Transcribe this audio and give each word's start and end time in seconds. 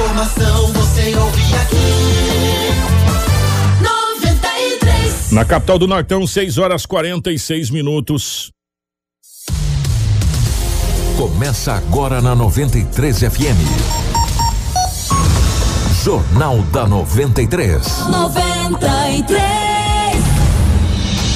informação 0.00 0.72
você 0.72 1.14
ouve 1.14 1.42
aqui. 1.54 1.76
93. 3.82 5.30
Na 5.30 5.44
capital 5.44 5.78
do 5.78 5.86
Nortão, 5.86 6.26
6 6.26 6.56
horas 6.56 6.86
46 6.86 7.68
minutos. 7.68 8.50
Começa 11.18 11.74
agora 11.74 12.22
na 12.22 12.34
93 12.34 13.18
FM. 13.18 13.60
Jornal 16.02 16.62
da 16.72 16.86
93. 16.86 18.06
93. 18.08 19.59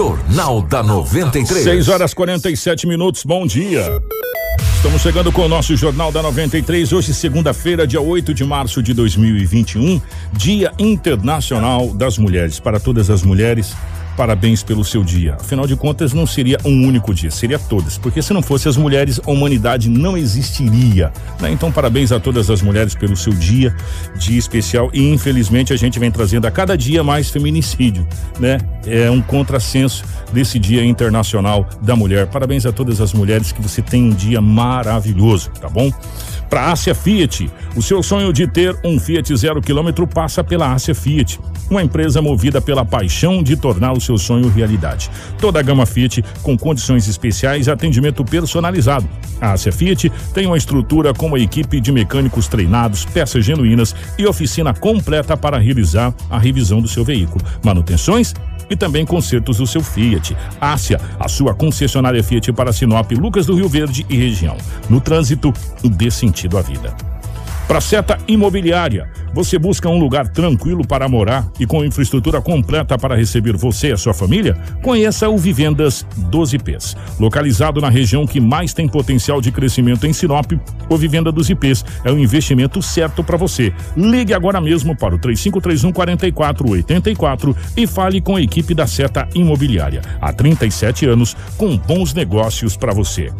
Jornal 0.00 0.62
da 0.62 0.82
93. 0.82 1.62
6 1.62 1.88
horas 1.90 2.14
47 2.14 2.86
minutos, 2.86 3.22
bom 3.22 3.46
dia. 3.46 4.02
Estamos 4.76 5.02
chegando 5.02 5.30
com 5.30 5.42
o 5.42 5.48
nosso 5.48 5.76
Jornal 5.76 6.10
da 6.10 6.22
93, 6.22 6.90
hoje, 6.90 7.12
segunda-feira, 7.12 7.86
dia 7.86 8.00
8 8.00 8.32
de 8.32 8.42
março 8.42 8.82
de 8.82 8.94
2021, 8.94 10.00
Dia 10.32 10.72
Internacional 10.78 11.88
das 11.88 12.16
Mulheres. 12.16 12.58
Para 12.58 12.80
todas 12.80 13.10
as 13.10 13.22
mulheres, 13.22 13.76
parabéns 14.20 14.62
pelo 14.62 14.84
seu 14.84 15.02
dia. 15.02 15.38
Afinal 15.40 15.66
de 15.66 15.74
contas, 15.74 16.12
não 16.12 16.26
seria 16.26 16.58
um 16.62 16.86
único 16.86 17.14
dia, 17.14 17.30
seria 17.30 17.58
todas. 17.58 17.96
Porque 17.96 18.20
se 18.20 18.34
não 18.34 18.42
fosse 18.42 18.68
as 18.68 18.76
mulheres, 18.76 19.18
a 19.26 19.30
humanidade 19.30 19.88
não 19.88 20.14
existiria. 20.14 21.10
Né? 21.40 21.50
Então, 21.50 21.72
parabéns 21.72 22.12
a 22.12 22.20
todas 22.20 22.50
as 22.50 22.60
mulheres 22.60 22.94
pelo 22.94 23.16
seu 23.16 23.32
dia, 23.32 23.74
dia 24.16 24.38
especial. 24.38 24.90
E 24.92 25.08
infelizmente 25.08 25.72
a 25.72 25.76
gente 25.76 25.98
vem 25.98 26.10
trazendo 26.10 26.46
a 26.46 26.50
cada 26.50 26.76
dia 26.76 27.02
mais 27.02 27.30
feminicídio, 27.30 28.06
né? 28.38 28.58
É 28.86 29.10
um 29.10 29.22
contrassenso 29.22 30.04
desse 30.34 30.58
Dia 30.58 30.84
Internacional 30.84 31.66
da 31.80 31.96
Mulher. 31.96 32.26
Parabéns 32.26 32.66
a 32.66 32.72
todas 32.72 33.00
as 33.00 33.14
mulheres 33.14 33.52
que 33.52 33.62
você 33.62 33.80
tem 33.80 34.04
um 34.04 34.10
dia 34.10 34.40
maravilhoso, 34.42 35.50
tá 35.58 35.68
bom? 35.70 35.90
Para 36.50 36.72
Ásia 36.72 36.94
Fiat, 36.94 37.48
o 37.76 37.80
seu 37.80 38.02
sonho 38.02 38.32
de 38.32 38.46
ter 38.46 38.76
um 38.84 38.98
Fiat 38.98 39.34
zero 39.36 39.62
quilômetro 39.62 40.04
passa 40.06 40.42
pela 40.42 40.72
Ásia 40.72 40.94
Fiat, 40.94 41.38
uma 41.70 41.82
empresa 41.82 42.20
movida 42.20 42.60
pela 42.60 42.84
paixão 42.84 43.42
de 43.42 43.56
tornar 43.56 43.92
o 43.92 44.00
seu 44.00 44.18
sonho 44.18 44.48
realidade. 44.48 45.10
Toda 45.38 45.60
a 45.60 45.62
gama 45.62 45.86
Fiat 45.86 46.22
com 46.42 46.58
condições 46.58 47.08
especiais 47.08 47.66
e 47.66 47.70
atendimento 47.70 48.24
personalizado. 48.24 49.08
A 49.40 49.52
Ásia 49.52 49.72
Fiat 49.72 50.10
tem 50.34 50.46
uma 50.46 50.58
estrutura 50.58 51.14
com 51.14 51.26
uma 51.26 51.38
equipe 51.38 51.80
de 51.80 51.92
mecânicos 51.92 52.48
treinados, 52.48 53.04
peças 53.04 53.44
genuínas 53.44 53.94
e 54.18 54.26
oficina 54.26 54.74
completa 54.74 55.36
para 55.36 55.58
realizar 55.58 56.12
a 56.28 56.38
revisão 56.38 56.80
do 56.82 56.88
seu 56.88 57.04
veículo, 57.04 57.44
manutenções 57.64 58.34
e 58.68 58.76
também 58.76 59.04
consertos 59.04 59.58
do 59.58 59.66
seu 59.66 59.82
Fiat. 59.82 60.36
Ásia, 60.60 61.00
a 61.18 61.28
sua 61.28 61.54
concessionária 61.54 62.22
Fiat 62.22 62.52
para 62.52 62.72
Sinop, 62.72 63.10
Lucas 63.12 63.46
do 63.46 63.54
Rio 63.54 63.68
Verde 63.68 64.06
e 64.08 64.16
região. 64.16 64.56
No 64.88 65.00
trânsito, 65.00 65.52
dê 65.82 66.10
sentido 66.10 66.56
à 66.56 66.62
vida. 66.62 66.94
Para 67.70 67.80
Seta 67.80 68.18
Imobiliária, 68.26 69.08
você 69.32 69.56
busca 69.56 69.88
um 69.88 69.96
lugar 69.96 70.26
tranquilo 70.26 70.84
para 70.84 71.08
morar 71.08 71.48
e 71.60 71.64
com 71.64 71.84
infraestrutura 71.84 72.42
completa 72.42 72.98
para 72.98 73.14
receber 73.14 73.56
você 73.56 73.90
e 73.90 73.92
a 73.92 73.96
sua 73.96 74.12
família? 74.12 74.56
Conheça 74.82 75.28
o 75.28 75.38
Vivendas 75.38 76.04
12Ps. 76.32 76.96
Localizado 77.20 77.80
na 77.80 77.88
região 77.88 78.26
que 78.26 78.40
mais 78.40 78.74
tem 78.74 78.88
potencial 78.88 79.40
de 79.40 79.52
crescimento 79.52 80.04
em 80.04 80.12
Sinop, 80.12 80.50
o 80.88 80.96
Vivenda 80.96 81.30
dos 81.30 81.48
IPs 81.48 81.84
é 82.04 82.10
o 82.10 82.18
investimento 82.18 82.82
certo 82.82 83.22
para 83.22 83.36
você. 83.36 83.72
Ligue 83.96 84.34
agora 84.34 84.60
mesmo 84.60 84.96
para 84.96 85.14
o 85.14 85.18
3531 85.18 85.92
4484 85.92 87.56
e 87.76 87.86
fale 87.86 88.20
com 88.20 88.34
a 88.34 88.42
equipe 88.42 88.74
da 88.74 88.88
Seta 88.88 89.28
Imobiliária. 89.32 90.02
Há 90.20 90.32
37 90.32 91.06
anos, 91.06 91.36
com 91.56 91.76
bons 91.76 92.12
negócios 92.14 92.76
para 92.76 92.92
você. 92.92 93.30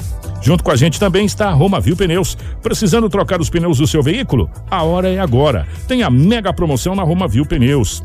Junto 0.41 0.65
com 0.65 0.71
a 0.71 0.77
gente 0.77 0.99
também 0.99 1.27
está 1.27 1.49
a 1.49 1.53
Roma 1.53 1.81
Viu 1.81 1.97
Pneus. 1.97 2.37
Precisando 2.63 3.09
trocar 3.09 3.41
os 3.41 3.51
pneus 3.51 3.79
do 3.79 3.87
seu 3.87 4.03
veículo? 4.03 4.51
A 4.71 4.83
hora 4.83 5.09
é 5.09 5.19
agora. 5.19 5.67
Tem 5.87 6.03
a 6.03 6.11
mega 6.11 6.53
promoção 6.53 6.95
na 6.95 7.03
Roma 7.03 7.29
Viu 7.29 7.45
Pneus. 7.45 8.03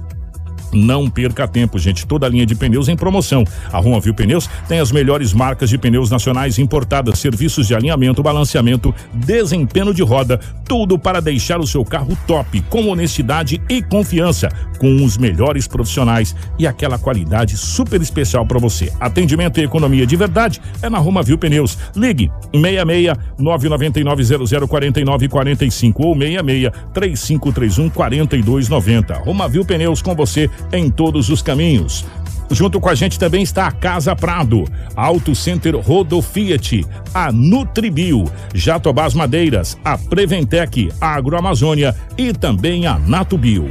Não 0.76 1.10
perca 1.10 1.48
tempo, 1.48 1.80
gente. 1.80 2.06
Toda 2.06 2.26
a 2.28 2.30
linha 2.30 2.46
de 2.46 2.54
pneus 2.54 2.90
em 2.90 2.96
promoção. 2.96 3.46
A 3.72 3.80
Roma 3.80 4.00
Viu 4.00 4.14
Pneus 4.14 4.50
tem 4.68 4.80
as 4.80 4.92
melhores 4.92 5.34
marcas 5.34 5.70
de 5.70 5.78
pneus 5.78 6.10
nacionais 6.10 6.60
importadas, 6.60 7.20
serviços 7.20 7.68
de 7.68 7.74
alinhamento, 7.74 8.22
balanceamento, 8.22 8.94
desempenho 9.14 9.94
de 9.94 10.04
roda, 10.04 10.40
tudo 10.68 11.00
para 11.00 11.22
deixar 11.22 11.60
o 11.60 11.68
seu 11.68 11.86
carro 11.86 12.18
top, 12.28 12.62
com 12.70 12.90
honestidade 12.90 13.62
e 13.70 13.82
confiança, 13.82 14.50
com 14.78 15.04
os 15.04 15.18
melhores 15.18 15.68
profissionais 15.68 16.36
e 16.60 16.68
aquela 16.68 16.98
qualidade 16.98 17.56
super 17.56 18.02
especial 18.02 18.46
para 18.46 18.60
você. 18.60 18.92
Atendimento 19.00 19.60
e 19.60 19.64
economia 19.64 20.06
de 20.06 20.16
verdade 20.16 20.62
é 20.82 20.90
na 20.90 20.98
Roma 20.98 21.24
Viu 21.24 21.38
Pneus. 21.38 21.78
Ligue 21.96 22.30
66 22.54 23.18
999 23.40 24.68
0049 24.68 25.30
45 25.30 26.06
ou 26.06 26.16
66 26.16 26.72
3531 26.94 27.90
4290. 27.90 29.14
Roma 29.20 29.48
Viu 29.48 29.64
Pneus 29.64 30.02
com 30.02 30.14
você 30.14 30.50
em 30.72 30.90
todos 30.90 31.30
os 31.30 31.42
caminhos. 31.42 32.06
Junto 32.52 32.80
com 32.80 32.90
a 32.90 32.96
gente 32.96 33.18
também 33.20 33.44
está 33.44 33.68
a 33.68 33.72
Casa 33.72 34.16
Prado, 34.16 34.66
Auto 34.96 35.36
Center 35.36 35.76
Rodo 35.76 36.22
Fiat, 36.22 36.86
a 37.14 37.32
Nutribio, 37.32 38.26
Jatobás 38.54 39.14
Madeiras, 39.14 39.78
a 39.84 39.98
Preventec, 39.98 40.92
a 41.02 41.16
Agroamazônia 41.16 41.96
e 42.18 42.34
também 42.34 42.86
a 42.88 42.98
Natubio. 43.00 43.70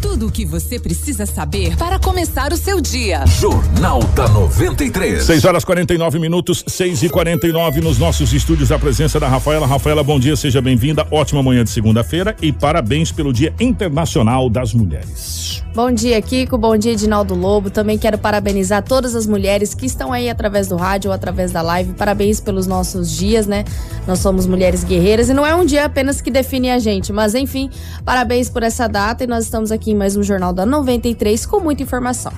Tudo 0.00 0.26
o 0.26 0.30
que 0.30 0.44
você 0.44 0.78
precisa 0.78 1.26
saber 1.26 1.76
para 1.76 1.98
começar 1.98 2.52
o 2.52 2.56
seu 2.56 2.80
dia. 2.80 3.24
Jornal 3.26 4.00
da 4.14 4.28
93. 4.28 5.22
6 5.22 5.44
horas 5.44 5.64
49 5.64 6.18
minutos, 6.18 6.62
6 6.66 7.04
e 7.04 7.08
49 7.08 7.80
nos 7.80 7.98
nossos 7.98 8.32
estúdios. 8.32 8.70
A 8.70 8.78
presença 8.78 9.18
da 9.18 9.26
Rafaela. 9.26 9.66
Rafaela, 9.66 10.04
bom 10.04 10.20
dia, 10.20 10.36
seja 10.36 10.60
bem-vinda. 10.60 11.06
Ótima 11.10 11.42
manhã 11.42 11.64
de 11.64 11.70
segunda-feira 11.70 12.36
e 12.42 12.52
parabéns 12.52 13.10
pelo 13.10 13.32
Dia 13.32 13.54
Internacional 13.58 14.50
das 14.50 14.72
Mulheres. 14.72 15.62
Bom 15.74 15.90
dia, 15.90 16.20
Kiko. 16.22 16.56
Bom 16.56 16.76
dia, 16.76 16.92
Edinaldo 16.92 17.34
Lobo. 17.34 17.68
Também 17.68 17.98
quero 18.06 18.18
parabenizar 18.18 18.84
todas 18.84 19.16
as 19.16 19.26
mulheres 19.26 19.74
que 19.74 19.84
estão 19.84 20.12
aí 20.12 20.30
através 20.30 20.68
do 20.68 20.76
rádio 20.76 21.08
ou 21.10 21.14
através 21.14 21.50
da 21.50 21.60
live. 21.60 21.92
Parabéns 21.94 22.38
pelos 22.38 22.64
nossos 22.64 23.10
dias, 23.10 23.48
né? 23.48 23.64
Nós 24.06 24.20
somos 24.20 24.46
mulheres 24.46 24.84
guerreiras 24.84 25.28
e 25.28 25.34
não 25.34 25.44
é 25.44 25.52
um 25.56 25.64
dia 25.64 25.84
apenas 25.84 26.20
que 26.20 26.30
define 26.30 26.70
a 26.70 26.78
gente, 26.78 27.12
mas 27.12 27.34
enfim, 27.34 27.68
parabéns 28.04 28.48
por 28.48 28.62
essa 28.62 28.86
data 28.88 29.24
e 29.24 29.26
nós 29.26 29.42
estamos 29.42 29.72
aqui 29.72 29.90
em 29.90 29.94
mais 29.96 30.16
um 30.16 30.22
Jornal 30.22 30.52
da 30.52 30.64
93 30.64 31.44
com 31.46 31.58
muita 31.58 31.82
informação. 31.82 32.30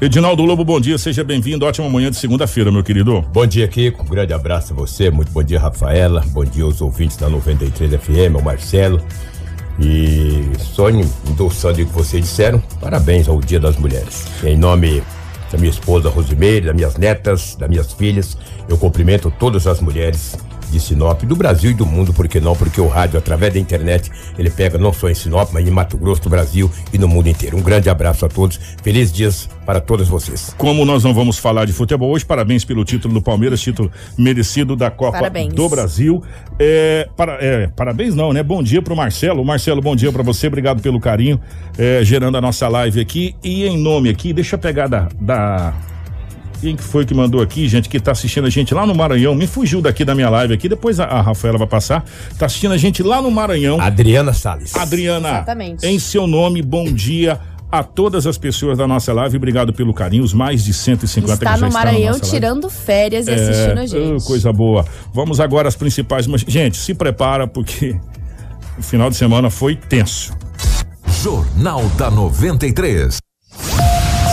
Edinaldo 0.00 0.44
Lobo, 0.44 0.64
bom 0.64 0.80
dia, 0.80 0.96
seja 0.96 1.24
bem-vindo. 1.24 1.66
Ótima 1.66 1.90
manhã 1.90 2.08
de 2.08 2.18
segunda-feira, 2.18 2.70
meu 2.70 2.84
querido. 2.84 3.20
Bom 3.32 3.44
dia, 3.48 3.66
Kiko. 3.66 4.04
Um 4.04 4.06
grande 4.06 4.32
abraço 4.32 4.74
a 4.74 4.76
você. 4.76 5.10
Muito 5.10 5.32
bom 5.32 5.42
dia, 5.42 5.58
Rafaela. 5.58 6.22
Bom 6.28 6.44
dia 6.44 6.62
aos 6.62 6.80
ouvintes 6.80 7.16
da 7.16 7.28
93 7.28 7.94
FM, 8.00 8.36
ao 8.36 8.42
Marcelo. 8.42 9.02
E 9.78 10.44
em- 10.90 11.30
endossando 11.30 11.82
o 11.82 11.86
que 11.86 11.92
vocês 11.92 12.22
disseram, 12.22 12.62
parabéns 12.80 13.28
ao 13.28 13.40
Dia 13.40 13.58
das 13.58 13.76
Mulheres. 13.76 14.24
Em 14.44 14.56
nome 14.56 15.02
da 15.50 15.58
minha 15.58 15.70
esposa 15.70 16.08
Rosimeire, 16.08 16.66
das 16.66 16.74
minhas 16.74 16.96
netas, 16.96 17.56
das 17.56 17.68
minhas 17.68 17.92
filhas, 17.92 18.36
eu 18.68 18.76
cumprimento 18.76 19.32
todas 19.38 19.66
as 19.66 19.80
mulheres 19.80 20.36
de 20.70 20.80
Sinop, 20.80 21.22
do 21.22 21.36
Brasil 21.36 21.70
e 21.70 21.74
do 21.74 21.86
mundo, 21.86 22.12
por 22.12 22.28
que 22.28 22.40
não? 22.40 22.54
Porque 22.54 22.80
o 22.80 22.88
rádio, 22.88 23.18
através 23.18 23.52
da 23.52 23.58
internet, 23.58 24.10
ele 24.38 24.50
pega 24.50 24.78
não 24.78 24.92
só 24.92 25.08
em 25.08 25.14
Sinop, 25.14 25.50
mas 25.52 25.66
em 25.66 25.70
Mato 25.70 25.96
Grosso, 25.96 26.22
do 26.22 26.30
Brasil 26.30 26.70
e 26.92 26.98
no 26.98 27.08
mundo 27.08 27.28
inteiro. 27.28 27.56
Um 27.56 27.62
grande 27.62 27.88
abraço 27.88 28.24
a 28.26 28.28
todos. 28.28 28.58
Felizes 28.82 29.12
dias 29.12 29.48
para 29.64 29.80
todas 29.80 30.08
vocês. 30.08 30.54
Como 30.56 30.84
nós 30.84 31.04
não 31.04 31.12
vamos 31.12 31.38
falar 31.38 31.64
de 31.64 31.72
futebol 31.72 32.10
hoje, 32.10 32.24
parabéns 32.24 32.64
pelo 32.64 32.84
título 32.84 33.14
do 33.14 33.22
Palmeiras, 33.22 33.60
título 33.60 33.90
merecido 34.16 34.76
da 34.76 34.90
Copa 34.90 35.18
Parabéns. 35.18 35.52
do 35.52 35.68
Brasil. 35.68 36.22
É, 36.58 37.08
para, 37.16 37.38
é, 37.40 37.66
parabéns 37.68 38.14
não, 38.14 38.32
né? 38.32 38.42
Bom 38.42 38.62
dia 38.62 38.80
pro 38.80 38.96
Marcelo. 38.96 39.44
Marcelo, 39.44 39.80
bom 39.80 39.96
dia 39.96 40.12
para 40.12 40.22
você, 40.22 40.46
obrigado 40.46 40.80
pelo 40.80 41.00
carinho, 41.00 41.40
é, 41.76 42.04
gerando 42.04 42.36
a 42.36 42.40
nossa 42.40 42.68
live 42.68 43.00
aqui. 43.00 43.34
E 43.42 43.64
em 43.66 43.76
nome 43.76 44.08
aqui, 44.08 44.32
deixa 44.32 44.56
eu 44.56 44.58
pegar 44.58 44.86
da. 44.86 45.08
da 45.20 45.74
quem 46.60 46.74
que 46.76 46.82
foi 46.82 47.04
que 47.04 47.12
mandou 47.14 47.40
aqui, 47.42 47.68
gente, 47.68 47.88
que 47.88 48.00
tá 48.00 48.12
assistindo 48.12 48.46
a 48.46 48.50
gente 48.50 48.72
lá 48.74 48.86
no 48.86 48.94
Maranhão? 48.94 49.34
Me 49.34 49.46
fugiu 49.46 49.80
daqui 49.82 50.04
da 50.04 50.14
minha 50.14 50.30
live 50.30 50.54
aqui, 50.54 50.68
depois 50.68 50.98
a, 50.98 51.04
a 51.04 51.20
Rafaela 51.20 51.58
vai 51.58 51.66
passar. 51.66 52.04
Tá 52.38 52.46
assistindo 52.46 52.72
a 52.72 52.76
gente 52.76 53.02
lá 53.02 53.20
no 53.20 53.30
Maranhão. 53.30 53.80
Adriana 53.80 54.32
Salles. 54.32 54.74
Adriana, 54.74 55.28
Exatamente. 55.28 55.86
em 55.86 55.98
seu 55.98 56.26
nome, 56.26 56.62
bom 56.62 56.84
dia 56.92 57.38
a 57.70 57.82
todas 57.82 58.26
as 58.26 58.38
pessoas 58.38 58.78
da 58.78 58.86
nossa 58.86 59.12
live. 59.12 59.36
Obrigado 59.36 59.72
pelo 59.72 59.92
carinho, 59.92 60.22
os 60.24 60.32
mais 60.32 60.64
de 60.64 60.72
150 60.72 61.32
Está 61.34 61.54
que 61.54 61.60
já 61.60 61.66
no 61.66 61.72
na 61.72 61.78
Maranhão 61.78 62.12
live. 62.12 62.20
tirando 62.30 62.70
férias 62.70 63.26
e 63.26 63.32
assistindo 63.32 63.78
a 63.78 63.82
É, 63.82 63.86
gente. 63.86 64.22
oh, 64.22 64.26
coisa 64.26 64.52
boa. 64.52 64.84
Vamos 65.12 65.40
agora 65.40 65.68
às 65.68 65.76
principais. 65.76 66.26
mas, 66.26 66.40
Gente, 66.42 66.76
se 66.78 66.94
prepara 66.94 67.46
porque 67.46 67.96
o 68.78 68.82
final 68.82 69.10
de 69.10 69.16
semana 69.16 69.50
foi 69.50 69.74
tenso. 69.76 70.32
Jornal 71.22 71.82
da 71.98 72.10
93. 72.10 73.18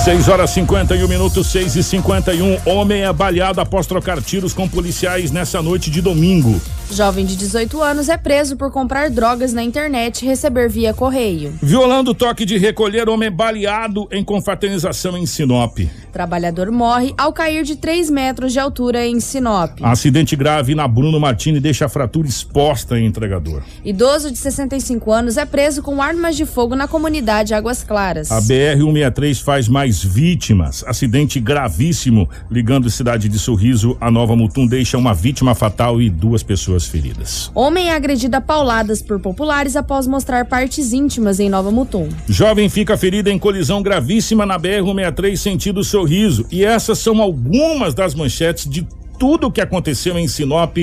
6 0.03 0.27
horas 0.27 0.49
51 0.49 1.07
minutos, 1.07 1.47
6 1.47 1.77
e 1.77 1.83
51 1.83 2.57
Homem 2.65 3.05
é 3.05 3.13
baleado 3.13 3.61
após 3.61 3.87
trocar 3.87 4.21
tiros 4.21 4.53
com 4.53 4.67
policiais 4.67 5.31
nessa 5.31 5.61
noite 5.61 5.89
de 5.89 6.01
domingo. 6.01 6.59
Jovem 6.93 7.25
de 7.25 7.35
18 7.35 7.81
anos 7.81 8.07
é 8.07 8.15
preso 8.17 8.55
por 8.55 8.71
comprar 8.71 9.09
drogas 9.09 9.51
na 9.51 9.63
internet 9.63 10.21
e 10.21 10.27
receber 10.27 10.69
via 10.69 10.93
correio. 10.93 11.51
Violando 11.61 12.11
o 12.11 12.13
toque 12.13 12.45
de 12.45 12.57
recolher, 12.57 13.09
homem 13.09 13.31
baleado 13.31 14.07
em 14.11 14.23
confraternização 14.23 15.17
em 15.17 15.25
Sinop. 15.25 15.79
Trabalhador 16.11 16.71
morre 16.71 17.11
ao 17.17 17.33
cair 17.33 17.63
de 17.63 17.75
3 17.75 18.11
metros 18.11 18.53
de 18.53 18.59
altura 18.59 19.07
em 19.07 19.19
Sinop. 19.19 19.79
Acidente 19.81 20.35
grave 20.35 20.75
na 20.75 20.87
Bruno 20.87 21.19
Martini 21.19 21.59
deixa 21.59 21.85
a 21.85 21.89
fratura 21.89 22.27
exposta 22.27 22.99
em 22.99 23.07
entregador. 23.07 23.63
Idoso 23.83 24.29
de 24.29 24.37
65 24.37 25.11
anos 25.11 25.37
é 25.37 25.45
preso 25.45 25.81
com 25.81 25.99
armas 25.99 26.35
de 26.35 26.45
fogo 26.45 26.75
na 26.75 26.87
comunidade 26.87 27.55
Águas 27.55 27.83
Claras. 27.83 28.31
A 28.31 28.39
BR-163 28.39 29.41
faz 29.41 29.67
mais 29.67 30.03
vítimas. 30.03 30.83
Acidente 30.85 31.39
gravíssimo 31.39 32.29
ligando 32.51 32.89
cidade 32.91 33.27
de 33.27 33.39
Sorriso 33.39 33.97
a 33.99 34.11
Nova 34.11 34.35
Mutum 34.35 34.67
deixa 34.67 34.95
uma 34.95 35.15
vítima 35.15 35.55
fatal 35.55 35.99
e 35.99 36.09
duas 36.09 36.43
pessoas 36.43 36.82
feridas. 36.87 37.51
Homem 37.53 37.89
é 37.89 37.95
agredido 37.95 38.35
a 38.37 38.41
pauladas 38.41 39.01
por 39.01 39.19
populares 39.19 39.75
após 39.75 40.07
mostrar 40.07 40.45
partes 40.45 40.93
íntimas 40.93 41.39
em 41.39 41.49
Nova 41.49 41.71
Mutum. 41.71 42.09
Jovem 42.27 42.69
fica 42.69 42.97
ferida 42.97 43.31
em 43.31 43.39
colisão 43.39 43.81
gravíssima 43.81 44.45
na 44.45 44.59
BR-163 44.59 45.37
sentido 45.37 45.83
Sorriso. 45.83 46.45
E 46.51 46.63
essas 46.63 46.99
são 46.99 47.21
algumas 47.21 47.93
das 47.93 48.15
manchetes 48.15 48.69
de 48.69 48.87
tudo 49.17 49.47
o 49.47 49.51
que 49.51 49.61
aconteceu 49.61 50.17
em 50.17 50.27
Sinop, 50.27 50.77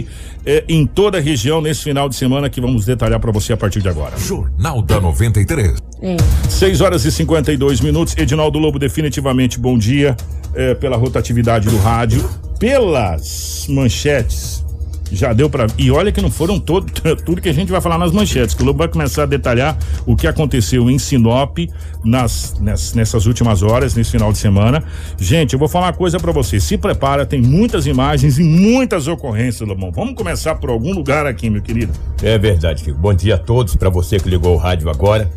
eh, 0.46 0.64
em 0.68 0.86
toda 0.86 1.18
a 1.18 1.20
região 1.20 1.60
nesse 1.60 1.82
final 1.82 2.08
de 2.08 2.16
semana 2.16 2.48
que 2.48 2.60
vamos 2.60 2.84
detalhar 2.86 3.20
para 3.20 3.30
você 3.32 3.52
a 3.52 3.56
partir 3.56 3.82
de 3.82 3.88
agora. 3.88 4.16
Jornal 4.18 4.80
da 4.82 5.00
93. 5.00 5.78
É. 6.00 6.16
6 6.48 6.80
horas 6.80 7.04
e 7.04 7.12
52 7.12 7.80
minutos. 7.80 8.14
Edinaldo 8.16 8.58
Lobo, 8.58 8.78
definitivamente 8.78 9.58
bom 9.58 9.76
dia 9.76 10.16
eh, 10.54 10.74
pela 10.74 10.96
rotatividade 10.96 11.68
do 11.68 11.76
rádio, 11.78 12.28
pelas 12.58 13.66
manchetes. 13.68 14.64
Já 15.12 15.32
deu 15.32 15.50
para 15.50 15.66
E 15.76 15.90
olha 15.90 16.12
que 16.12 16.20
não 16.20 16.30
foram 16.30 16.58
todo, 16.60 16.90
tudo 17.24 17.40
que 17.40 17.48
a 17.48 17.52
gente 17.52 17.70
vai 17.72 17.80
falar 17.80 17.98
nas 17.98 18.12
manchetes, 18.12 18.54
que 18.54 18.62
o 18.62 18.66
Lobo 18.66 18.78
vai 18.78 18.88
começar 18.88 19.24
a 19.24 19.26
detalhar 19.26 19.76
o 20.06 20.14
que 20.14 20.26
aconteceu 20.26 20.88
em 20.90 20.98
Sinop 20.98 21.58
nas, 22.04 22.56
ness- 22.60 22.94
nessas 22.94 23.26
últimas 23.26 23.62
horas, 23.62 23.94
nesse 23.94 24.12
final 24.12 24.32
de 24.32 24.38
semana. 24.38 24.82
Gente, 25.18 25.52
eu 25.54 25.58
vou 25.58 25.68
falar 25.68 25.86
uma 25.86 25.92
coisa 25.92 26.18
para 26.20 26.30
você. 26.32 26.60
Se 26.60 26.78
prepara, 26.78 27.26
tem 27.26 27.40
muitas 27.42 27.86
imagens 27.86 28.38
e 28.38 28.42
muitas 28.44 29.08
ocorrências, 29.08 29.68
Lobão. 29.68 29.90
Vamos 29.90 30.14
começar 30.14 30.54
por 30.54 30.70
algum 30.70 30.92
lugar 30.94 31.26
aqui, 31.26 31.50
meu 31.50 31.60
querido. 31.62 31.92
É 32.22 32.38
verdade, 32.38 32.84
Kiko. 32.84 32.98
Bom 32.98 33.12
dia 33.14 33.34
a 33.34 33.38
todos, 33.38 33.74
pra 33.76 33.90
você 33.90 34.18
que 34.18 34.28
ligou 34.28 34.54
o 34.54 34.58
rádio 34.58 34.88
agora. 34.88 35.30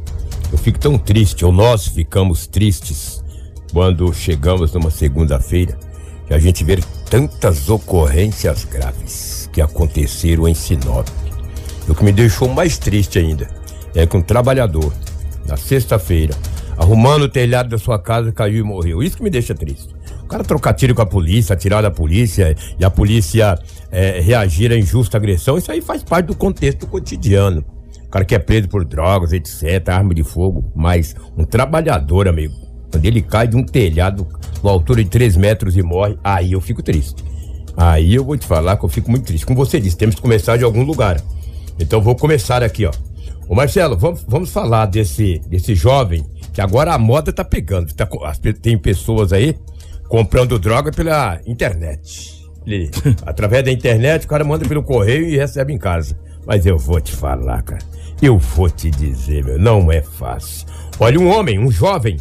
Eu 0.51 0.57
fico 0.57 0.77
tão 0.77 0.97
triste, 0.99 1.43
ou 1.43 1.51
nós 1.51 1.87
ficamos 1.87 2.45
tristes, 2.45 3.23
quando 3.71 4.13
chegamos 4.13 4.71
numa 4.71 4.91
segunda-feira 4.91 5.75
e 6.29 6.33
a 6.33 6.37
gente 6.37 6.63
vê 6.63 6.77
tantas 7.09 7.69
ocorrências 7.69 8.63
graves 8.65 9.42
que 9.53 9.61
aconteceram 9.61 10.47
em 10.47 10.53
Sinop. 10.53 11.07
E 11.87 11.91
o 11.91 11.95
que 11.95 12.03
me 12.03 12.11
deixou 12.11 12.49
mais 12.49 12.77
triste 12.77 13.19
ainda 13.19 13.47
é 13.95 14.05
que 14.05 14.17
um 14.17 14.21
trabalhador, 14.21 14.91
na 15.47 15.55
sexta-feira, 15.55 16.33
arrumando 16.77 17.23
o 17.23 17.29
telhado 17.29 17.69
da 17.69 17.77
sua 17.77 17.99
casa, 17.99 18.31
caiu 18.31 18.59
e 18.59 18.63
morreu. 18.63 19.03
Isso 19.03 19.17
que 19.17 19.23
me 19.23 19.29
deixa 19.29 19.53
triste. 19.53 19.93
O 20.23 20.27
cara 20.27 20.43
trocar 20.43 20.73
tiro 20.73 20.95
com 20.95 21.01
a 21.01 21.05
polícia, 21.05 21.53
atirar 21.53 21.83
da 21.83 21.91
polícia 21.91 22.55
e 22.79 22.83
a 22.83 22.89
polícia 22.89 23.57
eh, 23.91 24.19
reagir 24.21 24.71
à 24.71 24.77
injusta 24.77 25.17
agressão, 25.17 25.57
isso 25.57 25.71
aí 25.71 25.81
faz 25.81 26.03
parte 26.03 26.27
do 26.27 26.35
contexto 26.35 26.87
cotidiano. 26.87 27.63
O 28.05 28.09
cara 28.09 28.25
que 28.25 28.33
é 28.33 28.39
preso 28.39 28.67
por 28.67 28.83
drogas, 28.85 29.33
etc., 29.33 29.89
arma 29.89 30.13
de 30.13 30.23
fogo, 30.23 30.71
mas 30.75 31.15
um 31.37 31.43
trabalhador, 31.43 32.27
amigo, 32.27 32.53
quando 32.91 33.05
ele 33.05 33.21
cai 33.21 33.47
de 33.47 33.55
um 33.55 33.63
telhado 33.63 34.27
com 34.61 34.69
altura 34.69 35.03
de 35.03 35.09
3 35.09 35.35
metros 35.35 35.75
e 35.75 35.83
morre, 35.83 36.17
aí 36.23 36.53
eu 36.53 36.61
fico 36.61 36.81
triste. 36.81 37.23
Aí 37.75 38.13
eu 38.15 38.23
vou 38.23 38.37
te 38.37 38.45
falar 38.45 38.77
que 38.77 38.85
eu 38.85 38.89
fico 38.89 39.09
muito 39.09 39.25
triste. 39.25 39.45
Como 39.45 39.57
você 39.57 39.79
disse, 39.79 39.97
temos 39.97 40.15
que 40.15 40.21
começar 40.21 40.57
de 40.57 40.63
algum 40.63 40.83
lugar. 40.83 41.21
Então 41.79 42.01
vou 42.01 42.15
começar 42.15 42.61
aqui, 42.63 42.85
ó. 42.85 42.91
Ô 43.47 43.55
Marcelo, 43.55 43.97
vamos, 43.97 44.23
vamos 44.27 44.49
falar 44.51 44.85
desse, 44.85 45.39
desse 45.47 45.75
jovem 45.75 46.23
que 46.53 46.61
agora 46.61 46.93
a 46.93 46.97
moda 46.97 47.33
tá 47.33 47.43
pegando. 47.43 47.93
Tá, 47.93 48.07
tem 48.61 48.77
pessoas 48.77 49.33
aí 49.33 49.55
comprando 50.07 50.59
droga 50.59 50.91
pela 50.91 51.39
internet. 51.45 52.41
Ele- 52.65 52.91
através 53.25 53.65
da 53.65 53.71
internet, 53.71 54.25
o 54.25 54.29
cara 54.29 54.43
manda 54.43 54.67
pelo 54.67 54.83
correio 54.83 55.27
e 55.27 55.35
recebe 55.35 55.73
em 55.73 55.77
casa. 55.77 56.17
Mas 56.45 56.65
eu 56.65 56.77
vou 56.77 57.01
te 57.01 57.11
falar, 57.11 57.61
cara. 57.63 57.81
Eu 58.21 58.37
vou 58.37 58.69
te 58.69 58.89
dizer, 58.91 59.43
meu, 59.43 59.57
não 59.59 59.91
é 59.91 60.01
fácil. 60.01 60.67
Olha, 60.99 61.19
um 61.19 61.27
homem, 61.27 61.57
um 61.59 61.71
jovem, 61.71 62.17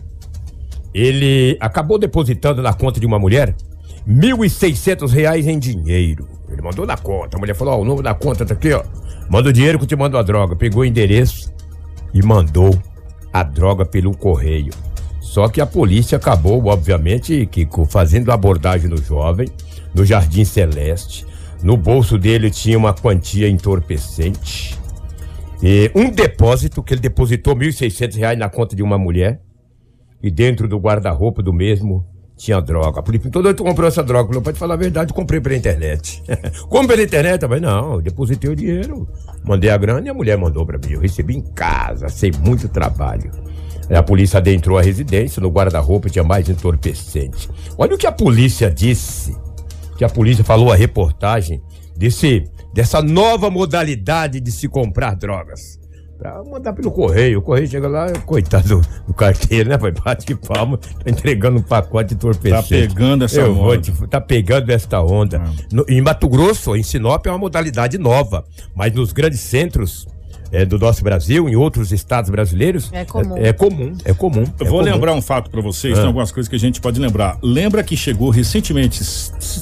ele 0.95 1.57
acabou 1.61 1.99
depositando 1.99 2.63
na 2.63 2.73
conta 2.73 2.99
de 2.99 3.07
uma 3.07 3.19
mulher 3.19 3.55
1.600 4.09 5.11
reais 5.11 5.47
em 5.47 5.59
dinheiro. 5.59 6.29
Ele 6.51 6.63
mandou 6.63 6.87
na 6.87 6.97
conta. 6.97 7.37
A 7.37 7.41
mulher 7.41 7.55
falou: 7.55 7.75
Ó, 7.75 7.81
o 7.81 7.85
número 7.85 8.03
da 8.03 8.15
conta 8.15 8.45
tá 8.45 8.55
aqui, 8.55 8.73
ó. 8.73 8.83
Manda 9.29 9.49
o 9.49 9.53
dinheiro 9.53 9.79
que 9.79 9.85
eu 9.85 9.89
te 9.89 9.97
mando 9.97 10.19
a 10.19 10.23
droga. 10.23 10.55
Pegou 10.57 10.83
o 10.83 10.85
endereço 10.85 11.53
e 12.13 12.23
mandou 12.23 12.77
a 13.33 13.43
droga 13.43 13.85
pelo 13.87 14.17
correio. 14.17 14.73
Só 15.21 15.49
que 15.49 15.61
a 15.61 15.67
polícia 15.67 16.17
acabou, 16.19 16.63
obviamente, 16.67 17.49
co- 17.71 17.87
fazendo 17.87 18.31
abordagem 18.31 18.91
no 18.91 18.99
jovem, 19.01 19.49
no 19.95 20.05
Jardim 20.05 20.45
Celeste. 20.45 21.25
No 21.63 21.77
bolso 21.77 22.19
dele 22.19 22.51
tinha 22.51 22.77
uma 22.77 22.93
quantia 22.93 23.49
entorpecente. 23.49 24.79
E 25.63 25.91
um 25.95 26.11
depósito 26.11 26.83
que 26.83 26.93
ele 26.93 27.01
depositou 27.01 27.55
1.600 27.55 28.17
reais 28.17 28.39
na 28.39 28.49
conta 28.51 28.75
de 28.75 28.83
uma 28.83 28.99
mulher. 28.99 29.41
E 30.21 30.31
dentro 30.31 30.69
do 30.69 30.77
guarda-roupa 30.79 31.41
do 31.43 31.53
mesmo 31.53 32.05
tinha 32.37 32.61
droga. 32.61 33.03
Polícia 33.03 33.31
perguntou, 33.31 33.51
"Onde 33.51 33.57
tu 33.57 33.65
comprou 33.65 33.89
essa 33.89 34.03
droga? 34.03 34.29
Falei, 34.29 34.43
pode 34.43 34.59
falar 34.59 34.75
a 34.75 34.77
verdade, 34.77 35.13
comprei 35.13 35.41
pela 35.41 35.55
internet. 35.55 36.23
Como 36.69 36.89
pela 36.89 37.03
internet? 37.03 37.41
Falei, 37.41 37.61
não, 37.61 38.01
depositei 38.01 38.51
o 38.51 38.57
dinheiro, 38.57 39.09
mandei 39.45 39.71
a 39.71 39.77
grana 39.77 40.07
e 40.07 40.11
a 40.11 40.15
mulher 40.15 40.37
mandou 40.37 40.67
pra 40.67 40.79
mim. 40.79 40.93
Eu 40.93 41.01
recebi 41.01 41.37
em 41.37 41.43
casa, 41.43 42.09
sem 42.09 42.33
muito 42.33 42.69
trabalho. 42.69 43.31
A 43.91 44.03
polícia 44.03 44.39
adentrou 44.39 44.79
a 44.79 44.83
residência, 44.83 45.41
no 45.41 45.51
guarda-roupa 45.51 46.09
tinha 46.09 46.25
mais 46.25 46.49
entorpecente. 46.49 47.51
Olha 47.77 47.95
o 47.95 47.99
que 47.99 48.07
a 48.07 48.13
polícia 48.13 48.71
disse, 48.71 49.37
que 49.97 50.05
a 50.05 50.09
polícia 50.09 50.43
falou 50.43 50.73
a 50.73 50.77
reportagem 50.77 51.63
desse, 51.97 52.45
dessa 52.73 53.03
nova 53.03 53.51
modalidade 53.51 54.41
de 54.41 54.51
se 54.51 54.69
comprar 54.69 55.15
drogas. 55.15 55.82
Pra 56.23 56.43
mandar 56.45 56.73
pelo 56.73 56.91
correio. 56.91 57.39
O 57.41 57.43
correio 57.43 57.67
chega 57.67 57.89
lá, 57.89 58.11
coitado 58.25 58.69
do, 58.69 58.81
do 59.09 59.15
carteiro, 59.15 59.69
né? 59.69 59.79
Foi 59.79 59.91
bate 59.91 60.35
palma, 60.37 60.79
tá 60.79 60.89
entregando 61.11 61.59
um 61.59 61.63
pacote 61.63 62.11
de 62.11 62.15
entorpecente. 62.15 62.63
Tá 62.63 62.63
pegando 62.63 63.25
essa 63.25 63.41
Eu 63.41 63.81
te- 63.81 64.07
tá 64.09 64.21
pegando 64.21 64.71
esta 64.71 65.03
onda. 65.03 65.43
No- 65.73 65.85
em 65.89 66.01
Mato 66.01 66.29
Grosso, 66.29 66.77
em 66.77 66.83
Sinop, 66.83 67.27
é 67.27 67.31
uma 67.31 67.39
modalidade 67.39 67.99
nova. 67.99 68.45
Mas 68.75 68.93
nos 68.93 69.13
grandes 69.13 69.41
centros 69.41 70.07
eh, 70.53 70.65
do 70.67 70.79
nosso 70.79 71.03
Brasil, 71.03 71.49
em 71.49 71.57
outros 71.57 71.91
estados 71.93 72.31
brasileiros, 72.31 72.91
É 72.93 73.05
comum. 73.05 73.37
É, 73.37 73.49
é 73.49 73.53
comum, 73.53 73.93
é 74.05 74.13
comum. 74.13 74.45
Eu 74.61 74.67
é 74.67 74.69
vou 74.71 74.81
comum. 74.81 74.93
lembrar 74.93 75.15
um 75.15 75.23
fato 75.23 75.51
pra 75.51 75.61
vocês, 75.61 75.95
Ah. 75.95 76.03
tem 76.03 76.07
algumas 76.09 76.31
coisas 76.31 76.49
que 76.49 76.55
a 76.57 76.59
gente 76.59 76.81
pode 76.81 77.01
lembrar. 77.01 77.39
Lembra 77.43 77.83
que 77.83 77.97
chegou 77.97 78.31
recentemente, 78.31 79.01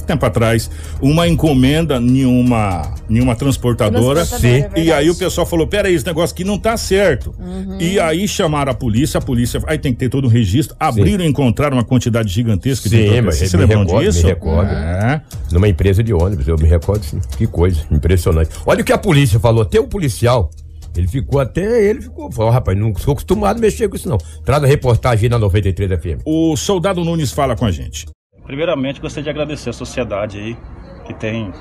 tempo 0.07 0.27
atrás, 0.27 0.71
uma 1.01 1.29
encomenda 1.29 1.97
em 1.97 2.25
uma, 2.27 2.95
em 3.09 3.21
uma 3.21 3.35
transportadora. 3.37 4.27
Transportadora, 4.27 4.71
é 4.81 4.83
e 4.85 4.93
aí 4.93 5.09
o 5.09 5.15
pessoal 5.15 5.47
falou: 5.47 5.67
peraí, 5.67 5.95
esse 5.95 6.05
negócio 6.07 6.35
aqui 6.35 6.45
não 6.45 6.59
tá 6.59 6.77
certo. 6.77 7.35
Uhum. 7.39 7.79
E 7.81 7.99
aí 8.01 8.27
chamaram 8.27 8.73
a 8.73 8.75
polícia, 8.75 9.19
a 9.19 9.21
polícia, 9.21 9.63
aí 9.67 9.79
tem 9.79 9.93
que 9.93 9.99
ter 9.99 10.09
todo 10.09 10.27
um 10.27 10.31
registro, 10.31 10.77
abriram 10.79 11.25
e 11.25 11.29
encontraram 11.29 11.77
uma 11.77 11.85
quantidade 11.85 12.29
gigantesca 12.33 12.89
de 12.89 12.97
Sim, 12.97 13.03
entorpecente. 13.05 13.27
mas 13.41 13.51
Você 13.51 13.57
me 13.57 13.63
lembram 13.63 13.81
recordo, 13.85 14.05
disso? 14.07 14.23
me 14.25 14.29
recordo. 14.33 14.71
É. 14.73 15.23
Numa 15.53 15.69
empresa 15.69 16.03
de 16.03 16.13
ônibus, 16.13 16.49
eu 16.49 16.57
me 16.57 16.67
recordo 16.69 17.05
sim. 17.05 17.21
Que 17.39 17.47
coisa, 17.47 17.81
impressionante. 17.91 18.51
Olha 18.67 18.81
o 18.83 18.85
que 18.85 18.93
a 18.93 18.99
polícia 18.99 19.39
falou, 19.39 19.63
até 19.63 19.79
o 19.81 19.87
policial, 19.87 20.51
ele 20.97 21.07
ficou 21.07 21.41
até, 21.41 21.83
ele 21.83 22.03
ficou, 22.03 22.31
falou, 22.33 22.51
rapaz, 22.51 22.77
não 22.77 22.95
sou 22.95 23.13
acostumado 23.13 23.59
a 23.59 23.61
mexer 23.61 23.89
com 23.89 23.97
isso 23.97 24.09
não. 24.09 24.19
Traz 24.45 24.63
a 24.63 24.67
reportagem 24.67 25.25
aí 25.27 25.31
na 25.31 25.39
93 25.39 26.01
FM. 26.01 26.23
O 26.25 26.57
soldado 26.57 27.05
Nunes 27.05 27.33
fala 27.33 27.57
com 27.57 27.65
a 27.65 27.71
gente. 27.71 28.07
Primeiramente, 28.45 29.01
gostaria 29.01 29.25
de 29.25 29.31
agradecer 29.31 29.71
a 29.71 29.73
sociedade 29.73 30.39
aí 30.39 30.57
que 31.07 31.15
tem 31.15 31.53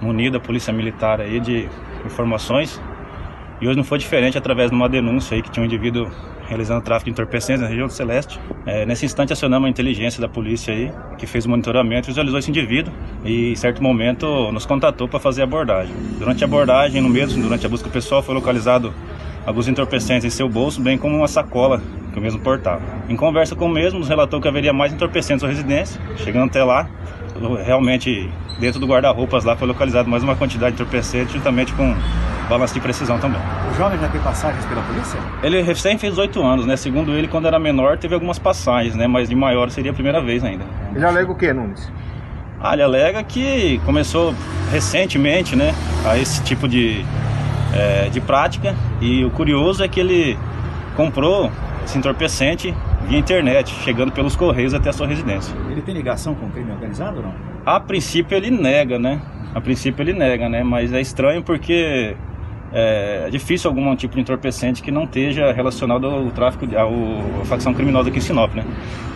munido 0.00 0.36
a 0.36 0.40
Polícia 0.40 0.72
Militar 0.72 1.20
aí 1.20 1.40
de 1.40 1.68
informações. 2.04 2.80
E 3.60 3.66
hoje 3.66 3.76
não 3.76 3.84
foi 3.84 3.98
diferente 3.98 4.36
através 4.36 4.70
de 4.70 4.76
uma 4.76 4.88
denúncia 4.88 5.34
aí 5.34 5.42
que 5.42 5.50
tinha 5.50 5.62
um 5.62 5.66
indivíduo 5.66 6.10
realizando 6.52 6.82
tráfico 6.82 7.06
de 7.06 7.12
entorpecentes 7.12 7.62
na 7.62 7.68
região 7.68 7.86
do 7.86 7.92
Celeste. 7.92 8.38
É, 8.66 8.84
nesse 8.84 9.06
instante 9.06 9.32
acionamos 9.32 9.66
a 9.66 9.70
inteligência 9.70 10.20
da 10.20 10.28
polícia 10.28 10.72
aí, 10.72 10.92
que 11.18 11.26
fez 11.26 11.46
o 11.46 11.50
monitoramento, 11.50 12.06
visualizou 12.06 12.38
esse 12.38 12.50
indivíduo 12.50 12.92
e 13.24 13.52
em 13.52 13.56
certo 13.56 13.82
momento 13.82 14.52
nos 14.52 14.66
contatou 14.66 15.08
para 15.08 15.18
fazer 15.18 15.40
a 15.40 15.44
abordagem. 15.44 15.94
Durante 16.18 16.44
a 16.44 16.46
abordagem, 16.46 17.00
no 17.00 17.08
mesmo, 17.08 17.42
durante 17.42 17.64
a 17.66 17.68
busca 17.68 17.88
pessoal, 17.88 18.22
foi 18.22 18.34
localizado 18.34 18.92
alguns 19.46 19.66
entorpecentes 19.66 20.24
em 20.24 20.30
seu 20.30 20.48
bolso, 20.48 20.80
bem 20.80 20.96
como 20.96 21.16
uma 21.16 21.28
sacola 21.28 21.82
que 22.12 22.18
o 22.18 22.22
mesmo 22.22 22.40
portava. 22.40 22.82
Em 23.08 23.16
conversa 23.16 23.56
com 23.56 23.66
o 23.66 23.68
mesmo, 23.68 23.98
nos 23.98 24.08
relatou 24.08 24.40
que 24.40 24.46
haveria 24.46 24.72
mais 24.72 24.92
entorpecentes 24.92 25.42
na 25.42 25.48
residência. 25.48 26.00
Chegando 26.18 26.50
até 26.50 26.62
lá, 26.62 26.88
realmente 27.64 28.30
dentro 28.58 28.80
do 28.80 28.86
guarda-roupas 28.86 29.44
lá 29.44 29.56
foi 29.56 29.66
localizado 29.66 30.08
mais 30.08 30.22
uma 30.22 30.36
quantidade 30.36 30.76
de 30.76 30.82
entorpecente, 30.82 31.32
juntamente 31.32 31.72
com 31.72 31.94
balanço 32.48 32.74
de 32.74 32.80
precisão 32.80 33.18
também. 33.18 33.40
O 33.70 33.74
jovem 33.76 33.98
já 33.98 34.08
tem 34.08 34.20
passagens 34.20 34.64
pela 34.66 34.82
polícia? 34.82 35.18
Ele 35.42 35.62
recém 35.62 35.96
fez 35.96 36.18
8 36.18 36.42
anos, 36.42 36.66
né? 36.66 36.76
Segundo 36.76 37.12
ele, 37.12 37.28
quando 37.28 37.46
era 37.46 37.58
menor, 37.58 37.96
teve 37.98 38.14
algumas 38.14 38.38
passagens, 38.38 38.94
né? 38.94 39.06
Mas 39.06 39.28
de 39.28 39.34
maior 39.34 39.70
seria 39.70 39.90
a 39.90 39.94
primeira 39.94 40.20
vez 40.20 40.44
ainda. 40.44 40.64
Ele 40.94 41.04
alega 41.04 41.30
o 41.30 41.34
que, 41.34 41.52
Nunes? 41.52 41.90
Ah, 42.60 42.74
ele 42.74 42.82
alega 42.82 43.22
que 43.22 43.80
começou 43.84 44.34
recentemente, 44.70 45.56
né? 45.56 45.74
A 46.06 46.18
esse 46.18 46.42
tipo 46.42 46.68
de, 46.68 47.04
é, 47.74 48.08
de 48.10 48.20
prática. 48.20 48.74
E 49.00 49.24
o 49.24 49.30
curioso 49.30 49.82
é 49.82 49.88
que 49.88 49.98
ele 49.98 50.38
comprou 50.94 51.50
esse 51.84 51.98
entorpecente 51.98 52.74
via 53.08 53.18
internet, 53.18 53.70
chegando 53.82 54.12
pelos 54.12 54.36
correios 54.36 54.74
até 54.74 54.90
a 54.90 54.92
sua 54.92 55.06
residência. 55.06 55.54
Ele 55.70 55.82
tem 55.82 55.94
ligação 55.94 56.34
com 56.34 56.46
o 56.46 56.50
crime 56.50 56.70
organizado 56.70 57.18
ou 57.18 57.22
não? 57.24 57.34
A 57.64 57.78
princípio 57.78 58.36
ele 58.36 58.50
nega, 58.50 58.98
né? 58.98 59.20
A 59.54 59.60
princípio 59.60 60.02
ele 60.02 60.12
nega, 60.12 60.48
né? 60.48 60.62
Mas 60.62 60.92
é 60.92 61.00
estranho 61.00 61.42
porque 61.42 62.16
é 62.72 63.28
difícil 63.30 63.68
algum 63.68 63.94
tipo 63.94 64.14
de 64.14 64.22
entorpecente 64.22 64.82
que 64.82 64.90
não 64.90 65.04
esteja 65.04 65.52
relacionado 65.52 66.06
ao 66.06 66.30
tráfico, 66.30 66.66
ao, 66.74 67.42
à 67.42 67.44
facção 67.44 67.74
criminosa 67.74 68.08
aqui 68.08 68.18
em 68.18 68.22
Sinop, 68.22 68.54
né? 68.54 68.64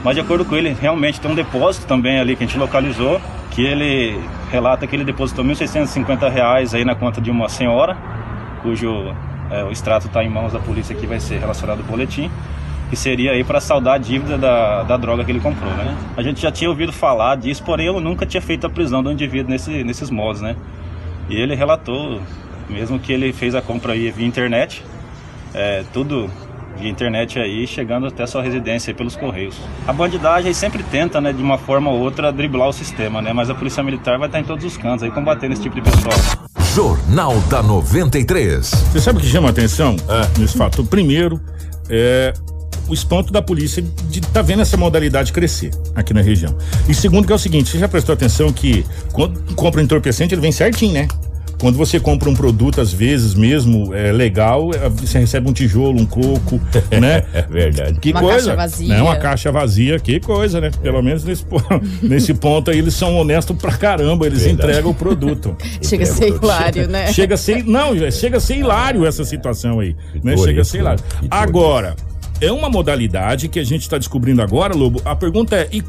Mas 0.04 0.14
de 0.14 0.20
acordo 0.20 0.44
com 0.44 0.54
ele, 0.54 0.76
realmente 0.78 1.20
tem 1.20 1.30
um 1.30 1.34
depósito 1.34 1.86
também 1.86 2.20
ali 2.20 2.36
que 2.36 2.44
a 2.44 2.46
gente 2.46 2.58
localizou, 2.58 3.20
que 3.50 3.64
ele 3.64 4.20
relata 4.50 4.86
que 4.86 4.94
ele 4.94 5.04
depositou 5.04 5.44
1.650 5.44 6.30
reais 6.30 6.74
aí 6.74 6.84
na 6.84 6.94
conta 6.94 7.20
de 7.20 7.30
uma 7.30 7.48
senhora, 7.48 7.96
cujo 8.62 9.14
é, 9.50 9.64
o 9.64 9.70
extrato 9.70 10.06
está 10.06 10.22
em 10.22 10.28
mãos 10.28 10.52
da 10.52 10.58
polícia 10.58 10.94
que 10.94 11.06
vai 11.06 11.18
ser 11.18 11.38
relacionado 11.38 11.80
ao 11.80 11.84
boletim, 11.86 12.30
que 12.88 12.96
seria 12.96 13.32
aí 13.32 13.42
para 13.42 13.60
saldar 13.60 13.94
a 13.94 13.98
dívida 13.98 14.38
da, 14.38 14.82
da 14.84 14.96
droga 14.96 15.24
que 15.24 15.30
ele 15.30 15.40
comprou, 15.40 15.70
né? 15.72 15.96
A 16.16 16.22
gente 16.22 16.40
já 16.40 16.52
tinha 16.52 16.70
ouvido 16.70 16.92
falar 16.92 17.36
disso, 17.36 17.62
porém 17.64 17.86
eu 17.86 18.00
nunca 18.00 18.24
tinha 18.24 18.40
feito 18.40 18.66
a 18.66 18.70
prisão 18.70 19.02
do 19.02 19.10
indivíduo 19.10 19.50
nesse, 19.50 19.82
nesses 19.82 20.10
modos, 20.10 20.40
né? 20.40 20.56
E 21.28 21.36
ele 21.36 21.54
relatou, 21.54 22.20
mesmo 22.68 22.98
que 22.98 23.12
ele 23.12 23.32
fez 23.32 23.54
a 23.54 23.62
compra 23.62 23.92
aí 23.92 24.10
via 24.10 24.26
internet, 24.26 24.84
é, 25.52 25.82
tudo 25.92 26.30
via 26.78 26.90
internet 26.90 27.38
aí, 27.38 27.66
chegando 27.66 28.06
até 28.06 28.22
a 28.22 28.26
sua 28.26 28.42
residência 28.42 28.90
aí 28.90 28.94
pelos 28.94 29.16
correios. 29.16 29.56
A 29.86 29.92
bandidagem 29.92 30.52
sempre 30.52 30.82
tenta, 30.84 31.20
né, 31.20 31.32
de 31.32 31.42
uma 31.42 31.58
forma 31.58 31.90
ou 31.90 31.98
outra, 31.98 32.30
driblar 32.30 32.68
o 32.68 32.72
sistema, 32.72 33.20
né? 33.20 33.32
Mas 33.32 33.50
a 33.50 33.54
polícia 33.54 33.82
militar 33.82 34.18
vai 34.18 34.28
estar 34.28 34.38
em 34.38 34.44
todos 34.44 34.64
os 34.64 34.76
cantos 34.76 35.02
aí 35.02 35.10
combatendo 35.10 35.54
esse 35.54 35.62
tipo 35.62 35.74
de 35.74 35.82
pessoal. 35.82 36.14
Jornal 36.74 37.40
da 37.48 37.62
93. 37.62 38.68
Você 38.68 39.00
sabe 39.00 39.18
o 39.18 39.22
que 39.22 39.26
chama 39.26 39.48
a 39.48 39.50
atenção 39.50 39.96
nesse 40.38 40.56
fato? 40.56 40.84
Primeiro, 40.84 41.40
é 41.88 42.34
o 42.88 42.94
espanto 42.94 43.32
da 43.32 43.42
polícia 43.42 43.82
de 44.08 44.18
estar 44.18 44.32
tá 44.32 44.42
vendo 44.42 44.62
essa 44.62 44.76
modalidade 44.76 45.32
crescer 45.32 45.70
aqui 45.94 46.12
na 46.14 46.20
região. 46.20 46.56
E 46.88 46.94
segundo 46.94 47.26
que 47.26 47.32
é 47.32 47.36
o 47.36 47.38
seguinte, 47.38 47.70
você 47.70 47.78
já 47.78 47.88
prestou 47.88 48.12
atenção 48.12 48.52
que 48.52 48.84
quando 49.12 49.54
compra 49.54 49.80
um 49.80 49.84
entorpecente, 49.84 50.34
ele 50.34 50.40
vem 50.40 50.52
certinho, 50.52 50.92
né? 50.92 51.08
Quando 51.58 51.76
você 51.76 51.98
compra 51.98 52.28
um 52.28 52.34
produto, 52.34 52.80
às 52.80 52.92
vezes 52.92 53.34
mesmo 53.34 53.94
é 53.94 54.12
legal, 54.12 54.70
é, 54.74 54.88
você 54.88 55.18
recebe 55.18 55.48
um 55.48 55.52
tijolo, 55.52 55.98
um 55.98 56.04
coco, 56.04 56.60
né? 57.00 57.24
É 57.32 57.42
verdade. 57.42 57.98
Que 57.98 58.10
Uma 58.10 58.20
coisa. 58.20 58.36
caixa 58.36 58.56
vazia. 58.56 58.88
Né? 58.88 59.02
Uma 59.02 59.16
caixa 59.16 59.52
vazia, 59.52 59.98
que 59.98 60.20
coisa, 60.20 60.60
né? 60.60 60.70
Pelo 60.82 61.02
menos 61.02 61.24
nesse, 61.24 61.46
nesse 62.02 62.34
ponto 62.34 62.70
aí, 62.70 62.78
eles 62.78 62.94
são 62.94 63.16
honestos 63.16 63.56
pra 63.56 63.72
caramba, 63.72 64.26
eles 64.26 64.42
Verdade. 64.42 64.68
entregam 64.68 64.90
o 64.90 64.94
produto. 64.94 65.56
Chega 65.82 66.04
a 66.04 66.06
ser 66.06 66.28
hilário, 66.28 66.88
né? 66.88 67.12
Chega 67.12 67.34
a 67.34 67.38
ser. 67.38 67.64
Não, 67.64 67.94
chega 68.10 68.36
a 68.36 68.40
ser 68.40 68.56
hilário 68.58 69.06
essa 69.06 69.24
situação 69.24 69.80
aí. 69.80 69.96
Né? 70.22 70.36
Chega 70.36 70.60
a 70.60 70.64
ser 70.64 70.78
hilário. 70.78 71.02
Agora, 71.30 71.96
é 72.40 72.52
uma 72.52 72.68
modalidade 72.68 73.48
que 73.48 73.58
a 73.58 73.64
gente 73.64 73.82
está 73.82 73.98
descobrindo 73.98 74.42
agora, 74.42 74.74
Lobo. 74.74 75.00
A 75.04 75.14
pergunta 75.14 75.56
é. 75.56 75.68
E, 75.72 75.82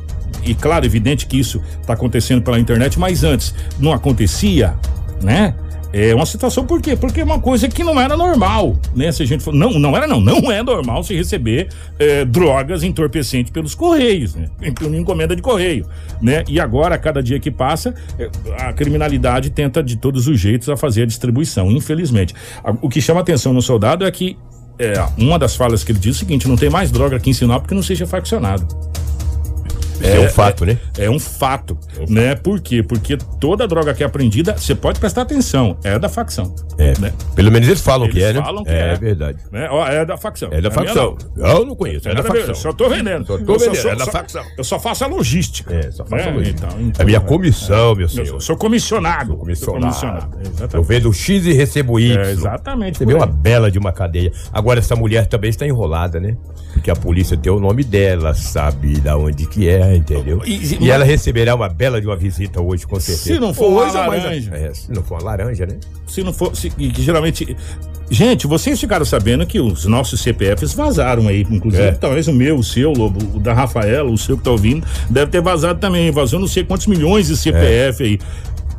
e 0.44 0.56
claro, 0.56 0.86
evidente 0.86 1.25
que 1.25 1.39
isso 1.39 1.62
está 1.82 1.94
acontecendo 1.94 2.42
pela 2.42 2.60
internet, 2.60 3.00
mas 3.00 3.24
antes 3.24 3.54
não 3.80 3.92
acontecia, 3.92 4.75
né? 5.22 5.56
É 5.94 6.13
uma 6.13 6.25
situação 6.25 6.66
por 6.66 6.82
quê? 6.82 6.96
Porque 6.96 7.22
é 7.22 7.24
uma 7.24 7.39
coisa 7.39 7.68
que 7.70 7.84
não 7.84 8.00
era 8.00 8.18
normal, 8.18 8.77
né? 8.96 9.12
Se 9.12 9.24
a 9.24 9.25
gente 9.25 9.42
for, 9.44 9.54
não, 9.54 9.80
não 9.80 9.96
era 9.96 10.06
não, 10.06 10.20
não 10.20 10.51
é 10.51 10.62
normal 10.62 11.01
se 11.04 11.16
receber 11.16 11.70
é, 11.98 12.25
drogas 12.25 12.84
entorpecentes 12.84 13.51
pelos 13.51 13.74
correios, 13.74 14.36
né? 14.36 14.50
Em 14.62 14.98
encomenda 14.98 15.36
de 15.36 15.42
correio, 15.42 15.88
né? 16.22 16.44
E 16.48 16.60
agora, 16.60 16.96
a 16.96 16.98
cada 16.98 17.24
dia 17.24 17.39
que 17.39 17.50
passa, 17.50 17.96
é, 18.20 18.30
a 18.60 18.74
criminalidade 18.74 19.50
tenta 19.50 19.82
de 19.82 19.96
todos 19.96 20.27
os 20.27 20.39
jeitos 20.39 20.70
a 20.70 20.75
fazer 20.75 21.04
a 21.04 21.06
distribuição, 21.06 21.72
infelizmente. 21.72 22.36
O 22.82 22.89
que 22.89 23.01
chama 23.01 23.22
atenção 23.22 23.54
no 23.54 23.62
soldado 23.62 24.06
é 24.06 24.12
que 24.12 24.38
é, 24.79 24.93
uma 25.17 25.39
das 25.39 25.55
falas 25.55 25.84
que 25.84 25.91
ele 25.91 26.00
diz 26.00 26.15
é 26.15 26.17
o 26.17 26.19
seguinte: 26.19 26.48
não 26.48 26.55
tem 26.55 26.69
mais 26.69 26.91
droga 26.91 27.17
aqui 27.17 27.29
em 27.29 27.34
Sinop 27.34 27.67
que 27.67 27.74
não 27.74 27.84
seja 27.84 28.05
faccionado. 28.05 28.67
É, 30.01 30.20
um 30.20 30.30
fato, 30.30 30.66
né? 30.66 30.77
É 30.98 31.10
um 31.10 31.20
fato, 31.20 31.77
né? 32.08 32.36
Por 32.36 32.60
quê? 32.62 32.84
Porque 32.84 33.18
toda 33.39 33.68
droga 33.68 33.94
que 33.94 34.04
é 34.04 34.06
apreendida, 34.06 34.56
você 34.58 34.75
pode 34.75 35.00
prestar 35.00 35.24
atenção, 35.24 35.77
é 35.84 35.98
da 35.98 36.08
facção. 36.10 36.54
É. 36.77 36.94
Né? 37.00 37.12
Pelo 37.36 37.51
menos 37.51 37.68
eles 37.68 37.82
falam 37.82 38.08
que 38.10 38.18
Eles 38.20 38.30
é, 38.30 38.34
né? 38.34 38.42
falam 38.42 38.63
que 38.63 38.70
é, 38.72 38.94
é. 38.94 38.96
verdade. 38.96 39.38
Né? 39.51 39.68
Ó, 39.72 39.86
é 39.88 40.06
da 40.06 40.18
facção. 40.18 40.50
É 40.51 40.62
da 40.62 40.70
A 40.70 40.72
minha 40.72 40.86
facção. 40.94 41.18
não. 41.36 41.48
Eu 41.48 41.66
não 41.66 41.75
conheço, 41.75 42.08
é 42.08 42.12
da 42.13 42.22
Nada 42.22 42.30
a 42.30 42.32
ver, 42.32 42.38
facção. 42.46 42.56
Só 42.56 42.74
tô 42.74 42.89
vendendo. 42.89 43.25
Só 43.25 43.38
tô 43.38 43.54
Eu 43.54 43.60
vendendo, 43.60 43.75
sou- 43.82 43.92
é 43.92 43.96
da 43.96 44.06
só- 44.06 44.12
facção. 44.12 44.44
Eu 44.58 44.63
só 44.63 44.80
faço 44.80 45.04
a 45.04 45.08
logística. 45.08 45.74
É, 45.74 45.92
só 45.92 46.06
faço 46.06 46.25
né? 46.25 46.32
a 46.32 46.34
logística. 46.34 46.68
Então, 46.68 46.82
então, 46.82 47.01
É 47.01 47.06
minha 47.06 47.18
é. 47.18 47.22
comissão, 47.22 47.96
meu 47.96 48.06
Eu 48.06 48.10
senhor. 48.10 48.27
sou, 48.27 48.39
sou 48.42 48.58
comissionado. 48.58 49.30
Sou 49.56 49.74
comissionado. 49.74 50.38
é, 50.38 50.48
Eu 50.48 50.51
exatamente. 50.51 50.88
vendo 50.88 51.13
X 51.13 51.46
e 51.46 51.54
recebo 51.54 52.00
Y. 52.00 52.18
É, 52.20 52.32
exatamente. 52.32 52.98
Você 53.00 53.06
vê 53.06 53.13
uma 53.13 53.25
bela 53.25 53.72
de 53.72 53.80
uma 53.80 53.92
cadeia. 53.92 54.32
Agora, 54.54 54.80
essa 54.80 54.96
mulher 54.96 55.25
também 55.27 55.50
está 55.50 55.66
enrolada, 55.66 56.20
né? 56.20 56.38
Porque 56.74 56.92
a 56.92 56.96
polícia 56.96 57.36
tem 57.36 57.51
o 57.51 57.60
nome 57.60 57.84
dela, 57.84 58.34
sabe 58.36 59.00
da 59.00 59.18
onde 59.18 59.48
que 59.48 59.68
é, 59.68 59.87
entendeu? 59.96 60.41
E- 60.46 60.77
E, 60.82 60.91
ela 60.91 61.03
receberá 61.06 61.56
uma 61.56 61.70
bela 61.70 62.00
de 62.01 62.08
uma 62.08 62.15
visita 62.15 62.62
hoje, 62.62 62.86
com 62.86 63.00
certeza. 63.00 63.34
Se 63.36 63.39
não 63.39 63.53
for 63.53 63.67
uma 63.70 63.84
Hoje 63.84 63.98
ou 63.98 64.03
mais- 64.08 64.24
laranja. 64.24 64.51
É, 64.56 64.74
se 64.74 64.91
não 64.91 65.03
for 65.03 65.15
uma 65.15 65.24
laranja, 65.24 65.65
né? 65.65 65.75
Se 66.08 66.24
não 66.24 66.34
for. 66.34 66.56
Se, 66.56 66.72
e 66.77 66.89
que 66.91 67.01
geralmente. 67.01 67.56
Gente, 68.10 68.48
vocês 68.48 68.79
ficaram 68.79 69.03
sabendo 69.03 69.46
que 69.46 69.60
os 69.60 69.84
nossos 69.84 70.22
CPFs 70.22 70.74
vazaram 70.74 71.27
aí, 71.27 71.46
inclusive, 71.51 71.84
É. 71.84 71.91
talvez 71.91 72.25
o 72.29 72.34
meu, 72.34 72.56
o 72.58 72.63
seu, 72.63 72.94
Lobo, 72.94 73.20
o 73.36 73.39
da 73.39 73.53
Rafaela, 73.53 74.10
o 74.10 74.17
seu 74.17 74.38
que 74.38 74.44
tá 74.44 74.51
ouvindo, 74.51 74.88
deve 75.10 75.29
ter 75.29 75.41
vazado 75.41 75.77
também. 75.79 76.10
Vazou 76.10 76.39
não 76.39 76.48
sei 76.48 76.63
quantos 76.63 76.88
milhões 76.88 77.27
de 77.27 77.36
CPF 77.36 78.03
aí. 78.03 78.20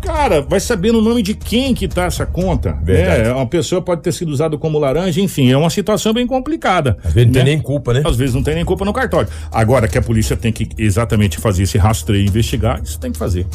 Cara, 0.01 0.41
vai 0.41 0.61
saber 0.61 0.93
no 0.93 1.01
nome 1.01 1.23
de 1.23 1.35
quem 1.35 1.75
que 1.75 1.89
tá 1.89 2.05
essa 2.05 2.25
conta. 2.25 2.79
Verdade. 2.83 3.29
É, 3.29 3.33
uma 3.33 3.47
pessoa 3.47 3.83
pode 3.83 4.03
ter 4.03 4.13
sido 4.13 4.31
usada 4.31 4.57
como 4.57 4.79
laranja, 4.79 5.21
enfim, 5.21 5.51
é 5.51 5.57
uma 5.57 5.71
situação 5.71 6.13
bem 6.13 6.27
complicada. 6.27 6.97
Às 7.05 7.13
vezes 7.13 7.27
não 7.27 7.33
tem 7.33 7.45
né? 7.45 7.51
nem 7.51 7.61
culpa, 7.61 7.93
né? 7.93 8.03
Às 8.05 8.17
vezes 8.17 8.35
não 8.35 8.43
tem 8.43 8.55
nem 8.55 8.65
culpa 8.65 8.85
no 8.85 8.93
cartório. 8.93 9.29
Agora 9.51 9.89
que 9.89 9.99
a 9.99 10.03
polícia 10.03 10.37
tem 10.37 10.53
que 10.53 10.69
exatamente 10.79 11.39
fazer 11.39 11.65
esse 11.65 11.79
rastreio 11.79 12.25
e 12.25 12.29
investigar, 12.29 12.81
isso 12.83 12.99
tem 12.99 13.13
que 13.13 13.19
fazer. 13.19 13.47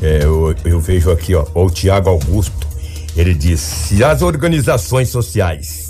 É, 0.00 0.20
eu, 0.22 0.54
eu 0.64 0.80
vejo 0.80 1.10
aqui, 1.10 1.34
ó, 1.34 1.46
o 1.54 1.70
Tiago 1.70 2.08
Augusto. 2.08 2.66
Ele 3.16 3.34
diz: 3.34 3.60
se 3.60 4.02
as 4.02 4.22
organizações 4.22 5.10
sociais 5.10 5.81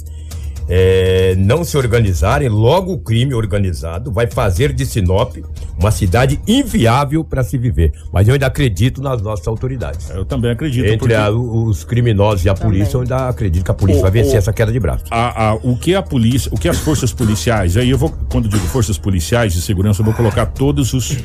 é, 0.68 1.34
não 1.38 1.64
se 1.64 1.76
organizarem, 1.76 2.48
logo 2.48 2.92
o 2.92 2.98
crime 2.98 3.34
organizado 3.34 4.10
vai 4.12 4.26
fazer 4.26 4.72
de 4.72 4.86
Sinop 4.86 5.36
uma 5.78 5.90
cidade 5.90 6.40
inviável 6.46 7.24
para 7.24 7.42
se 7.42 7.58
viver. 7.58 7.92
Mas 8.12 8.28
eu 8.28 8.34
ainda 8.34 8.46
acredito 8.46 9.02
nas 9.02 9.20
nossas 9.20 9.46
autoridades. 9.48 10.10
Eu 10.10 10.24
também 10.24 10.50
acredito. 10.50 10.84
Entre 10.86 10.98
porque 10.98 11.14
a- 11.14 11.30
os 11.30 11.84
criminosos 11.84 12.44
e 12.44 12.48
a 12.48 12.54
polícia, 12.54 12.96
eu 12.96 13.00
ainda 13.02 13.28
acredito 13.28 13.64
que 13.64 13.70
a 13.70 13.74
polícia 13.74 14.00
O- 14.00 14.02
vai 14.02 14.10
vencer 14.10 14.34
o- 14.34 14.38
essa 14.38 14.52
queda 14.52 14.70
de 14.72 14.78
braço. 14.80 15.04
a- 15.10 15.50
a- 15.50 15.54
o 15.56 15.76
que 15.76 15.94
a 15.94 16.02
polícia, 16.02 16.50
o 16.52 16.58
que 16.58 16.68
as 16.68 16.78
forças 16.78 17.12
policiais, 17.12 17.76
aí 17.76 17.90
eu 17.90 17.98
vou, 17.98 18.12
quando 18.30 18.48
digo 18.48 18.64
forças 18.66 18.96
policiais 18.98 19.52
de 19.52 19.60
segurança, 19.60 20.00
eu 20.00 20.04
vou 20.04 20.14
colocar 20.14 20.46
todos 20.46 20.92
os 20.92 21.18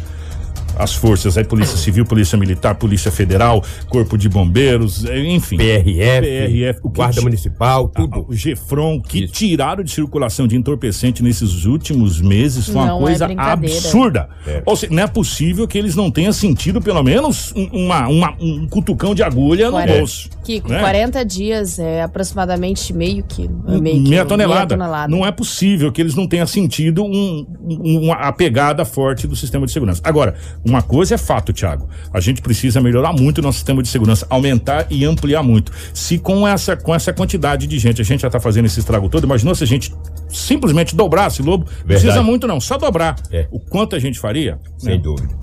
as 0.77 0.93
forças, 0.93 1.37
aí 1.37 1.43
Polícia 1.43 1.77
Civil, 1.77 2.05
Polícia 2.05 2.37
Militar, 2.37 2.75
Polícia 2.75 3.11
Federal, 3.11 3.63
Corpo 3.89 4.17
de 4.17 4.29
Bombeiros, 4.29 5.05
eh, 5.05 5.19
enfim. 5.33 5.57
PRF, 5.57 6.21
PRF, 6.21 6.79
o 6.83 6.89
Guarda 6.89 7.21
Municipal, 7.21 7.87
tudo. 7.89 8.25
O 8.27 8.33
Gefron, 8.33 9.01
que 9.01 9.23
Isso. 9.25 9.33
tiraram 9.33 9.83
de 9.83 9.91
circulação 9.91 10.47
de 10.47 10.55
entorpecente 10.55 11.23
nesses 11.23 11.65
últimos 11.65 12.21
meses 12.21 12.65
foi 12.67 12.75
uma 12.75 12.85
Não 12.87 12.97
é 12.99 13.01
coisa 13.05 13.27
brincadeira. 13.27 13.75
absurda. 13.77 14.29
É. 14.45 14.61
Ou 14.65 14.75
seja, 14.75 14.93
não 14.93 15.03
é 15.03 15.07
possível 15.07 15.67
que 15.67 15.77
eles 15.77 15.95
não 15.95 16.11
tenham 16.11 16.31
sentido 16.33 16.81
pelo 16.81 17.01
menos 17.03 17.51
um, 17.55 17.85
uma, 17.85 18.07
uma- 18.07 18.35
um 18.39 18.67
cutucão 18.67 19.13
de 19.15 19.23
agulha 19.23 19.65
no 19.67 19.71
Quarenta. 19.73 19.97
bolso. 19.99 20.29
Kiko, 20.43 20.69
né? 20.69 20.79
40 20.79 21.25
dias 21.25 21.77
é 21.79 22.01
aproximadamente 22.03 22.93
meio 22.93 23.23
quilo. 23.23 23.63
é 23.67 23.79
meia, 23.79 23.95
quilo, 24.03 24.25
tonelada. 24.25 24.55
meia 24.55 24.67
tonelada. 24.67 25.07
Não 25.15 25.25
é 25.25 25.31
possível 25.31 25.91
que 25.91 26.01
eles 26.01 26.15
não 26.15 26.27
tenham 26.27 26.47
sentido 26.47 27.03
um- 27.03 27.45
um- 27.61 27.99
uma 28.05 28.15
a 28.15 28.31
pegada 28.31 28.85
forte 28.85 29.27
do 29.27 29.35
sistema 29.35 29.65
de 29.65 29.71
segurança. 29.71 30.01
Agora, 30.03 30.35
uma 30.67 30.81
coisa 30.81 31.15
é 31.15 31.17
fato, 31.17 31.53
Thiago. 31.53 31.87
A 32.13 32.19
gente 32.19 32.41
precisa 32.41 32.81
melhorar 32.81 33.13
muito 33.13 33.39
o 33.39 33.41
nosso 33.41 33.57
sistema 33.57 33.81
de 33.81 33.89
segurança, 33.89 34.25
aumentar 34.29 34.87
e 34.89 35.05
ampliar 35.05 35.43
muito. 35.43 35.71
Se 35.93 36.17
com 36.17 36.47
essa, 36.47 36.75
com 36.75 36.93
essa 36.93 37.13
quantidade 37.13 37.67
de 37.67 37.79
gente 37.79 38.01
a 38.01 38.03
gente 38.03 38.21
já 38.21 38.27
está 38.27 38.39
fazendo 38.39 38.65
esse 38.65 38.79
estrago 38.79 39.09
todo, 39.09 39.23
imaginou 39.23 39.55
se 39.55 39.63
a 39.63 39.67
gente 39.67 39.93
simplesmente 40.29 40.95
dobrasse, 40.95 41.41
Lobo? 41.41 41.65
Não 41.65 41.85
Precisa 41.85 42.07
Verdade. 42.07 42.25
muito, 42.25 42.47
não, 42.47 42.59
só 42.59 42.77
dobrar. 42.77 43.15
É. 43.31 43.47
O 43.51 43.59
quanto 43.59 43.95
a 43.95 43.99
gente 43.99 44.19
faria? 44.19 44.59
Sem 44.77 44.95
né? 44.95 44.97
dúvida. 44.97 45.33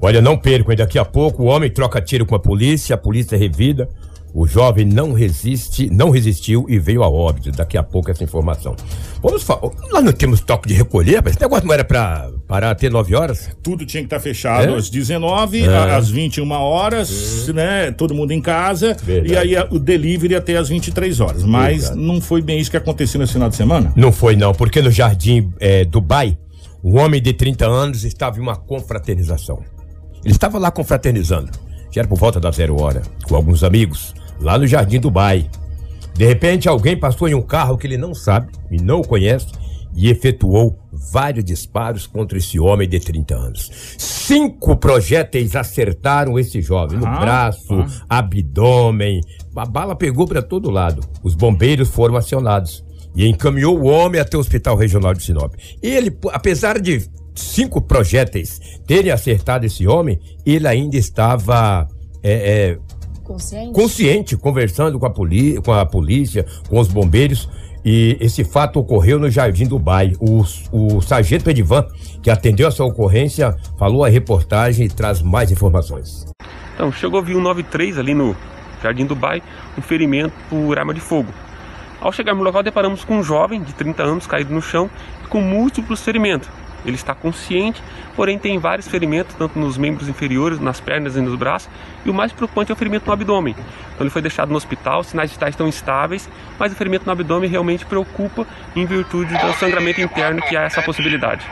Olha, 0.00 0.20
não 0.20 0.36
percam, 0.36 0.74
daqui 0.76 0.98
a 0.98 1.04
pouco 1.04 1.42
o 1.42 1.46
homem 1.46 1.70
troca 1.70 2.00
tiro 2.00 2.24
com 2.24 2.34
a 2.34 2.38
polícia, 2.38 2.94
a 2.94 2.98
polícia 2.98 3.34
é 3.34 3.38
revida. 3.38 3.88
O 4.34 4.46
jovem 4.46 4.84
não 4.84 5.12
resiste, 5.14 5.88
não 5.90 6.10
resistiu 6.10 6.66
e 6.68 6.78
veio 6.78 7.02
a 7.02 7.08
óbito. 7.08 7.50
Daqui 7.50 7.78
a 7.78 7.82
pouco 7.82 8.10
essa 8.10 8.22
informação. 8.22 8.76
Vamos 9.22 9.42
falar. 9.42 9.70
Nós 9.90 10.04
não 10.04 10.12
temos 10.12 10.40
toque 10.40 10.68
de 10.68 10.74
recolher, 10.74 11.22
mas 11.22 11.32
esse 11.32 11.40
negócio 11.40 11.66
não 11.66 11.72
era 11.74 11.82
pra 11.84 12.30
parar 12.46 12.70
até 12.70 12.90
9 12.90 13.14
horas? 13.16 13.50
Tudo 13.62 13.86
tinha 13.86 14.02
que 14.02 14.06
estar 14.06 14.20
fechado 14.20 14.74
É? 14.74 14.76
às 14.76 14.90
19, 14.90 15.62
É. 15.64 15.94
às 15.94 16.10
21 16.10 16.50
horas, 16.52 17.48
né? 17.48 17.90
Todo 17.92 18.14
mundo 18.14 18.32
em 18.32 18.40
casa. 18.40 18.94
Verdade. 19.02 19.32
E 19.32 19.36
aí 19.36 19.56
a- 19.56 19.66
o 19.70 19.78
delivery 19.78 20.34
até 20.34 20.56
às 20.56 20.68
23 20.68 21.20
horas. 21.20 21.42
Mas 21.42 21.84
Verdade. 21.88 22.00
não 22.00 22.20
foi 22.20 22.42
bem 22.42 22.60
isso 22.60 22.70
que 22.70 22.76
aconteceu 22.76 23.18
nesse 23.18 23.32
final 23.32 23.48
de 23.48 23.56
semana? 23.56 23.92
Não 23.96 24.12
foi 24.12 24.36
não, 24.36 24.52
porque 24.52 24.82
no 24.82 24.90
Jardim 24.90 25.50
eh, 25.58 25.84
Dubai, 25.84 26.36
um 26.84 26.98
homem 26.98 27.20
de 27.20 27.32
30 27.32 27.66
anos 27.66 28.04
estava 28.04 28.38
em 28.38 28.40
uma 28.40 28.56
confraternização. 28.56 29.60
Ele 30.24 30.32
estava 30.34 30.58
lá 30.58 30.70
confraternizando. 30.70 31.50
Já 31.90 32.00
era 32.02 32.08
por 32.08 32.18
volta 32.18 32.38
da 32.40 32.50
zero 32.50 32.80
hora, 32.80 33.02
com 33.26 33.34
alguns 33.34 33.64
amigos, 33.64 34.14
lá 34.40 34.58
no 34.58 34.66
Jardim 34.66 35.00
Dubai. 35.00 35.48
De 36.14 36.26
repente, 36.26 36.68
alguém 36.68 36.96
passou 36.98 37.28
em 37.28 37.34
um 37.34 37.42
carro 37.42 37.78
que 37.78 37.86
ele 37.86 37.96
não 37.96 38.14
sabe 38.14 38.48
e 38.70 38.76
não 38.76 39.00
o 39.00 39.06
conhece 39.06 39.46
e 39.94 40.10
efetuou 40.10 40.78
vários 40.92 41.44
disparos 41.44 42.06
contra 42.06 42.38
esse 42.38 42.58
homem 42.58 42.88
de 42.88 43.00
30 43.00 43.34
anos. 43.34 43.70
Cinco 43.98 44.76
projéteis 44.76 45.56
acertaram 45.56 46.38
esse 46.38 46.60
jovem 46.60 46.98
no 46.98 47.06
Ah, 47.06 47.18
braço, 47.20 47.84
abdômen. 48.08 49.20
A 49.56 49.64
bala 49.66 49.96
pegou 49.96 50.26
para 50.26 50.42
todo 50.42 50.70
lado. 50.70 51.02
Os 51.22 51.34
bombeiros 51.34 51.88
foram 51.88 52.16
acionados 52.16 52.84
e 53.16 53.26
encaminhou 53.26 53.78
o 53.78 53.86
homem 53.86 54.20
até 54.20 54.36
o 54.36 54.40
Hospital 54.40 54.76
Regional 54.76 55.14
de 55.14 55.22
Sinop. 55.22 55.54
Ele, 55.82 56.16
apesar 56.32 56.78
de 56.80 57.08
cinco 57.38 57.80
projéteis 57.80 58.60
terem 58.86 59.10
acertado 59.10 59.66
esse 59.66 59.86
homem, 59.86 60.18
ele 60.44 60.66
ainda 60.66 60.96
estava 60.96 61.88
é, 62.22 62.32
é, 62.32 62.78
Consciente? 63.28 63.72
consciente, 63.72 64.36
conversando 64.36 64.98
com 64.98 65.04
a, 65.04 65.10
poli 65.10 65.60
com 65.60 65.72
a 65.72 65.84
polícia, 65.84 66.46
com 66.68 66.78
os 66.80 66.88
bombeiros. 66.88 67.48
E 67.84 68.16
esse 68.20 68.42
fato 68.42 68.80
ocorreu 68.80 69.18
no 69.18 69.30
Jardim 69.30 69.66
Dubai. 69.66 70.14
O, 70.18 70.42
o 70.72 71.00
sargento 71.00 71.48
Edivan, 71.48 71.86
que 72.22 72.30
atendeu 72.30 72.66
essa 72.66 72.82
ocorrência, 72.84 73.54
falou 73.78 74.04
a 74.04 74.08
reportagem 74.08 74.86
e 74.86 74.88
traz 74.88 75.22
mais 75.22 75.52
informações. 75.52 76.26
Então, 76.74 76.90
chegou 76.90 77.20
a 77.20 77.22
vir 77.22 77.36
um 77.36 77.40
93 77.40 77.98
ali 77.98 78.14
no 78.14 78.34
Jardim 78.82 79.06
Dubai, 79.06 79.42
um 79.76 79.82
ferimento 79.82 80.32
por 80.48 80.78
arma 80.78 80.94
de 80.94 81.00
fogo. 81.00 81.28
Ao 82.00 82.12
chegarmos 82.12 82.40
no 82.40 82.46
local, 82.46 82.62
deparamos 82.62 83.04
com 83.04 83.18
um 83.18 83.22
jovem 83.22 83.62
de 83.62 83.72
30 83.74 84.02
anos 84.02 84.26
caído 84.26 84.54
no 84.54 84.62
chão 84.62 84.88
com 85.28 85.40
múltiplos 85.40 86.00
ferimentos. 86.00 86.48
Ele 86.84 86.94
está 86.94 87.14
consciente, 87.14 87.82
porém 88.14 88.38
tem 88.38 88.58
vários 88.58 88.88
ferimentos, 88.88 89.34
tanto 89.34 89.58
nos 89.58 89.76
membros 89.76 90.08
inferiores, 90.08 90.60
nas 90.60 90.80
pernas 90.80 91.16
e 91.16 91.20
nos 91.20 91.34
braços, 91.34 91.68
e 92.04 92.10
o 92.10 92.14
mais 92.14 92.32
preocupante 92.32 92.70
é 92.70 92.74
o 92.74 92.76
ferimento 92.76 93.06
no 93.06 93.12
abdômen. 93.12 93.54
Então 93.94 94.04
ele 94.04 94.10
foi 94.10 94.22
deixado 94.22 94.50
no 94.50 94.56
hospital, 94.56 95.00
os 95.00 95.08
sinais 95.08 95.30
vitais 95.30 95.54
estão 95.54 95.68
estáveis, 95.68 96.28
mas 96.58 96.72
o 96.72 96.76
ferimento 96.76 97.04
no 97.04 97.12
abdômen 97.12 97.50
realmente 97.50 97.84
preocupa 97.84 98.46
em 98.74 98.86
virtude 98.86 99.36
do 99.36 99.52
sangramento 99.54 100.00
interno 100.00 100.40
que 100.42 100.56
há 100.56 100.62
essa 100.62 100.82
possibilidade. 100.82 101.44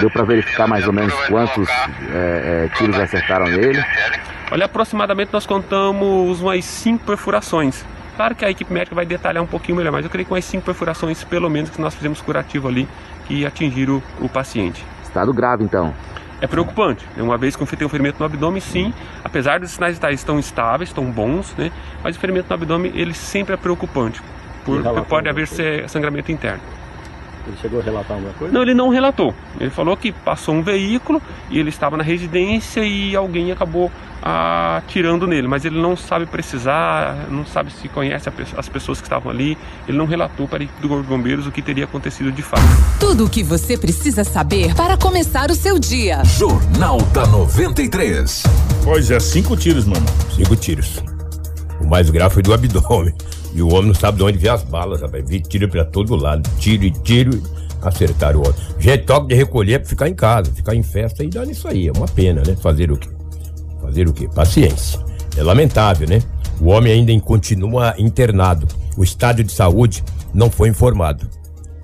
Deu 0.00 0.10
para 0.10 0.24
verificar 0.24 0.66
mais 0.66 0.86
ou 0.86 0.92
menos 0.92 1.14
quantos 1.26 1.68
é, 1.68 2.66
é, 2.66 2.76
tiros 2.76 2.98
acertaram 2.98 3.46
nele? 3.46 3.84
Olha, 4.50 4.64
aproximadamente 4.64 5.30
nós 5.32 5.44
contamos 5.44 6.40
umas 6.40 6.64
cinco 6.64 7.04
perfurações. 7.04 7.84
Claro 8.16 8.34
que 8.34 8.44
a 8.44 8.50
equipe 8.50 8.72
médica 8.72 8.94
vai 8.94 9.06
detalhar 9.06 9.42
um 9.42 9.46
pouquinho 9.46 9.76
melhor, 9.76 9.92
mas 9.92 10.04
eu 10.04 10.10
creio 10.10 10.26
que 10.26 10.32
umas 10.32 10.44
cinco 10.44 10.64
perfurações, 10.64 11.22
pelo 11.22 11.48
menos, 11.48 11.70
que 11.70 11.80
nós 11.80 11.94
fizemos 11.94 12.20
curativo 12.20 12.66
ali, 12.66 12.88
que 13.28 13.46
atingiram 13.46 14.02
o 14.20 14.28
paciente. 14.28 14.84
Estado 15.04 15.32
grave 15.32 15.62
então. 15.62 15.94
É 16.40 16.46
preocupante. 16.46 17.04
né? 17.16 17.22
Uma 17.22 17.36
vez 17.36 17.54
que 17.54 17.76
tem 17.76 17.86
um 17.86 17.90
ferimento 17.90 18.18
no 18.18 18.24
abdômen, 18.24 18.60
sim, 18.60 18.92
apesar 19.22 19.60
dos 19.60 19.70
sinais 19.72 19.94
vitais 19.94 20.20
estão 20.20 20.38
estáveis, 20.38 20.90
estão 20.90 21.04
bons, 21.10 21.54
né? 21.56 21.70
Mas 22.02 22.16
o 22.16 22.18
ferimento 22.18 22.48
no 22.48 22.54
abdômen, 22.54 22.92
ele 22.94 23.12
sempre 23.12 23.54
é 23.54 23.56
preocupante. 23.56 24.22
Por, 24.64 24.82
pode 25.06 25.28
haver 25.28 25.46
sangramento 25.88 26.32
interno. 26.32 26.60
Ele 27.48 27.56
chegou 27.60 27.80
a 27.80 27.82
relatar 27.82 28.12
alguma 28.12 28.32
coisa? 28.34 28.52
Não, 28.52 28.62
ele 28.62 28.74
não 28.74 28.90
relatou. 28.90 29.34
Ele 29.58 29.70
falou 29.70 29.96
que 29.96 30.12
passou 30.12 30.54
um 30.54 30.62
veículo 30.62 31.20
e 31.50 31.58
ele 31.58 31.70
estava 31.70 31.96
na 31.96 32.02
residência 32.02 32.84
e 32.84 33.16
alguém 33.16 33.50
acabou 33.50 33.90
atirando 34.20 35.26
nele, 35.26 35.46
mas 35.46 35.64
ele 35.64 35.80
não 35.80 35.96
sabe 35.96 36.26
precisar, 36.26 37.28
não 37.30 37.46
sabe 37.46 37.72
se 37.72 37.88
conhece 37.88 38.28
as 38.56 38.68
pessoas 38.68 39.00
que 39.00 39.06
estavam 39.06 39.30
ali. 39.30 39.56
Ele 39.86 39.96
não 39.96 40.06
relatou 40.06 40.46
para 40.46 40.58
a 40.58 40.64
equipe 40.64 40.80
do 40.82 40.88
Corpo 40.88 41.02
de 41.04 41.08
Bombeiros 41.08 41.46
o 41.46 41.52
que 41.52 41.62
teria 41.62 41.84
acontecido 41.84 42.30
de 42.30 42.42
fato. 42.42 42.62
Tudo 43.00 43.24
o 43.24 43.30
que 43.30 43.42
você 43.42 43.78
precisa 43.78 44.24
saber 44.24 44.74
para 44.74 44.96
começar 44.96 45.50
o 45.50 45.54
seu 45.54 45.78
dia. 45.78 46.22
Jornal 46.24 47.00
da 47.12 47.26
93. 47.26 48.42
Pois 48.84 49.10
é, 49.10 49.18
cinco 49.20 49.56
tiros, 49.56 49.86
mano. 49.86 50.04
Cinco 50.34 50.54
tiros. 50.56 51.02
O 51.80 51.86
mais 51.86 52.10
grave 52.10 52.34
foi 52.34 52.42
do 52.42 52.52
abdômen. 52.52 53.14
E 53.54 53.62
o 53.62 53.68
homem 53.72 53.86
não 53.86 53.94
sabe 53.94 54.18
de 54.18 54.24
onde 54.24 54.38
veio 54.38 54.54
as 54.54 54.62
balas, 54.62 55.00
rapaz. 55.00 55.24
Vi 55.26 55.40
tiro 55.40 55.68
pra 55.68 55.84
todo 55.84 56.14
lado. 56.16 56.48
Tiro 56.58 56.84
e 56.84 56.90
tiro. 56.90 57.42
Acertaram 57.82 58.40
o 58.40 58.42
homem. 58.42 58.54
Gente, 58.78 59.04
toque 59.04 59.28
de 59.28 59.34
recolher 59.34 59.74
é 59.74 59.78
pra 59.78 59.88
ficar 59.88 60.08
em 60.08 60.14
casa, 60.14 60.52
ficar 60.52 60.74
em 60.74 60.82
festa 60.82 61.24
e 61.24 61.28
dá 61.28 61.44
nisso 61.44 61.68
aí. 61.68 61.88
É 61.88 61.92
uma 61.92 62.08
pena, 62.08 62.42
né? 62.46 62.56
Fazer 62.56 62.90
o 62.90 62.96
quê? 62.96 63.08
Fazer 63.80 64.08
o 64.08 64.12
quê? 64.12 64.28
Paciência. 64.34 65.00
É 65.36 65.42
lamentável, 65.42 66.08
né? 66.08 66.20
O 66.60 66.70
homem 66.70 66.92
ainda 66.92 67.18
continua 67.20 67.94
internado. 67.98 68.66
O 68.96 69.04
estado 69.04 69.44
de 69.44 69.52
saúde 69.52 70.02
não 70.34 70.50
foi 70.50 70.68
informado. 70.68 71.28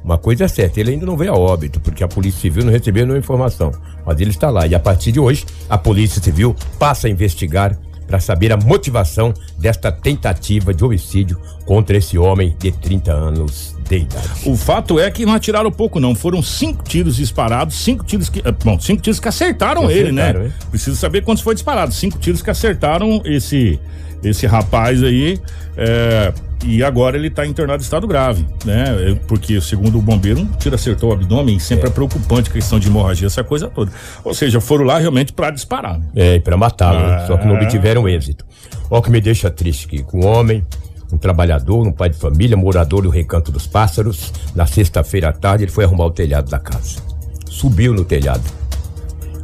Uma 0.03 0.19
coisa 0.19 0.45
é 0.45 0.49
certa, 0.49 0.81
ele 0.81 0.91
ainda 0.91 1.07
não 1.07 1.17
veio 1.17 1.33
a 1.33 1.39
óbito, 1.39 1.81
porque 1.81 2.05
a 2.05 2.09
Polícia 2.09 2.41
Civil 2.41 2.65
não 2.65 2.73
recebeu 2.73 3.07
nenhuma 3.07 3.19
informação. 3.19 3.73
Mas 4.05 4.21
ele 4.21 4.31
está 4.31 4.51
lá. 4.51 4.67
E 4.67 4.75
a 4.75 4.81
partir 4.81 5.13
de 5.13 5.21
hoje, 5.21 5.47
a 5.69 5.79
Polícia 5.79 6.21
Civil 6.21 6.55
passa 6.79 7.07
a 7.07 7.11
investigar 7.11 7.79
para 8.15 8.21
saber 8.21 8.53
a 8.53 8.57
motivação 8.57 9.35
desta 9.59 9.91
tentativa 9.91 10.73
de 10.73 10.85
homicídio 10.85 11.37
contra 11.67 11.97
esse 11.97 12.17
homem 12.17 12.55
de 12.61 12.71
30 12.71 13.11
anos 13.13 13.75
de 13.89 13.97
idade. 13.97 14.29
O 14.47 14.57
fato 14.57 15.01
é 15.01 15.11
que 15.11 15.27
não 15.27 15.33
atiraram 15.35 15.73
pouco, 15.73 15.99
não. 15.99 16.15
Foram 16.15 16.41
cinco 16.41 16.85
tiros 16.85 17.17
disparados, 17.17 17.75
cinco 17.75 18.05
tiros 18.05 18.29
que. 18.29 18.39
eh, 18.39 18.55
Bom, 18.65 18.79
cinco 18.79 19.03
tiros 19.03 19.19
que 19.19 19.27
acertaram, 19.27 19.89
Que 19.89 19.93
ele, 19.95 20.13
né? 20.13 20.23
acertaram, 20.31 20.47
é. 20.47 20.53
Preciso 20.71 20.97
saber 20.97 21.23
quantos 21.25 21.43
foi 21.43 21.55
disparado. 21.55 21.93
Cinco 21.93 22.17
tiros 22.19 22.41
que 22.41 22.51
acertaram 22.51 23.21
esse, 23.25 23.81
esse 24.23 24.47
rapaz 24.47 25.03
aí. 25.03 25.37
é, 25.77 26.33
e 26.67 26.83
agora 26.83 27.17
ele 27.17 27.31
tá 27.31 27.47
internado 27.47 27.83
em 27.83 27.85
estado 27.85 28.07
grave, 28.07 28.47
né? 28.65 29.11
É, 29.11 29.15
Porque, 29.27 29.61
segundo 29.61 29.99
o 29.99 30.03
bombeiro, 30.03 30.41
um 30.41 30.47
tiro 30.47 30.75
acertou 30.75 31.11
o 31.11 31.13
abdômen, 31.13 31.59
sempre 31.59 31.89
é, 31.89 31.91
preocupante 31.91 32.51
a 32.51 32.53
questão 32.53 32.79
de 32.79 32.89
hemorragia, 32.89 33.27
essa 33.27 33.45
coisa 33.45 33.69
toda. 33.69 33.93
Ou 34.25 34.35
seja, 34.35 34.61
foram 34.61 34.85
lá 34.85 34.99
realmente 34.99 35.33
para 35.33 35.51
disparar. 35.51 35.99
né? 35.99 36.07
É, 36.15 36.39
para 36.39 36.57
matá-lo, 36.57 36.99
né? 37.01 37.17
Ah. 37.23 37.27
só 37.27 37.37
que 37.37 37.47
não 37.47 37.55
obtiveram 37.55 38.09
êxito. 38.09 38.45
Olha 38.91 39.01
o 39.01 39.03
que 39.03 39.11
me 39.11 39.21
deixa 39.21 39.51
triste 39.51 39.87
aqui, 39.87 40.03
com 40.03 40.21
um 40.21 40.27
homem, 40.27 40.65
um 41.13 41.19
trabalhador, 41.19 41.87
um 41.87 41.93
pai 41.93 42.09
de 42.09 42.17
família, 42.17 42.57
morador 42.57 43.03
do 43.03 43.11
Recanto 43.11 43.53
dos 43.53 43.67
Pássaros, 43.67 44.33
na 44.55 44.67
sexta-feira 44.67 45.29
à 45.29 45.33
tarde 45.33 45.65
ele 45.65 45.71
foi 45.71 45.85
arrumar 45.85 46.07
o 46.07 46.11
telhado 46.11 46.51
da 46.51 46.59
casa. 46.59 47.01
Subiu 47.49 47.93
no 47.95 48.05
telhado. 48.05 48.43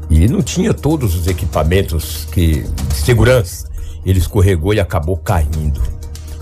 E 0.08 0.26
não 0.26 0.42
tinha 0.42 0.74
todos 0.74 1.14
os 1.14 1.26
equipamentos 1.28 2.26
que, 2.32 2.62
de 2.64 2.94
segurança. 2.94 3.70
Ele 4.04 4.18
escorregou 4.18 4.74
e 4.74 4.80
acabou 4.80 5.16
caindo. 5.16 5.80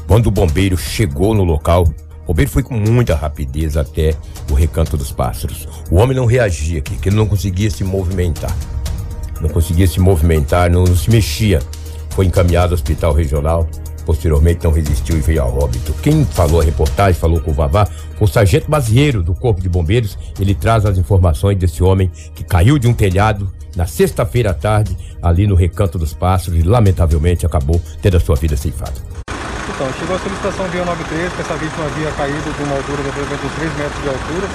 Quando 0.08 0.26
o 0.26 0.32
bombeiro 0.32 0.76
chegou 0.76 1.32
no 1.34 1.44
local, 1.44 1.84
o 2.24 2.28
bombeiro 2.28 2.50
foi 2.50 2.64
com 2.64 2.74
muita 2.74 3.14
rapidez 3.14 3.76
até 3.76 4.14
o 4.50 4.54
Recanto 4.54 4.96
dos 4.96 5.12
Pássaros. 5.12 5.68
O 5.88 5.96
homem 5.96 6.16
não 6.16 6.26
reagia 6.26 6.80
que 6.80 7.08
ele 7.08 7.14
não 7.14 7.26
conseguia 7.26 7.70
se 7.70 7.84
movimentar 7.84 8.52
não 9.40 9.48
conseguia 9.48 9.86
se 9.86 10.00
movimentar, 10.00 10.70
não 10.70 10.86
se 10.86 11.10
mexia. 11.10 11.60
Foi 12.10 12.26
encaminhado 12.26 12.72
ao 12.72 12.74
hospital 12.74 13.12
regional, 13.12 13.68
posteriormente 14.04 14.64
não 14.64 14.72
resistiu 14.72 15.16
e 15.16 15.20
veio 15.20 15.42
a 15.42 15.46
óbito. 15.46 15.92
Quem 16.02 16.24
falou 16.24 16.60
a 16.60 16.64
reportagem, 16.64 17.18
falou 17.18 17.40
com 17.40 17.50
o 17.50 17.54
Vavá, 17.54 17.88
o 18.18 18.26
sargento 18.26 18.70
Basieiro 18.70 19.22
do 19.22 19.34
Corpo 19.34 19.60
de 19.60 19.68
Bombeiros. 19.68 20.18
Ele 20.40 20.54
traz 20.54 20.84
as 20.84 20.98
informações 20.98 21.56
desse 21.56 21.82
homem 21.82 22.10
que 22.34 22.44
caiu 22.44 22.78
de 22.78 22.88
um 22.88 22.94
telhado 22.94 23.52
na 23.76 23.86
sexta-feira 23.86 24.50
à 24.50 24.54
tarde, 24.54 24.96
ali 25.22 25.46
no 25.46 25.54
Recanto 25.54 25.98
dos 25.98 26.12
Pássaros, 26.12 26.58
e 26.58 26.62
lamentavelmente 26.62 27.46
acabou 27.46 27.80
tendo 28.02 28.16
a 28.16 28.20
sua 28.20 28.34
vida 28.34 28.56
ceifada. 28.56 29.27
Então, 29.68 29.86
chegou 30.00 30.16
a 30.16 30.18
solicitação 30.18 30.64
via 30.72 30.84
93 30.84 31.32
que 31.32 31.42
essa 31.42 31.54
vítima 31.54 31.84
havia 31.86 32.10
caído 32.16 32.48
de 32.50 32.62
uma 32.64 32.74
altura 32.76 33.02
de 33.04 33.08
aproximadamente 33.10 33.46
uns 33.46 33.54
3 33.60 33.76
metros 33.76 34.00
de 34.02 34.08
altura. 34.08 34.46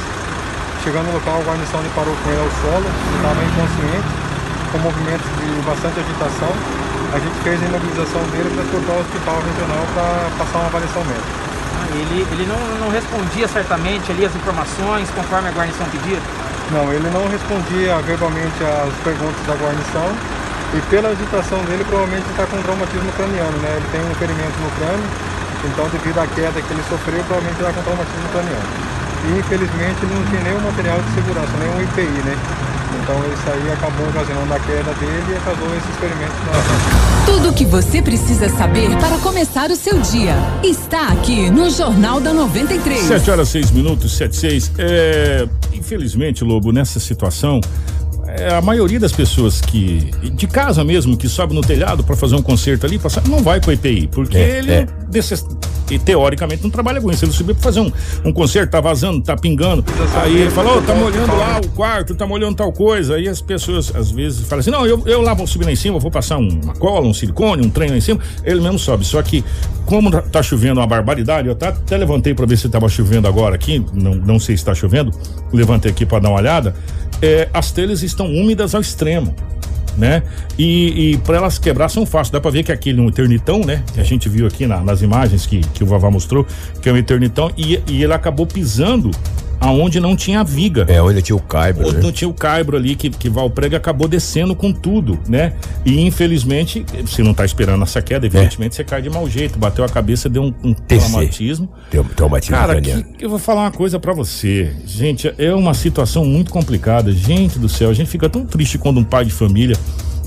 Chegando 0.83 1.07
no 1.07 1.13
local, 1.15 1.37
a 1.39 1.43
guarnição 1.47 1.79
lhe 1.79 1.91
parou 1.95 2.11
com 2.11 2.27
ele 2.27 2.43
ao 2.43 2.51
solo, 2.59 2.87
estava 3.15 3.39
inconsciente, 3.39 4.09
com 4.73 4.77
movimentos 4.83 5.29
de 5.39 5.47
bastante 5.63 5.95
agitação. 6.01 6.51
A 7.13 7.19
gente 7.21 7.37
fez 7.45 7.55
a 7.61 7.65
imobilização 7.69 8.21
dele 8.33 8.49
para 8.51 8.65
transportar 8.67 8.93
ao 8.97 9.01
hospital 9.05 9.37
regional 9.47 9.83
para 9.95 10.09
passar 10.43 10.57
uma 10.59 10.69
avaliação 10.73 11.03
médica. 11.05 11.33
Ah, 11.77 11.87
Ele, 11.93 12.17
ele 12.33 12.45
não, 12.49 12.59
não 12.83 12.89
respondia 12.89 13.47
certamente 13.47 14.11
ali 14.11 14.25
as 14.25 14.35
informações 14.35 15.07
conforme 15.13 15.47
a 15.47 15.53
guarnição 15.53 15.85
pedia? 15.93 16.19
Não, 16.73 16.91
ele 16.91 17.07
não 17.13 17.29
respondia 17.29 17.95
verbalmente 18.01 18.59
às 18.65 18.91
perguntas 19.05 19.39
da 19.45 19.53
guarnição 19.55 20.09
e 20.73 20.81
pela 20.89 21.09
agitação 21.09 21.63
dele 21.65 21.83
provavelmente 21.85 22.25
está 22.29 22.45
com 22.45 22.61
traumatismo 22.61 23.11
craniano, 23.13 23.57
né? 23.59 23.77
Ele 23.77 23.87
tem 23.91 24.01
um 24.01 24.15
ferimento 24.15 24.57
no 24.57 24.69
crânio, 24.77 25.05
então 25.69 25.87
devido 25.89 26.17
à 26.17 26.27
queda 26.27 26.61
que 26.61 26.71
ele 26.73 26.83
sofreu, 26.89 27.23
provavelmente 27.25 27.61
está 27.61 27.71
com 27.73 27.81
traumatismo 27.83 28.27
craniano. 28.33 28.69
E 29.23 29.39
infelizmente 29.39 29.97
ele 30.03 30.13
não 30.15 30.25
tinha 30.25 30.41
nenhum 30.41 30.61
material 30.61 30.99
de 30.99 31.09
segurança, 31.13 31.53
nenhum 31.61 31.77
IPI, 31.81 32.19
né? 32.25 32.35
Então 33.03 33.15
isso 33.33 33.49
aí 33.49 33.71
acabou 33.71 34.07
ocasionando 34.07 34.53
a 34.53 34.59
queda 34.59 34.93
dele 34.93 35.35
e 35.35 35.39
causou 35.43 35.67
esses 35.75 35.95
ferimentos 35.99 36.35
na 36.45 37.25
Tudo 37.25 37.49
o 37.49 37.53
que 37.53 37.65
você 37.65 38.01
precisa 38.01 38.49
saber 38.49 38.89
para 38.97 39.17
começar 39.17 39.69
o 39.71 39.75
seu 39.75 39.99
dia 39.99 40.35
está 40.63 41.07
aqui 41.09 41.49
no 41.49 41.69
Jornal 41.69 42.19
da 42.19 42.33
93. 42.33 43.01
7 43.01 43.31
horas 43.31 43.49
6 43.49 43.71
minutos, 43.71 44.15
7 44.15 44.35
6. 44.35 44.71
É, 44.77 45.47
infelizmente, 45.73 46.43
Lobo, 46.43 46.71
nessa 46.71 46.99
situação, 46.99 47.59
a 48.57 48.61
maioria 48.61 48.99
das 48.99 49.11
pessoas 49.11 49.61
que 49.61 50.11
de 50.33 50.47
casa 50.47 50.83
mesmo 50.83 51.15
que 51.17 51.27
sobe 51.29 51.53
no 51.53 51.61
telhado 51.61 52.03
para 52.03 52.15
fazer 52.15 52.35
um 52.35 52.41
concerto 52.41 52.85
ali, 52.85 52.97
passa, 52.97 53.21
não 53.27 53.43
vai 53.43 53.59
pro 53.59 53.71
EPI, 53.71 54.07
porque 54.07 54.37
É, 54.37 54.57
ele 54.57 54.71
é. 54.71 54.87
desses- 55.09 55.45
teoricamente 56.05 56.63
não 56.63 56.71
trabalha 56.71 56.99
com 56.99 57.11
isso. 57.11 57.23
Ele 57.23 57.31
subiu 57.31 57.53
para 57.53 57.63
fazer 57.63 57.79
um, 57.81 57.91
um 58.25 58.33
concerto, 58.33 58.71
tá 58.71 58.81
vazando, 58.81 59.21
tá 59.21 59.35
pingando. 59.37 59.83
Aí 60.23 60.35
ele 60.41 60.49
fala, 60.49 60.77
ô, 60.77 60.81
tá 60.81 60.95
molhando 60.95 61.35
lá 61.35 61.59
o 61.63 61.67
quarto, 61.69 62.15
tá 62.15 62.25
molhando 62.25 62.55
tal 62.55 62.71
coisa. 62.71 63.15
Aí 63.15 63.27
as 63.27 63.41
pessoas 63.41 63.93
às 63.95 64.09
vezes 64.09 64.39
falam 64.47 64.61
assim: 64.61 64.71
"Não, 64.71 64.87
eu, 64.87 65.03
eu 65.05 65.21
lá 65.21 65.35
vou 65.35 65.45
subir 65.45 65.65
lá 65.65 65.71
em 65.71 65.75
cima, 65.75 65.99
vou 65.99 66.09
passar 66.09 66.37
um- 66.37 66.59
uma 66.63 66.73
cola, 66.73 67.05
um 67.05 67.13
silicone, 67.13 67.63
um 67.65 67.69
trem 67.69 67.89
lá 67.91 67.97
em 67.97 68.01
cima". 68.01 68.19
Ele 68.43 68.59
mesmo 68.59 68.79
sobe. 68.79 69.05
Só 69.05 69.21
que 69.21 69.43
como 69.85 70.09
tá- 70.09 70.21
tá 70.23 70.41
chovendo 70.41 70.79
uma 70.79 70.87
barbaridade, 70.87 71.47
eu 71.47 71.53
até, 71.53 71.67
até 71.67 71.95
levantei 71.97 72.33
para 72.33 72.45
ver 72.47 72.57
se 72.57 72.67
tava 72.69 72.89
chovendo 72.89 73.27
agora 73.27 73.53
aqui, 73.53 73.85
não, 73.93 74.15
não 74.15 74.39
sei 74.39 74.57
se 74.57 74.65
tá 74.65 74.73
chovendo. 74.73 75.11
Levantei 75.51 75.91
aqui 75.91 76.07
para 76.07 76.19
dar 76.19 76.29
uma 76.29 76.39
olhada. 76.39 76.75
É, 77.25 77.47
as 77.53 77.71
telhas 77.71 78.03
estão 78.03 78.25
úmidas 78.27 78.75
ao 78.75 78.81
extremo, 78.81 79.33
né? 79.97 80.21
E, 80.59 81.11
e 81.13 81.17
para 81.19 81.37
elas 81.37 81.57
quebrar 81.57 81.87
são 81.87 82.05
fáceis. 82.05 82.31
Dá 82.31 82.41
para 82.41 82.51
ver 82.51 82.63
que 82.63 82.71
aquele 82.71 82.99
um 82.99 83.07
eternitão, 83.07 83.61
né? 83.61 83.81
Que 83.93 84.01
a 84.01 84.03
gente 84.03 84.27
viu 84.27 84.45
aqui 84.45 84.67
na- 84.67 84.81
nas 84.81 85.01
imagens 85.01 85.45
que, 85.45 85.61
que 85.73 85.83
o 85.83 85.87
Vavá 85.87 86.11
mostrou, 86.11 86.45
que 86.81 86.89
é 86.89 86.91
um 86.91 86.97
eternitão, 86.97 87.49
e, 87.57 87.79
e 87.87 88.03
ele 88.03 88.13
acabou 88.13 88.45
pisando 88.45 89.09
aonde 89.63 89.99
não 89.99 90.15
tinha 90.15 90.43
viga. 90.43 90.85
É, 90.89 91.01
onde 91.01 91.21
tinha 91.21 91.35
o 91.35 91.41
caibro, 91.41 91.85
Ou 91.85 91.93
né? 91.93 92.01
Não 92.01 92.11
tinha 92.11 92.27
o 92.29 92.33
caibro 92.33 92.75
ali 92.75 92.95
que, 92.95 93.09
que 93.09 93.29
Valprega 93.29 93.77
acabou 93.77 94.07
descendo 94.07 94.55
com 94.55 94.73
tudo, 94.73 95.17
né? 95.27 95.53
E 95.85 96.01
infelizmente, 96.01 96.85
se 97.07 97.23
não 97.23 97.33
tá 97.33 97.45
esperando 97.45 97.81
essa 97.83 98.01
queda, 98.01 98.25
evidentemente 98.25 98.75
você 98.75 98.83
cai 98.83 99.01
de 99.01 99.09
mau 99.09 99.27
jeito. 99.29 99.57
Bateu 99.57 99.85
a 99.85 99.89
cabeça, 99.89 100.29
deu 100.29 100.43
um, 100.43 100.53
um 100.63 100.73
traumatismo. 100.73 101.69
Tem 101.89 102.03
traumatismo 102.03 102.55
Cara, 102.55 102.81
que, 102.81 103.03
que 103.03 103.25
eu 103.25 103.29
vou 103.29 103.39
falar 103.39 103.61
uma 103.61 103.71
coisa 103.71 103.99
pra 103.99 104.13
você. 104.13 104.73
Gente, 104.85 105.33
é 105.37 105.53
uma 105.53 105.73
situação 105.73 106.25
muito 106.25 106.51
complicada. 106.51 107.11
Gente 107.11 107.57
do 107.57 107.69
céu, 107.69 107.89
a 107.89 107.93
gente 107.93 108.09
fica 108.09 108.27
tão 108.29 108.45
triste 108.45 108.77
quando 108.77 108.99
um 108.99 109.03
pai 109.03 109.23
de 109.23 109.31
família 109.31 109.77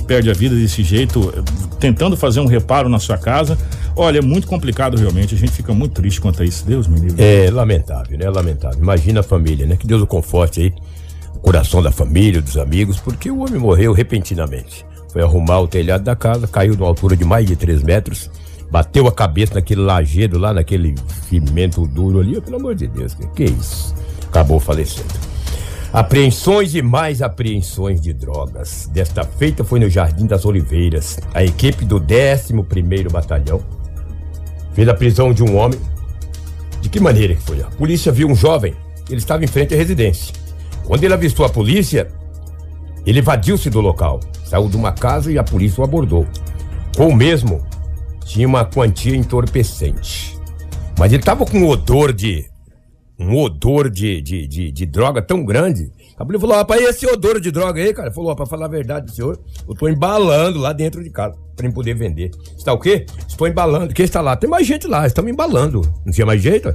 perde 0.06 0.30
a 0.30 0.32
vida 0.32 0.54
desse 0.54 0.82
jeito, 0.82 1.32
tentando 1.80 2.16
fazer 2.16 2.40
um 2.40 2.46
reparo 2.46 2.88
na 2.88 2.98
sua 2.98 3.18
casa. 3.18 3.58
Olha, 3.94 4.18
é 4.18 4.22
muito 4.22 4.46
complicado 4.46 4.96
realmente. 4.96 5.34
A 5.34 5.38
gente 5.38 5.52
fica 5.52 5.72
muito 5.72 5.94
triste 5.94 6.20
quanto 6.20 6.42
a 6.42 6.44
isso. 6.44 6.64
Deus 6.66 6.86
me 6.86 7.00
livre. 7.00 7.22
É 7.22 7.50
lamentável, 7.50 8.18
né? 8.18 8.28
Lamentável. 8.28 8.78
Imagina 8.78 9.20
a 9.20 9.22
família, 9.22 9.66
né? 9.66 9.76
Que 9.76 9.86
Deus 9.86 10.02
o 10.02 10.06
conforte 10.06 10.60
aí, 10.60 10.72
o 11.34 11.38
coração 11.38 11.82
da 11.82 11.90
família, 11.90 12.40
dos 12.40 12.56
amigos, 12.56 13.00
porque 13.00 13.30
o 13.30 13.38
homem 13.38 13.58
morreu 13.58 13.92
repentinamente. 13.92 14.84
Foi 15.12 15.22
arrumar 15.22 15.60
o 15.60 15.68
telhado 15.68 16.04
da 16.04 16.14
casa, 16.14 16.46
caiu 16.46 16.74
numa 16.74 16.86
altura 16.86 17.16
de 17.16 17.24
mais 17.24 17.46
de 17.46 17.56
3 17.56 17.82
metros, 17.82 18.30
bateu 18.70 19.06
a 19.06 19.12
cabeça 19.12 19.54
naquele 19.54 19.80
lajedo 19.80 20.38
lá, 20.38 20.52
naquele 20.52 20.94
cimento 21.28 21.86
duro 21.86 22.20
ali. 22.20 22.38
Pelo 22.40 22.56
amor 22.56 22.74
de 22.74 22.86
Deus, 22.86 23.14
que, 23.14 23.26
que 23.28 23.44
isso? 23.44 23.94
Acabou 24.28 24.60
falecendo. 24.60 25.36
Apreensões 25.92 26.75
e 26.75 26.83
mais 26.83 27.22
apreensões 27.22 28.01
de 28.01 28.12
drogas. 28.12 28.88
Desta 28.92 29.25
feita 29.25 29.64
foi 29.64 29.81
no 29.81 29.88
Jardim 29.88 30.27
das 30.27 30.44
Oliveiras. 30.44 31.18
A 31.33 31.42
equipe 31.44 31.85
do 31.85 32.01
11º 32.01 33.11
Batalhão 33.11 33.62
fez 34.72 34.88
a 34.88 34.94
prisão 34.94 35.33
de 35.33 35.42
um 35.42 35.57
homem 35.57 35.81
de 36.87 36.90
que 36.90 37.01
maneira 37.01 37.35
que 37.35 37.42
foi? 37.42 37.61
A 37.62 37.66
polícia 37.66 38.12
viu 38.12 38.29
um 38.29 38.35
jovem, 38.35 38.72
ele 39.09 39.18
estava 39.18 39.42
em 39.42 39.49
frente 39.49 39.75
à 39.75 39.77
residência. 39.77 40.33
Quando 40.85 41.03
ele 41.03 41.14
avistou 41.14 41.44
a 41.44 41.49
polícia, 41.49 42.07
ele 43.05 43.18
evadiu-se 43.18 43.68
do 43.68 43.81
local, 43.81 44.20
saiu 44.44 44.68
de 44.68 44.77
uma 44.77 44.92
casa 44.92 45.33
e 45.33 45.37
a 45.37 45.42
polícia 45.42 45.81
o 45.81 45.85
abordou. 45.85 46.27
Com 46.96 47.09
o 47.09 47.16
mesmo, 47.16 47.66
tinha 48.25 48.46
uma 48.46 48.64
quantia 48.64 49.16
entorpecente. 49.16 50.38
Mas 50.96 51.12
ele 51.12 51.22
estava 51.22 51.44
com 51.44 51.59
um 51.59 51.68
odor 51.68 52.12
de. 52.12 52.46
Um 53.18 53.37
odor 53.38 53.88
de, 53.88 54.20
de, 54.20 54.46
de, 54.46 54.70
de 54.70 54.87
droga 54.87 55.22
tão 55.22 55.44
grande. 55.44 55.90
A 56.18 56.24
polícia 56.24 56.40
falou: 56.40 56.57
rapaz, 56.57 56.81
e 56.81 56.85
esse 56.85 57.07
odor 57.07 57.40
de 57.40 57.50
droga 57.50 57.81
aí, 57.81 57.92
cara? 57.92 58.12
Falou: 58.12 58.31
ó, 58.31 58.35
pra 58.35 58.46
falar 58.46 58.66
a 58.66 58.70
verdade, 58.70 59.14
senhor, 59.14 59.38
eu 59.66 59.74
tô 59.74 59.88
embalando 59.88 60.59
lá 60.59 60.72
dentro 60.72 61.02
de 61.02 61.11
casa 61.11 61.37
mim 61.62 61.72
poder 61.72 61.94
vender. 61.94 62.31
Está 62.57 62.72
o 62.72 62.79
quê? 62.79 63.07
Estou 63.26 63.46
embalando. 63.46 63.94
Quem 63.94 64.05
está 64.05 64.20
lá? 64.20 64.37
Tem 64.37 64.48
mais 64.48 64.66
gente 64.66 64.87
lá, 64.87 65.07
estamos 65.07 65.31
embalando. 65.31 65.83
Não 66.05 66.12
tinha 66.12 66.26
mais 66.26 66.42
jeito? 66.42 66.74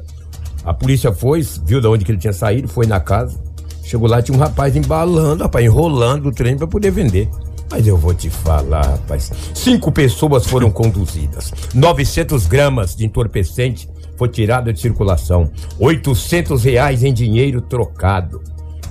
A 0.63 0.73
polícia 0.73 1.11
foi, 1.11 1.41
viu 1.65 1.81
de 1.81 1.87
onde 1.87 2.05
que 2.05 2.11
ele 2.11 2.19
tinha 2.19 2.33
saído, 2.33 2.67
foi 2.67 2.85
na 2.85 2.99
casa. 2.99 3.39
Chegou 3.83 4.07
lá, 4.07 4.21
tinha 4.21 4.37
um 4.37 4.39
rapaz 4.39 4.75
embalando, 4.75 5.43
rapaz, 5.43 5.65
enrolando 5.65 6.27
o 6.27 6.31
trem 6.31 6.57
pra 6.57 6.67
poder 6.67 6.91
vender. 6.91 7.29
Mas 7.69 7.87
eu 7.87 7.97
vou 7.97 8.13
te 8.13 8.29
falar, 8.29 8.85
rapaz. 8.85 9.31
Cinco 9.53 9.91
pessoas 9.91 10.45
foram 10.45 10.69
conduzidas. 10.69 11.51
900 11.73 12.47
gramas 12.47 12.95
de 12.95 13.05
entorpecente 13.05 13.89
foi 14.21 14.29
tirado 14.29 14.71
de 14.71 14.79
circulação. 14.79 15.49
800 15.79 16.63
reais 16.63 17.03
em 17.03 17.11
dinheiro 17.11 17.59
trocado. 17.59 18.39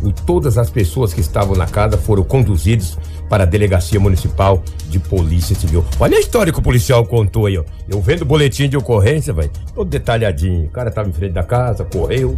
E 0.03 0.13
todas 0.13 0.59
as 0.59 0.71
pessoas 0.71 1.15
que 1.15 1.21
estavam 1.21 1.55
na 1.55 1.67
casa 1.67 1.97
foram 1.97 2.25
conduzidos 2.25 2.99
para 3.29 3.45
a 3.45 3.47
Delegacia 3.47 4.01
Municipal 4.01 4.61
de 4.89 4.99
Polícia 4.99 5.55
Civil. 5.55 5.85
Olha 6.01 6.17
a 6.17 6.21
história 6.21 6.53
que 6.53 6.59
o 6.59 6.63
policial 6.63 7.07
contou 7.07 7.47
aí, 7.47 7.57
ó. 7.57 7.63
Eu 7.89 8.01
vendo 8.01 8.23
o 8.23 8.25
boletim 8.25 8.69
de 8.69 8.77
ocorrência, 8.77 9.33
velho, 9.33 9.53
todo 9.73 9.89
detalhadinho. 9.89 10.67
O 10.67 10.71
cara 10.71 10.91
tava 10.91 11.09
em 11.09 11.13
frente 11.13 11.33
da 11.33 11.45
casa, 11.45 11.85
correu. 11.85 12.37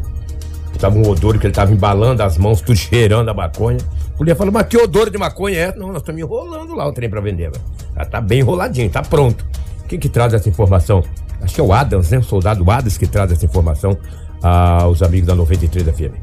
Tava 0.78 0.98
um 0.98 1.08
odor 1.08 1.38
que 1.38 1.46
ele 1.46 1.54
tava 1.54 1.72
embalando 1.72 2.22
as 2.22 2.36
mãos, 2.36 2.60
tudo 2.60 2.76
cheirando 2.76 3.30
a 3.30 3.34
maconha. 3.34 3.78
A 4.12 4.18
polícia 4.18 4.36
falou, 4.36 4.52
mas 4.52 4.66
que 4.66 4.76
odor 4.76 5.08
de 5.08 5.16
maconha 5.16 5.56
é? 5.56 5.74
Não, 5.74 5.88
nós 5.88 6.02
estamos 6.02 6.20
enrolando 6.20 6.74
lá 6.74 6.86
o 6.86 6.92
trem 6.92 7.08
pra 7.08 7.22
vender, 7.22 7.50
velho. 7.50 7.64
Já 7.96 8.04
tá 8.04 8.20
bem 8.20 8.40
enroladinho, 8.40 8.90
tá 8.90 9.00
pronto. 9.00 9.46
Quem 9.88 9.98
que 9.98 10.10
traz 10.10 10.34
essa 10.34 10.48
informação? 10.48 11.02
Acho 11.42 11.54
que 11.54 11.60
é 11.60 11.64
o 11.64 11.72
Adams, 11.72 12.10
né? 12.10 12.18
O 12.18 12.22
soldado 12.22 12.68
Adams 12.70 12.96
que 12.96 13.06
traz 13.06 13.30
essa 13.32 13.44
informação 13.44 13.96
aos 14.42 15.02
amigos 15.02 15.26
da 15.26 15.34
93 15.34 15.86
FM. 15.88 16.14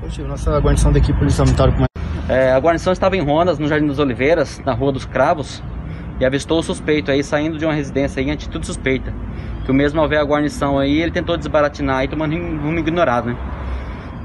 Poxa, 0.00 0.22
nossa 0.24 0.58
guarnição 0.60 0.92
daqui, 0.92 1.12
Polícia 1.12 1.44
Militar, 1.44 1.72
como 1.72 1.86
É, 2.28 2.52
a 2.52 2.58
guarnição 2.60 2.92
estava 2.92 3.16
em 3.16 3.20
rondas 3.22 3.58
no 3.58 3.66
Jardim 3.66 3.86
das 3.88 3.98
Oliveiras, 3.98 4.60
na 4.64 4.72
Rua 4.72 4.92
dos 4.92 5.04
Cravos, 5.04 5.62
e 6.20 6.24
avistou 6.24 6.60
o 6.60 6.62
suspeito 6.62 7.10
aí 7.10 7.24
saindo 7.24 7.58
de 7.58 7.64
uma 7.64 7.74
residência 7.74 8.20
aí 8.20 8.28
em 8.28 8.30
atitude 8.30 8.64
suspeita. 8.66 9.12
Que 9.64 9.70
o 9.70 9.74
mesmo 9.74 10.00
ao 10.00 10.08
ver 10.08 10.18
a 10.18 10.22
guarnição 10.24 10.78
aí, 10.78 11.00
ele 11.02 11.10
tentou 11.10 11.36
desbaratinar 11.36 11.98
aí, 11.98 12.08
tomando 12.08 12.34
um 12.36 12.60
rumo 12.60 12.78
ignorado, 12.78 13.28
né? 13.30 13.36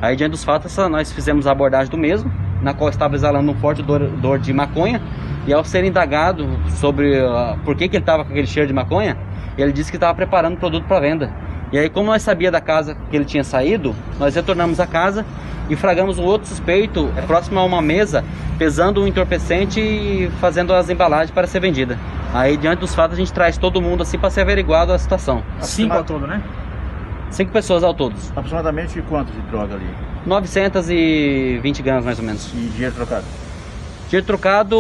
Aí, 0.01 0.15
diante 0.15 0.31
dos 0.31 0.43
fatos, 0.43 0.71
essa- 0.71 0.88
nós 0.88 1.12
fizemos 1.12 1.47
a 1.47 1.51
abordagem 1.51 1.89
do 1.89 1.97
mesmo, 1.97 2.31
na 2.62 2.73
qual 2.73 2.89
estava 2.89 3.15
exalando 3.15 3.51
um 3.51 3.55
forte 3.55 3.81
odor, 3.81 4.01
odor 4.03 4.38
de 4.39 4.53
maconha, 4.53 5.01
e 5.47 5.53
ao 5.53 5.63
ser 5.63 5.84
indagado 5.84 6.47
sobre 6.75 7.19
ah, 7.19 7.58
por 7.65 7.75
que, 7.75 7.88
que 7.89 7.95
ele 7.97 8.03
estava 8.03 8.23
com 8.23 8.31
aquele 8.31 8.47
cheiro 8.47 8.67
de 8.67 8.73
maconha, 8.73 9.17
ele 9.61 9.71
disse 9.71 9.91
que 9.91 9.97
estava 9.97 10.13
preparando 10.13 10.55
o 10.55 10.57
produto 10.57 10.85
para 10.85 10.99
venda. 10.99 11.31
E 11.71 11.77
aí, 11.77 11.89
como 11.89 12.07
nós 12.07 12.21
sabia 12.21 12.51
da 12.51 12.61
casa 12.61 12.95
que 13.09 13.15
ele 13.15 13.25
tinha 13.25 13.43
saído, 13.43 13.95
nós 14.19 14.35
retornamos 14.35 14.79
à 14.79 14.87
casa 14.87 15.25
e 15.69 15.75
fragamos 15.75 16.19
um 16.19 16.23
outro 16.23 16.47
suspeito 16.47 17.11
é, 17.17 17.21
próximo 17.21 17.59
a 17.59 17.63
uma 17.63 17.81
mesa, 17.81 18.23
pesando 18.57 19.01
um 19.01 19.07
entorpecente 19.07 19.79
e 19.79 20.29
fazendo 20.39 20.73
as 20.73 20.89
embalagens 20.89 21.31
para 21.31 21.47
ser 21.47 21.59
vendida. 21.59 21.97
Aí, 22.33 22.55
diante 22.57 22.79
dos 22.79 22.93
fatos, 22.93 23.15
a 23.15 23.19
gente 23.19 23.33
traz 23.33 23.57
todo 23.57 23.81
mundo 23.81 24.03
assim 24.03 24.17
para 24.19 24.29
ser 24.29 24.41
averiguado 24.41 24.93
a 24.93 24.99
situação. 24.99 25.43
Cinco 25.61 25.95
ao 25.95 26.03
todo, 26.03 26.27
né? 26.27 26.41
Cinco 27.31 27.51
pessoas 27.51 27.83
ao 27.83 27.93
todo. 27.93 28.15
Aproximadamente 28.31 29.01
quanto 29.03 29.31
de 29.31 29.41
droga 29.43 29.75
ali? 29.75 29.87
920 30.25 31.81
gramas 31.81 32.05
mais 32.05 32.19
ou 32.19 32.25
menos. 32.25 32.51
E 32.53 32.69
dinheiro 32.69 32.93
trocado? 32.95 33.25
Dinheiro 34.07 34.25
trocado, 34.25 34.77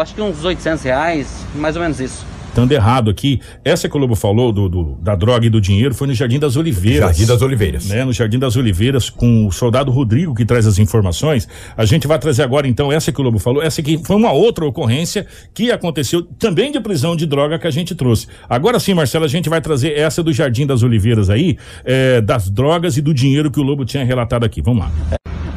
acho 0.00 0.14
que 0.14 0.22
uns 0.22 0.44
800 0.44 0.82
reais, 0.82 1.46
mais 1.54 1.76
ou 1.76 1.82
menos 1.82 2.00
isso. 2.00 2.33
Estando 2.54 2.70
errado 2.70 3.10
aqui, 3.10 3.40
essa 3.64 3.88
que 3.88 3.96
o 3.96 3.98
Lobo 3.98 4.14
falou 4.14 4.52
do, 4.52 4.68
do- 4.68 4.96
da 5.02 5.16
droga 5.16 5.44
e 5.44 5.50
do 5.50 5.60
dinheiro 5.60 5.92
foi 5.92 6.06
no 6.06 6.14
Jardim 6.14 6.38
das 6.38 6.54
Oliveiras. 6.54 7.00
Jardim 7.16 7.26
das 7.26 7.42
Oliveiras. 7.42 7.88
Né? 7.88 8.04
No 8.04 8.12
Jardim 8.12 8.38
das 8.38 8.54
Oliveiras, 8.54 9.10
com 9.10 9.44
o 9.48 9.50
soldado 9.50 9.90
Rodrigo 9.90 10.32
que 10.36 10.44
traz 10.44 10.64
as 10.64 10.78
informações. 10.78 11.48
A 11.76 11.84
gente 11.84 12.06
vai 12.06 12.16
trazer 12.16 12.44
agora, 12.44 12.68
então, 12.68 12.92
essa 12.92 13.10
que 13.10 13.20
o 13.20 13.24
Lobo 13.24 13.40
falou. 13.40 13.60
Essa 13.60 13.80
aqui 13.80 13.98
foi 14.04 14.14
uma 14.14 14.30
outra 14.30 14.64
ocorrência 14.64 15.26
que 15.52 15.72
aconteceu 15.72 16.22
também 16.22 16.70
de 16.70 16.78
prisão 16.78 17.16
de 17.16 17.26
droga 17.26 17.58
que 17.58 17.66
a 17.66 17.72
gente 17.72 17.92
trouxe. 17.92 18.28
Agora 18.48 18.78
sim, 18.78 18.94
Marcelo, 18.94 19.24
a 19.24 19.28
gente 19.28 19.48
vai 19.48 19.60
trazer 19.60 19.98
essa 19.98 20.22
do 20.22 20.32
Jardim 20.32 20.64
das 20.64 20.84
Oliveiras 20.84 21.30
aí, 21.30 21.58
eh, 21.84 22.20
das 22.20 22.48
drogas 22.48 22.96
e 22.96 23.02
do 23.02 23.12
dinheiro 23.12 23.50
que 23.50 23.58
o 23.58 23.64
Lobo 23.64 23.84
tinha 23.84 24.04
relatado 24.04 24.44
aqui. 24.44 24.62
Vamos 24.62 24.84
lá. 24.84 24.92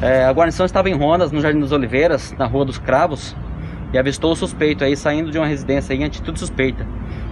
É, 0.02 0.26
a 0.26 0.32
guarnição 0.32 0.66
estava 0.66 0.90
em 0.90 0.96
rondas 0.96 1.32
no 1.32 1.42
Jardim 1.42 1.60
das 1.60 1.72
Oliveiras, 1.72 2.34
na 2.40 2.48
Rua 2.48 2.66
dos 2.66 2.80
Cravos, 2.80 3.36
e 3.94 3.98
avistou 3.98 4.32
o 4.32 4.36
suspeito 4.36 4.84
aí 4.84 4.96
saindo 4.96 5.32
de 5.32 5.38
uma 5.38 5.48
residência 5.48 5.94
em 5.94 6.04
atitude 6.04 6.40
suspeita. 6.40 6.86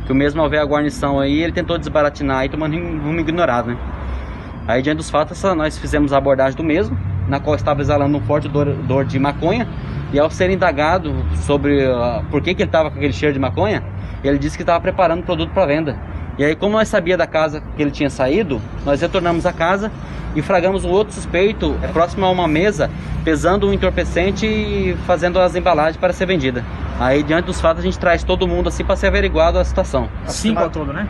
Que 0.06 0.12
o 0.12 0.16
mesmo 0.16 0.42
ao 0.42 0.50
ver 0.50 0.60
a 0.60 0.66
guarnição 0.66 1.20
aí, 1.20 1.42
ele 1.42 1.52
tentou 1.52 1.78
desbaratinar 1.78 2.40
aí, 2.40 2.50
tomando 2.50 2.78
um 2.78 3.00
rumo 3.00 3.20
ignorado, 3.20 3.70
né? 3.70 3.78
Aí, 4.68 4.82
diante 4.82 4.98
dos 4.98 5.10
fatos, 5.10 5.42
nós 5.56 5.78
fizemos 5.78 6.12
a 6.12 6.18
abordagem 6.18 6.56
do 6.56 6.64
mesmo, 6.64 6.98
na 7.28 7.40
qual 7.40 7.56
estava 7.56 7.82
exalando 7.82 8.18
um 8.18 8.22
forte 8.22 8.48
odor, 8.48 9.06
de 9.06 9.20
maconha, 9.20 9.68
e 10.12 10.20
ao 10.20 10.30
ser 10.30 10.50
indagado 10.50 11.14
sobre 11.36 11.86
ah, 11.86 12.24
por 12.32 12.42
que, 12.42 12.54
que 12.54 12.62
ele 12.64 12.70
estava 12.70 12.90
com 12.90 12.98
aquele 12.98 13.14
cheiro 13.14 13.34
de 13.34 13.40
maconha, 13.40 13.84
ele 14.24 14.40
disse 14.40 14.58
que 14.58 14.64
estava 14.64 14.80
preparando 14.80 15.20
o 15.20 15.24
produto 15.24 15.52
para 15.52 15.66
venda. 15.68 15.98
E 16.38 16.44
aí, 16.44 16.56
como 16.56 16.74
nós 16.74 16.88
sabia 16.88 17.16
da 17.16 17.26
casa 17.26 17.62
que 17.76 17.82
ele 17.82 17.92
tinha 17.92 18.10
saído, 18.10 18.62
nós 18.86 19.00
retornamos 19.00 19.46
à 19.46 19.54
casa 19.54 19.90
e 20.36 20.42
fragamos 20.42 20.84
um 20.84 20.90
outro 20.90 21.14
suspeito 21.14 21.78
é, 21.82 21.88
próximo 21.88 22.26
a 22.26 22.30
uma 22.30 22.48
mesa, 22.48 22.90
pesando 23.24 23.68
um 23.68 23.74
entorpecente 23.74 24.46
e 24.46 24.98
fazendo 25.08 25.40
as 25.40 25.56
embalagens 25.56 25.96
para 25.96 26.12
ser 26.12 26.26
vendida. 26.26 26.64
Aí, 27.00 27.24
diante 27.24 27.46
dos 27.46 27.62
fatos, 27.62 27.82
a 27.82 27.84
gente 27.86 27.98
traz 27.98 28.24
todo 28.24 28.46
mundo 28.46 28.68
assim 28.68 28.84
para 28.84 28.98
ser 28.98 29.08
averiguado 29.08 29.58
a 29.58 29.64
situação. 29.64 30.10
Cinco 30.28 30.60
ao 30.60 30.70
todo, 30.70 30.92
né? 30.92 31.08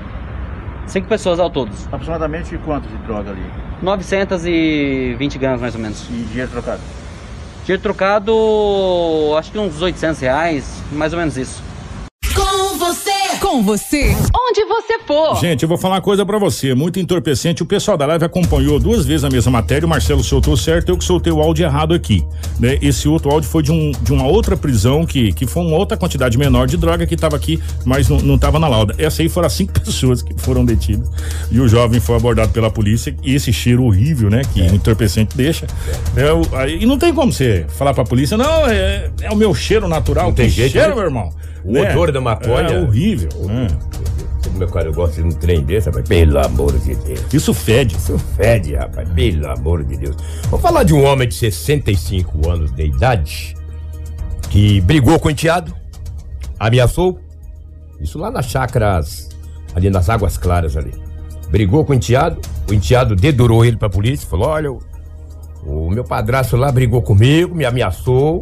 Cinco 0.85 1.07
pessoas 1.07 1.39
ao 1.39 1.49
todo. 1.49 1.71
Aproximadamente 1.88 2.55
quanto 2.59 2.88
de 2.88 2.97
droga 2.97 3.31
ali? 3.31 3.43
920 3.81 5.38
gramas, 5.39 5.61
mais 5.61 5.73
ou 5.73 5.81
menos. 5.81 6.07
E 6.09 6.23
dinheiro 6.29 6.51
trocado? 6.51 6.81
Dinheiro 7.63 7.81
trocado, 7.81 8.31
acho 9.39 9.51
que 9.51 9.57
uns 9.57 9.81
800 9.81 10.21
reais, 10.21 10.83
mais 10.91 11.13
ou 11.13 11.19
menos 11.19 11.35
isso. 11.35 11.63
Com 13.56 13.63
você. 13.63 14.13
Onde 14.50 14.65
você 14.65 15.00
for. 15.08 15.39
Gente, 15.39 15.63
eu 15.63 15.70
vou 15.70 15.78
falar 15.78 15.96
uma 15.96 16.02
coisa 16.02 16.26
pra 16.26 16.38
você, 16.38 16.74
muito 16.76 17.00
entorpecente. 17.00 17.63
O 17.63 17.65
pessoal 17.65 17.98
da 17.98 18.06
live 18.06 18.26
acompanhou 18.26 18.78
duas 18.82 19.06
vezes 19.06 19.24
a 19.24 19.30
mesma 19.30 19.50
matéria. 19.50 19.86
O 19.86 19.89
Marcelo 19.89 20.22
soltou 20.26 20.58
certo, 20.58 20.89
eu 20.89 20.98
que 20.98 21.06
soltei 21.06 21.32
o 21.32 21.39
áudio 21.41 21.63
errado 21.65 21.94
aqui. 21.94 22.26
Né? 22.60 22.78
Esse 22.82 23.08
outro 23.08 23.32
áudio 23.32 23.50
foi 23.50 23.63
de, 23.63 23.72
um, 23.72 23.91
de 23.91 24.12
uma 24.12 24.28
outra 24.28 24.58
prisão 24.58 25.06
que, 25.06 25.32
que 25.32 25.48
foi 25.48 25.63
uma 25.63 25.78
outra 25.78 25.96
quantidade 25.96 26.38
menor 26.38 26.68
de 26.68 26.76
droga 26.76 27.08
que 27.08 27.15
tava 27.15 27.38
aqui, 27.38 27.58
mas 27.86 28.10
não, 28.10 28.18
não 28.18 28.38
tava 28.38 28.60
na 28.60 28.68
lauda. 28.68 28.94
Essa 28.98 29.22
aí 29.22 29.30
foram 29.30 29.48
as 29.48 29.54
cinco 29.54 29.72
pessoas 29.80 30.22
que 30.22 30.34
foram 30.38 30.65
detidas. 30.65 31.10
E 31.50 31.58
o 31.62 31.65
jovem 31.65 32.02
foi 32.02 32.18
abordado 32.18 32.52
pela 32.52 32.70
polícia. 32.70 33.15
E 33.24 33.36
esse 33.36 33.54
cheiro 33.54 33.86
horrível, 33.86 34.30
né? 34.30 34.41
Que 34.54 34.63
o 34.63 34.76
entorpecente 34.76 35.38
deixa. 35.38 35.65
É, 36.18 36.30
o- 36.34 36.41
aí- 36.58 36.84
e 36.84 36.86
não 36.86 36.98
tem 36.98 37.13
como 37.13 37.32
você 37.32 37.65
falar 37.70 37.94
pra 37.94 38.04
polícia, 38.04 38.36
não, 38.38 38.68
é, 38.68 39.10
é 39.22 39.32
o 39.32 39.36
meu 39.38 39.56
cheiro 39.56 39.88
natural. 39.88 40.26
Não 40.26 40.34
tem 40.34 40.48
Que 40.50 40.56
jeito, 40.56 40.74
cheiro, 40.74 40.89
né? 40.89 40.96
meu 40.96 41.06
irmão. 41.06 41.32
O 41.65 41.71
Né? 41.71 41.91
odor 41.91 42.12
da 42.12 42.21
maconha. 42.21 42.67
É 42.69 42.82
horrível. 42.82 43.30
né? 43.45 43.67
Meu 44.56 44.67
cara, 44.69 44.88
eu 44.88 44.93
gosto 44.93 45.15
de 45.15 45.23
um 45.23 45.30
trem 45.32 45.62
desse, 45.63 45.89
rapaz. 45.89 46.08
Pelo 46.08 46.39
amor 46.39 46.71
de 46.80 46.95
Deus. 46.95 47.34
Isso 47.34 47.54
fede. 47.54 47.95
Isso 47.97 48.17
fede, 48.38 48.75
rapaz. 48.75 49.10
Pelo 49.10 49.47
amor 49.49 49.84
de 49.84 49.97
Deus. 49.97 50.15
Vamos 50.43 50.62
falar 50.62 50.84
de 50.84 50.93
um 50.93 51.04
homem 51.04 51.28
de 51.28 51.36
65 51.36 52.49
anos 52.49 52.71
de 52.71 52.86
idade 52.86 53.56
que 54.49 54.80
brigou 54.82 55.19
com 55.19 55.28
o 55.28 55.32
enteado, 55.32 55.73
ameaçou. 56.60 57.19
Isso 57.99 58.17
lá 58.19 58.30
nas 58.32 58.45
chácaras, 58.45 59.28
ali 59.73 59.89
nas 59.89 60.10
Águas 60.10 60.38
Claras 60.38 60.78
ali. 60.78 60.93
Brigou 61.49 61.84
com 61.84 61.91
o 61.93 61.95
enteado, 61.95 62.39
o 62.69 62.73
enteado 62.73 63.15
dedurou 63.15 63.65
ele 63.65 63.75
pra 63.78 63.89
polícia, 63.89 64.28
falou: 64.28 64.47
olha, 64.47 64.71
o, 64.71 64.80
o 65.65 65.89
meu 65.89 66.04
padrasto 66.04 66.56
lá 66.56 66.71
brigou 66.71 67.01
comigo, 67.01 67.54
me 67.56 67.65
ameaçou. 67.65 68.41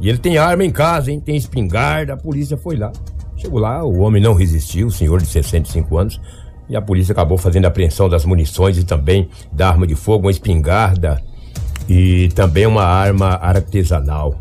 E 0.00 0.08
ele 0.08 0.18
tem 0.18 0.38
arma 0.38 0.64
em 0.64 0.70
casa, 0.70 1.10
hein? 1.10 1.20
Tem 1.20 1.36
espingarda. 1.36 2.14
A 2.14 2.16
polícia 2.16 2.56
foi 2.56 2.76
lá. 2.76 2.92
Chegou 3.36 3.58
lá, 3.58 3.84
o 3.84 3.98
homem 3.98 4.22
não 4.22 4.34
resistiu, 4.34 4.86
o 4.86 4.90
senhor 4.90 5.20
de 5.20 5.26
65 5.26 5.96
anos. 5.98 6.20
E 6.68 6.76
a 6.76 6.82
polícia 6.82 7.12
acabou 7.12 7.38
fazendo 7.38 7.66
apreensão 7.66 8.08
das 8.08 8.24
munições 8.24 8.76
e 8.78 8.84
também 8.84 9.28
da 9.52 9.68
arma 9.68 9.86
de 9.86 9.94
fogo, 9.94 10.26
uma 10.26 10.30
espingarda 10.30 11.22
e 11.88 12.28
também 12.34 12.66
uma 12.66 12.84
arma 12.84 13.38
artesanal. 13.40 14.34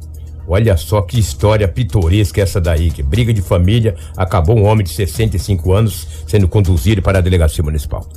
Olha 0.47 0.77
só 0.77 1.01
que 1.01 1.19
história 1.19 1.67
pitoresca 1.67 2.41
essa 2.41 2.61
daí, 2.61 2.91
que 2.91 3.01
briga 3.01 3.33
de 3.33 3.41
família, 3.41 3.95
acabou 4.15 4.57
um 4.57 4.65
homem 4.65 4.83
de 4.83 4.91
65 4.91 5.73
anos 5.73 6.07
sendo 6.27 6.47
conduzido 6.47 7.01
para 7.01 7.17
a 7.17 7.21
delegacia 7.21 7.63
municipal. 7.63 8.07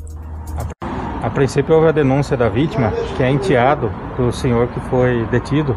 A 1.22 1.30
princípio 1.30 1.74
houve 1.74 1.88
a 1.88 1.92
denúncia 1.92 2.36
da 2.36 2.48
vítima, 2.48 2.92
que 3.16 3.22
é 3.22 3.30
enteado 3.30 3.90
do 4.16 4.30
senhor 4.30 4.68
que 4.68 4.80
foi 4.88 5.26
detido, 5.26 5.76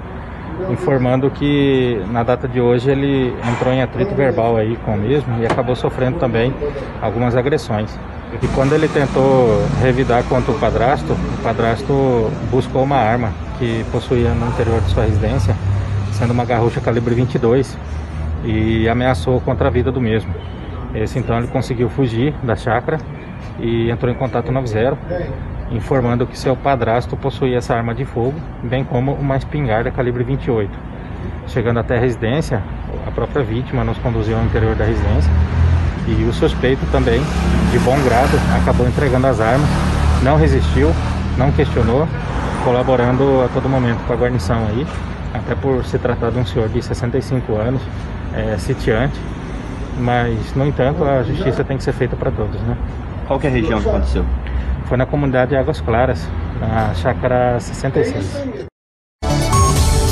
informando 0.70 1.30
que 1.30 2.02
na 2.12 2.24
data 2.24 2.48
de 2.48 2.62
hoje 2.62 2.90
ele 2.90 3.34
entrou 3.52 3.74
em 3.74 3.82
atrito 3.82 4.14
verbal 4.16 4.58
aí 4.58 4.78
com 4.86 4.94
o 4.94 4.98
mesmo 4.98 5.42
e 5.42 5.46
acabou 5.46 5.76
sofrendo 5.76 6.20
também 6.20 6.54
algumas 7.02 7.36
agressões. 7.36 7.98
E 8.42 8.48
quando 8.50 8.74
ele 8.74 8.88
tentou 8.88 9.62
revidar 9.82 10.24
contra 10.24 10.52
o 10.52 10.60
padrasto, 10.60 11.14
o 11.14 11.44
padrasto 11.44 12.32
buscou 12.50 12.84
uma 12.84 12.98
arma 12.98 13.34
que 13.60 13.84
possuía 13.92 14.34
no 14.34 14.48
interior 14.48 14.80
de 14.82 14.90
sua 14.92 15.04
residência, 15.04 15.56
sendo 16.14 16.32
uma 16.32 16.46
garrucha 16.46 16.80
calibre 16.80 17.14
22, 17.14 17.78
e 18.46 18.88
ameaçou 18.88 19.40
contra 19.42 19.68
a 19.68 19.72
vida 19.72 19.92
do 19.92 20.02
mesmo. 20.02 20.34
Esse 20.94 21.20
então 21.20 21.38
ele 21.38 21.48
conseguiu 21.48 21.90
fugir 21.90 22.34
da 22.44 22.56
chácara 22.56 22.98
e 23.60 23.90
entrou 23.90 24.12
em 24.12 24.16
contato 24.16 24.52
90, 24.52 24.98
informando 25.72 26.28
que 26.28 26.38
seu 26.38 26.56
padrasto 26.56 27.16
possuía 27.16 27.58
essa 27.58 27.74
arma 27.74 27.96
de 27.96 28.04
fogo, 28.04 28.34
bem 28.64 28.84
como 28.84 29.14
uma 29.14 29.38
espingarda 29.38 29.90
calibre 29.90 30.24
28. 30.24 30.72
Chegando 31.48 31.80
até 31.80 31.98
a 31.98 32.00
residência, 32.00 32.62
a 33.08 33.12
própria 33.12 33.44
vítima 33.44 33.84
nos 33.84 33.98
conduziu 34.00 34.38
ao 34.38 34.44
interior 34.44 34.76
da 34.76 34.86
residência 34.86 35.32
e 36.08 36.24
o 36.24 36.34
suspeito 36.34 36.86
também, 36.92 37.22
de 37.72 37.80
bom 37.80 37.98
grado, 38.04 38.38
acabou 38.62 38.88
entregando 38.88 39.28
as 39.28 39.40
armas, 39.40 39.70
não 40.24 40.36
resistiu, 40.36 40.92
não 41.38 41.52
questionou, 41.52 42.08
colaborando 42.64 43.44
a 43.44 43.48
todo 43.50 43.70
momento 43.70 44.00
com 44.06 44.14
a 44.14 44.16
guarnição 44.16 44.66
aí, 44.68 44.86
até 45.34 45.56
por 45.56 45.86
se 45.86 45.98
tratar 45.98 46.32
de 46.32 46.40
um 46.40 46.46
senhor 46.46 46.68
de 46.70 46.82
65 46.82 47.56
anos, 47.56 47.82
é, 48.34 48.58
sitiante, 48.58 49.20
mas, 50.02 50.54
no 50.56 50.66
entanto, 50.66 51.04
a 51.04 51.24
justiça 51.24 51.64
tem 51.64 51.78
que 51.78 51.84
ser 51.84 51.94
feita 51.94 52.16
para 52.16 52.32
todos, 52.32 52.60
né? 52.62 52.76
Qual 53.28 53.40
que 53.40 53.48
é 53.48 53.50
a 53.50 53.54
região 53.54 53.82
que 53.82 53.88
aconteceu? 53.88 54.26
Foi 54.86 54.98
na 54.98 55.06
comunidade 55.06 55.56
Águas 55.56 55.80
Claras, 55.80 56.28
na 56.60 56.94
chácara 56.96 57.60
66. 57.60 58.68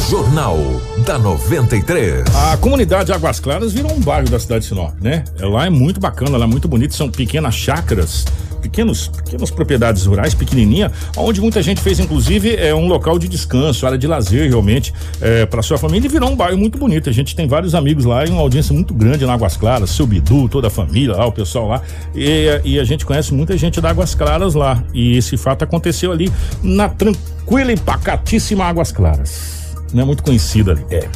Jornal 0.10 0.58
da 1.06 1.20
93. 1.20 2.24
A 2.36 2.58
comunidade 2.58 3.12
Águas 3.12 3.40
Claras 3.40 3.74
virou 3.74 3.92
um 3.92 4.00
bairro 4.00 4.30
da 4.30 4.40
cidade 4.40 4.62
de 4.62 4.68
Sinop, 4.70 4.94
né? 5.02 5.24
É, 5.40 5.46
Lá 5.46 5.66
é 5.66 5.70
muito 5.70 6.00
bacana, 6.00 6.38
lá 6.38 6.46
é 6.46 6.48
muito 6.48 6.68
bonito, 6.68 6.96
são 6.96 7.12
pequenas 7.12 7.54
chácaras, 7.56 8.26
pequenos, 8.60 9.08
pequenas 9.08 9.50
propriedades 9.52 10.06
rurais, 10.06 10.34
pequenininha, 10.34 10.92
onde 11.18 11.42
muita 11.42 11.62
gente 11.62 11.82
fez 11.82 12.00
inclusive 12.00 12.56
é 12.56 12.74
um 12.74 12.88
local 12.88 13.18
de 13.18 13.28
descanso, 13.28 13.86
área 13.86 13.98
de 13.98 14.08
lazer 14.08 14.50
realmente 14.50 14.94
é, 15.22 15.46
para 15.46 15.62
sua 15.62 15.78
família 15.78 16.08
e 16.08 16.10
virou 16.10 16.30
um 16.30 16.36
bairro 16.36 16.58
muito 16.58 16.78
bonito. 16.78 17.10
A 17.10 17.14
gente 17.14 17.36
tem 17.36 17.48
vários 17.48 17.76
amigos 17.76 18.06
lá 18.06 18.26
e 18.26 18.30
uma 18.30 18.42
audiência 18.42 18.74
muito 18.74 18.94
grande 18.94 19.26
na 19.26 19.34
Águas 19.34 19.58
Claras, 19.58 19.90
seu 19.90 20.06
Bidu, 20.06 20.48
toda 20.48 20.68
a 20.68 20.72
família 20.72 21.16
lá, 21.16 21.26
o 21.26 21.32
pessoal 21.32 21.68
lá 21.68 21.82
e, 22.16 22.62
e 22.64 22.80
a 22.80 22.84
gente 22.84 23.06
conhece 23.06 23.34
muita 23.34 23.58
gente 23.58 23.82
da 23.82 23.90
Águas 23.90 24.14
Claras 24.16 24.54
lá 24.54 24.84
e 24.94 25.18
esse 25.18 25.38
fato 25.38 25.64
aconteceu 25.64 26.12
ali 26.12 26.32
na 26.62 26.90
tranquila 26.90 27.72
e 27.72 27.78
pacatíssima 27.78 28.66
Águas 28.66 28.92
Claras. 28.92 29.60
Não 29.94 30.04
é 30.04 30.06
muito 30.06 30.24
conhecida 30.24 30.72
ali. 30.72 30.86
É, 30.92 31.08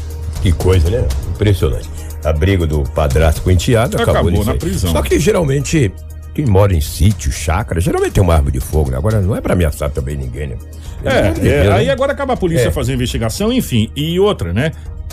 que 0.41 0.51
coisa, 0.51 0.89
né? 0.89 1.07
Impressionante. 1.33 1.89
A 2.23 2.31
briga 2.31 2.65
do 2.65 2.83
padrasto 2.83 3.41
com 3.41 3.51
enteado 3.51 3.97
acabou, 3.97 4.29
Acabou 4.29 4.45
na 4.45 4.55
prisão. 4.55 4.91
Só 4.91 5.01
que 5.01 5.19
geralmente, 5.19 5.91
quem 6.33 6.45
mora 6.45 6.73
em 6.73 6.81
sítio, 6.81 7.31
chácara, 7.31 7.79
geralmente 7.79 8.13
tem 8.13 8.23
uma 8.23 8.33
arma 8.33 8.51
de 8.51 8.59
fogo, 8.59 8.89
né? 8.91 8.97
Agora 8.97 9.21
não 9.21 9.35
é 9.35 9.41
pra 9.41 9.53
ameaçar 9.53 9.89
também 9.91 10.15
ninguém, 10.17 10.47
né? 10.47 10.57
É, 11.05 11.17
é, 11.27 11.31
Deus, 11.31 11.67
aí 11.73 11.85
né? 11.87 11.91
agora 11.91 12.11
acaba 12.13 12.33
a 12.33 12.37
polícia 12.37 12.67
É. 12.69 12.71
fazer 12.71 12.93
a 12.93 12.95
investigação, 12.95 13.51
enfim. 13.51 13.89
E 13.95 14.19
outra, 14.19 14.53
né? 14.53 14.71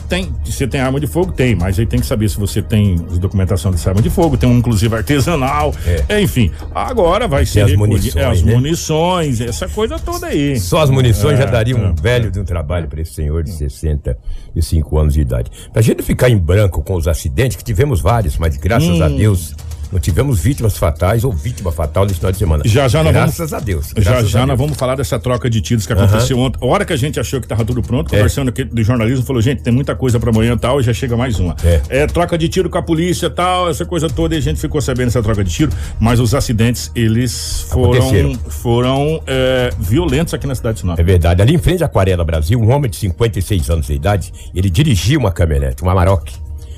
Tem, 0.08 0.28
você 0.44 0.66
tem 0.66 0.80
arma 0.80 0.98
de 0.98 1.06
fogo? 1.06 1.30
Tem, 1.30 1.54
mas 1.54 1.78
aí 1.78 1.86
tem 1.86 2.00
que 2.00 2.06
saber 2.06 2.28
se 2.28 2.36
você 2.36 2.60
tem 2.60 2.96
as 3.08 3.16
documentação 3.18 3.70
dessa 3.70 3.90
arma 3.90 4.02
de 4.02 4.10
fogo, 4.10 4.36
tem 4.36 4.48
um 4.48 4.56
inclusive 4.58 4.92
artesanal, 4.96 5.72
é, 6.08 6.20
enfim. 6.20 6.50
Agora 6.74 7.28
vai 7.28 7.46
ser 7.46 7.60
as 7.60 7.76
munições, 7.76 8.16
é, 8.16 8.24
as 8.24 8.42
né? 8.42 8.52
munições, 8.54 9.40
essa 9.40 9.68
coisa 9.68 10.00
toda 10.00 10.26
aí. 10.26 10.58
Só 10.58 10.80
as 10.80 10.90
munições 10.90 11.38
É, 11.38 11.42
já 11.42 11.48
daria 11.50 11.76
um 11.76 11.90
é. 11.90 11.94
velho 12.00 12.28
de 12.30 12.40
um 12.40 12.44
trabalho 12.44 12.88
para 12.88 13.00
esse 13.00 13.14
senhor 13.14 13.44
de 13.44 13.50
65 13.52 14.98
anos 14.98 15.14
de 15.14 15.20
idade. 15.20 15.50
Pra 15.72 15.80
gente 15.82 16.02
ficar 16.02 16.28
em 16.28 16.36
branco 16.38 16.82
com 16.82 16.94
os 16.94 17.06
acidentes, 17.06 17.56
que 17.56 17.62
tivemos 17.64 18.00
vários, 18.00 18.36
mas 18.36 18.56
graças 18.56 18.88
Hum. 18.98 19.02
a 19.04 19.08
Deus 19.08 19.54
não 19.92 19.98
tivemos 20.00 20.38
vítimas 20.40 20.76
fatais 20.76 21.24
ou 21.24 21.32
vítima 21.32 21.72
fatal 21.72 22.04
nesse 22.04 22.16
final 22.18 22.32
de 22.32 22.38
semana. 22.38 22.62
Já 22.66 22.88
já 22.88 23.02
nós 23.02 23.12
graças 23.12 23.36
vamos. 23.38 23.52
a 23.52 23.60
Deus. 23.60 23.92
Já 23.96 24.22
já 24.22 24.42
a 24.42 24.46
nós 24.46 24.56
Deus. 24.56 24.58
vamos 24.58 24.76
falar 24.78 24.94
dessa 24.94 25.18
troca 25.18 25.48
de 25.50 25.60
tiros 25.60 25.86
que 25.86 25.92
aconteceu 25.92 26.38
ontem. 26.38 26.58
A 26.62 26.66
hora 26.66 26.84
que 26.84 26.92
a 26.92 26.96
gente 26.96 27.18
achou 27.18 27.40
que 27.40 27.48
tava 27.48 27.64
tudo 27.64 27.82
pronto, 27.82 28.08
É. 28.14 28.16
conversando 28.18 28.48
aqui 28.50 28.64
do 28.64 28.82
jornalismo, 28.82 29.24
falou: 29.24 29.42
gente, 29.42 29.62
tem 29.62 29.72
muita 29.72 29.94
coisa 29.94 30.18
pra 30.20 30.30
amanhã 30.30 30.54
e 30.54 30.58
tal, 30.58 30.80
e 30.80 30.82
já 30.82 30.92
chega 30.92 31.16
mais 31.16 31.38
uma. 31.38 31.56
É. 31.88 32.06
troca 32.06 32.36
de 32.38 32.48
tiro 32.48 32.68
com 32.70 32.78
a 32.78 32.82
polícia 32.82 33.26
e 33.26 33.30
tal, 33.30 33.68
essa 33.68 33.84
coisa 33.84 34.08
toda, 34.08 34.34
e 34.34 34.38
a 34.38 34.40
gente 34.40 34.60
ficou 34.60 34.80
sabendo 34.80 35.06
dessa 35.06 35.22
troca 35.22 35.42
de 35.44 35.50
tiro, 35.50 35.72
mas 35.98 36.20
os 36.20 36.34
acidentes, 36.34 36.90
eles 36.94 37.62
foram, 37.68 38.34
foram 38.48 39.22
é, 39.26 39.70
violentos 39.78 40.34
aqui 40.34 40.46
na 40.46 40.54
cidade 40.54 40.74
de 40.76 40.80
Sinop. 40.80 40.98
É 40.98 41.02
verdade. 41.02 41.42
Ali 41.42 41.54
em 41.54 41.58
frente 41.58 41.82
à 41.82 41.86
Aquarela 41.86 42.24
Brasil, 42.24 42.60
um 42.60 42.70
homem 42.70 42.90
de 42.90 42.96
56 42.96 43.70
anos 43.70 43.86
de 43.86 43.94
idade, 43.94 44.32
ele 44.54 44.70
dirigia 44.70 45.18
uma 45.18 45.32
caminhonete, 45.32 45.82
uma 45.82 45.92
Amarok. 45.92 46.32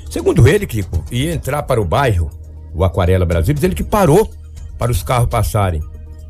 Segundo 0.09 0.47
ele, 0.47 0.65
Kiko, 0.67 1.03
ia 1.11 1.33
entrar 1.33 1.63
para 1.63 1.81
o 1.81 1.85
bairro, 1.85 2.29
o 2.73 2.83
Aquarela 2.83 3.25
Brasil, 3.25 3.53
diz 3.53 3.63
ele 3.63 3.75
que 3.75 3.83
parou 3.83 4.29
para 4.77 4.91
os 4.91 5.03
carros 5.03 5.29
passarem. 5.29 5.81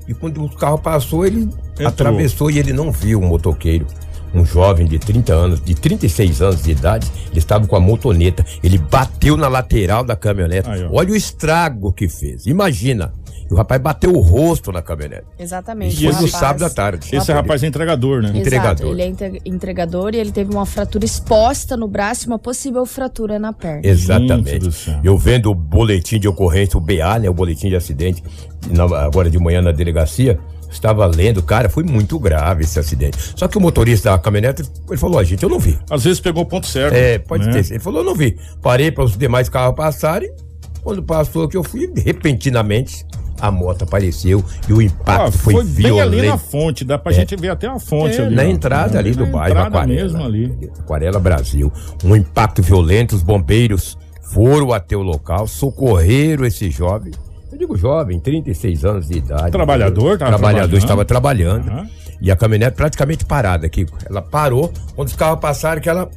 E 0.08 0.14
quando 0.14 0.44
o 0.44 0.50
carro 0.50 0.78
passou, 0.78 1.26
ele 1.26 1.50
atravessou 1.86 2.52
e 2.52 2.60
ele 2.60 2.74
não 2.74 2.92
viu 2.92 3.20
o 3.20 3.24
motoqueiro. 3.24 3.88
Um 4.34 4.44
jovem 4.44 4.88
de 4.88 4.98
30 4.98 5.34
anos, 5.34 5.62
de 5.64 5.76
36 5.76 6.42
anos 6.42 6.64
de 6.64 6.72
idade, 6.72 7.10
ele 7.30 7.38
estava 7.38 7.68
com 7.68 7.76
a 7.76 7.80
motoneta. 7.80 8.44
Ele 8.64 8.78
bateu 8.80 9.38
na 9.38 9.48
lateral 9.48 10.04
da 10.04 10.16
caminhonete. 10.16 10.68
Olha 10.92 11.12
o 11.12 11.16
estrago 11.16 11.94
que 11.94 12.10
fez. 12.10 12.48
Imagina. 12.48 13.14
O 13.54 13.56
rapaz 13.56 13.80
bateu 13.80 14.12
o 14.12 14.20
rosto 14.20 14.72
na 14.72 14.82
caminhonete. 14.82 15.26
Exatamente. 15.38 15.94
Isso 15.94 16.12
foi 16.14 16.22
no 16.24 16.28
sábado 16.28 16.66
à 16.66 16.70
tarde. 16.70 17.16
Esse 17.16 17.32
rapaz 17.32 17.62
é 17.64 17.68
entregador, 17.68 18.22
né? 18.24 18.32
Exato, 18.36 18.88
ele 18.88 19.02
é 19.02 19.06
entre- 19.08 19.42
entregador 19.46 20.16
e 20.16 20.18
ele 20.18 20.32
teve 20.32 20.52
uma 20.52 20.66
fratura 20.66 21.06
exposta 21.06 21.78
no 21.78 21.88
braço 21.88 22.26
e 22.26 22.28
uma 22.28 22.40
possível 22.40 22.84
fratura 22.86 23.38
na 23.38 23.54
perna. 23.54 23.82
Exatamente. 23.84 24.98
Eu 25.04 25.18
vendo 25.18 25.52
o 25.52 25.56
boletim 25.56 26.20
de 26.20 26.28
ocorrência, 26.28 26.78
o 26.78 26.82
BA, 26.82 27.20
né? 27.20 27.30
O 27.30 27.34
boletim 27.34 27.70
de 27.70 27.76
acidente, 27.76 28.24
na- 28.72 28.86
agora 29.06 29.30
de 29.30 29.38
manhã 29.38 29.62
na 29.62 29.72
delegacia, 29.72 30.40
Estava 30.72 31.06
lendo, 31.06 31.44
cara, 31.44 31.70
foi 31.70 31.84
muito 31.84 32.18
grave 32.18 32.64
esse 32.64 32.80
acidente. 32.80 33.16
Só 33.36 33.48
que 33.48 33.56
o 33.60 33.62
motorista 33.62 34.10
da 34.10 34.18
caminhonete, 34.18 34.64
ele 34.90 34.98
falou, 34.98 35.20
ó, 35.20 35.24
gente, 35.24 35.44
eu 35.44 35.50
não 35.50 35.60
vi. 35.60 35.78
Às 35.88 36.04
vezes 36.04 36.20
pegou 36.20 36.42
o 36.42 36.46
ponto 36.48 36.66
certo. 36.66 36.96
É, 36.96 37.20
pode 37.20 37.46
né? 37.46 37.62
ter. 37.62 37.74
Ele 37.74 37.80
falou, 37.80 38.00
eu 38.00 38.04
não 38.06 38.16
vi. 38.16 38.36
Parei 38.60 38.92
para 38.92 39.04
os 39.04 39.16
demais 39.16 39.48
carros 39.50 39.76
passarem. 39.76 40.34
Quando 40.82 41.04
passou 41.04 41.48
que 41.48 41.56
eu 41.56 41.64
fui, 41.64 41.94
repentinamente, 41.96 43.06
a 43.40 43.52
moto 43.52 43.84
apareceu 43.84 44.44
e 44.70 44.74
o 44.74 44.82
impacto 44.82 45.28
Ah, 45.28 45.32
foi, 45.32 45.54
foi 45.56 45.64
violento. 45.64 46.18
ali 46.20 46.28
na 46.28 46.38
fonte, 46.38 46.84
dá 46.86 46.98
pra 46.98 47.12
É. 47.12 47.16
gente 47.16 47.36
ver 47.36 47.50
até 47.50 47.68
a 47.68 47.80
fonte 47.80 48.20
É, 48.20 48.26
ali. 48.26 48.36
na 48.36 48.44
ó. 48.44 48.46
entrada 48.46 48.98
ali 49.00 49.12
do 49.12 49.26
bairro 49.26 49.60
Aquarela. 49.60 49.88
mesmo 49.88 50.24
ali. 50.24 50.70
Aquarela 50.80 51.20
Brasil. 51.20 51.72
Um 52.04 52.16
impacto 52.16 52.62
violento, 52.62 53.16
os 53.16 53.24
bombeiros 53.24 53.98
foram 54.34 54.72
até 54.74 54.96
o 54.96 55.02
local, 55.02 55.46
socorreram 55.48 56.46
esse 56.46 56.70
jovem. 56.70 57.12
Eu 57.52 57.58
digo 57.58 57.78
jovem, 57.78 58.20
36 58.20 58.84
anos 58.84 59.08
de 59.10 59.18
idade. 59.20 59.52
Trabalhador, 59.52 60.18
tava 60.18 60.32
Trabalhador, 60.32 60.40
trabalhando. 60.70 60.78
estava 60.78 61.06
trabalhando. 61.06 61.88
E 62.20 62.32
a 62.32 62.36
caminhonete 62.36 62.76
praticamente 62.78 63.26
parada 63.26 63.66
aqui. 63.68 63.86
Ela 64.10 64.22
parou, 64.22 64.72
quando 64.96 65.10
os 65.10 65.16
carros 65.16 65.40
passaram, 65.40 65.82
que 65.82 65.90
ela 65.90 66.10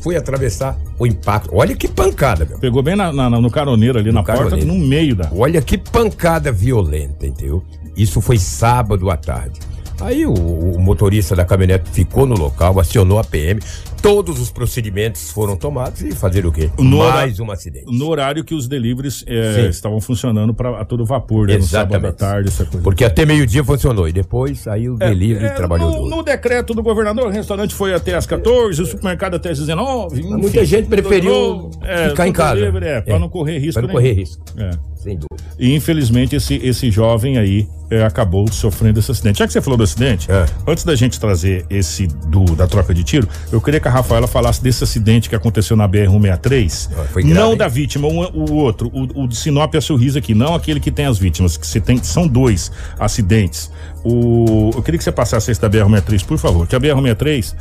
foi 0.00 0.16
atravessar 0.16 0.76
o 0.98 1.06
impacto. 1.06 1.50
Olha 1.52 1.74
que 1.74 1.88
pancada, 1.88 2.44
meu. 2.44 2.58
Pegou 2.58 2.82
bem 2.82 2.94
na- 2.96 3.12
na- 3.12 3.30
no 3.30 3.50
caroneiro 3.50 3.98
ali, 3.98 4.12
na 4.12 4.22
porta, 4.22 4.44
caroneiro. 4.44 4.66
no 4.72 4.78
meio 4.78 5.14
da. 5.16 5.30
Olha 5.34 5.60
que 5.62 5.76
pancada 5.78 6.50
violenta, 6.52 7.26
entendeu? 7.26 7.62
Isso 7.96 8.20
foi 8.20 8.38
sábado 8.38 9.10
à 9.10 9.16
tarde. 9.16 9.58
Aí 10.00 10.26
o, 10.26 10.32
o 10.34 10.78
motorista 10.78 11.34
da 11.34 11.44
caminhonete 11.44 11.88
ficou 11.90 12.26
no 12.26 12.34
local, 12.36 12.78
acionou 12.78 13.18
a 13.18 13.24
PM, 13.24 13.58
todos 14.06 14.40
os 14.40 14.50
procedimentos 14.52 15.32
foram 15.32 15.56
tomados 15.56 16.00
e 16.00 16.12
fazer 16.14 16.46
o 16.46 16.52
quê? 16.52 16.70
No 16.78 16.98
Mais 16.98 17.40
um 17.40 17.50
acidente. 17.50 17.86
No 17.86 18.06
horário 18.08 18.44
que 18.44 18.54
os 18.54 18.68
deliveries 18.68 19.24
Sim. 19.26 19.68
estavam 19.68 20.00
funcionando 20.00 20.54
pra, 20.54 20.80
a 20.80 20.84
todo 20.84 21.04
vapor, 21.04 21.48
né? 21.48 21.56
No 21.56 21.62
sábado 21.64 21.94
à 21.94 21.96
Exatamente. 21.98 22.18
tarde, 22.18 22.48
essa 22.48 22.64
coisa. 22.64 22.84
Porque 22.84 23.04
até 23.04 23.26
meio-dia 23.26 23.64
funcionou 23.64 24.08
e 24.08 24.12
depois 24.12 24.68
aí 24.68 24.88
o 24.88 24.94
delivery 24.96 25.46
É, 25.46 25.50
trabalhou 25.50 25.90
no, 26.08 26.08
no 26.18 26.22
decreto 26.22 26.72
do 26.72 26.84
governador, 26.84 27.26
o 27.26 27.30
restaurante 27.30 27.74
foi 27.74 27.94
até 27.94 28.14
as 28.14 28.26
14, 28.26 28.80
o 28.80 28.86
supermercado 28.86 29.34
até 29.34 29.50
as 29.50 29.58
19. 29.58 30.22
Mas 30.22 30.40
muita 30.40 30.64
gente 30.64 30.86
preferiu 30.88 31.68
É, 31.82 32.10
ficar 32.10 32.28
em 32.28 32.32
casa. 32.32 32.54
delivery, 32.60 32.86
É, 32.86 33.00
pra 33.00 33.16
É, 33.16 33.18
não 33.18 33.28
correr 33.28 33.58
risco. 33.58 33.72
pra 33.72 33.82
não 33.82 33.88
nenhum. 33.88 34.00
correr 34.00 34.12
risco. 34.20 34.40
É. 34.56 34.70
Sem 35.06 35.14
dúvida. 35.16 35.36
E 35.56 35.72
infelizmente 35.72 36.34
esse, 36.34 36.54
esse 36.56 36.90
jovem 36.90 37.38
aí 37.38 37.68
é, 37.88 38.02
acabou 38.02 38.50
sofrendo 38.50 38.98
esse 38.98 39.08
acidente. 39.08 39.38
Já 39.38 39.46
que 39.46 39.52
você 39.52 39.60
falou 39.60 39.76
do 39.76 39.84
acidente, 39.84 40.28
É. 40.30 40.44
antes 40.66 40.82
da 40.82 40.96
gente 40.96 41.20
trazer 41.20 41.64
esse 41.70 42.08
do 42.08 42.44
da 42.56 42.66
troca 42.66 42.92
de 42.92 43.04
tiro, 43.04 43.28
eu 43.52 43.60
queria 43.60 43.78
que 43.78 43.86
a 43.86 43.90
Rafaela 43.90 44.26
falasse 44.26 44.60
desse 44.60 44.82
acidente 44.82 45.28
que 45.28 45.36
aconteceu 45.36 45.76
na 45.76 45.88
BR-163. 45.88 46.90
Ah, 46.90 47.04
foi 47.12 47.22
grave, 47.22 47.38
não 47.38 47.52
hein? 47.52 47.56
da 47.56 47.68
vítima, 47.68 48.08
o, 48.08 48.50
o 48.50 48.54
outro, 48.54 48.90
o, 48.92 49.22
o 49.22 49.28
de 49.28 49.36
Sinop 49.36 49.72
e 49.74 49.78
a 49.78 49.80
Sorriso 49.80 50.18
aqui, 50.18 50.34
não 50.34 50.54
aquele 50.56 50.80
que 50.80 50.90
tem 50.90 51.06
as 51.06 51.18
vítimas, 51.18 51.56
que 51.56 51.66
você 51.66 51.80
tem, 51.80 52.02
são 52.02 52.26
dois 52.26 52.72
acidentes. 52.98 53.70
O, 54.04 54.72
eu 54.74 54.82
queria 54.82 54.98
que 54.98 55.04
você 55.04 55.12
passasse 55.12 55.52
esse 55.52 55.60
da 55.60 55.70
BR-163, 55.70 56.24
por 56.24 56.38
favor, 56.38 56.66
que 56.66 56.74
a 56.74 56.80
BR-163 56.80 57.54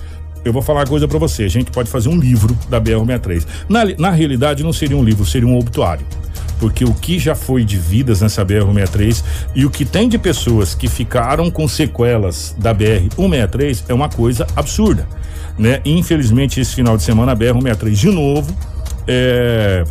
eu 0.44 0.54
vou 0.54 0.62
falar 0.62 0.82
uma 0.82 0.88
coisa 0.88 1.08
pra 1.08 1.18
você. 1.18 1.44
A 1.44 1.48
gente 1.50 1.72
pode 1.72 1.90
fazer 1.90 2.10
um 2.10 2.18
livro 2.18 2.58
da 2.70 2.80
BR-163. 2.82 3.46
Na, 3.70 3.84
na 3.98 4.10
realidade, 4.12 4.64
não 4.64 4.74
seria 4.74 4.98
um 4.98 5.04
livro, 5.04 5.26
seria 5.26 5.48
um 5.48 5.58
obituário. 5.58 6.06
Porque 6.60 6.86
o 6.86 6.94
que 6.94 7.20
já 7.20 7.36
foi 7.36 7.64
de 7.64 7.78
vidas 7.78 8.22
nessa 8.22 8.46
BR-163 8.46 9.24
e 9.56 9.66
o 9.66 9.70
que 9.70 9.86
tem 9.86 10.08
de 10.08 10.18
pessoas 10.18 10.74
que 10.74 10.88
ficaram 10.88 11.52
com 11.52 11.68
sequelas 11.68 12.56
da 12.58 12.74
BR-163 12.74 13.84
é 13.90 13.94
uma 13.94 14.10
coisa 14.10 14.48
absurda. 14.56 15.08
Né? 15.58 15.82
Infelizmente, 15.86 16.60
esse 16.60 16.76
final 16.76 16.98
de 16.98 17.04
semana, 17.04 17.32
a 17.32 17.36
BR-163 17.36 17.92
de 17.92 18.10
novo 18.10 18.56
é, 19.08 19.84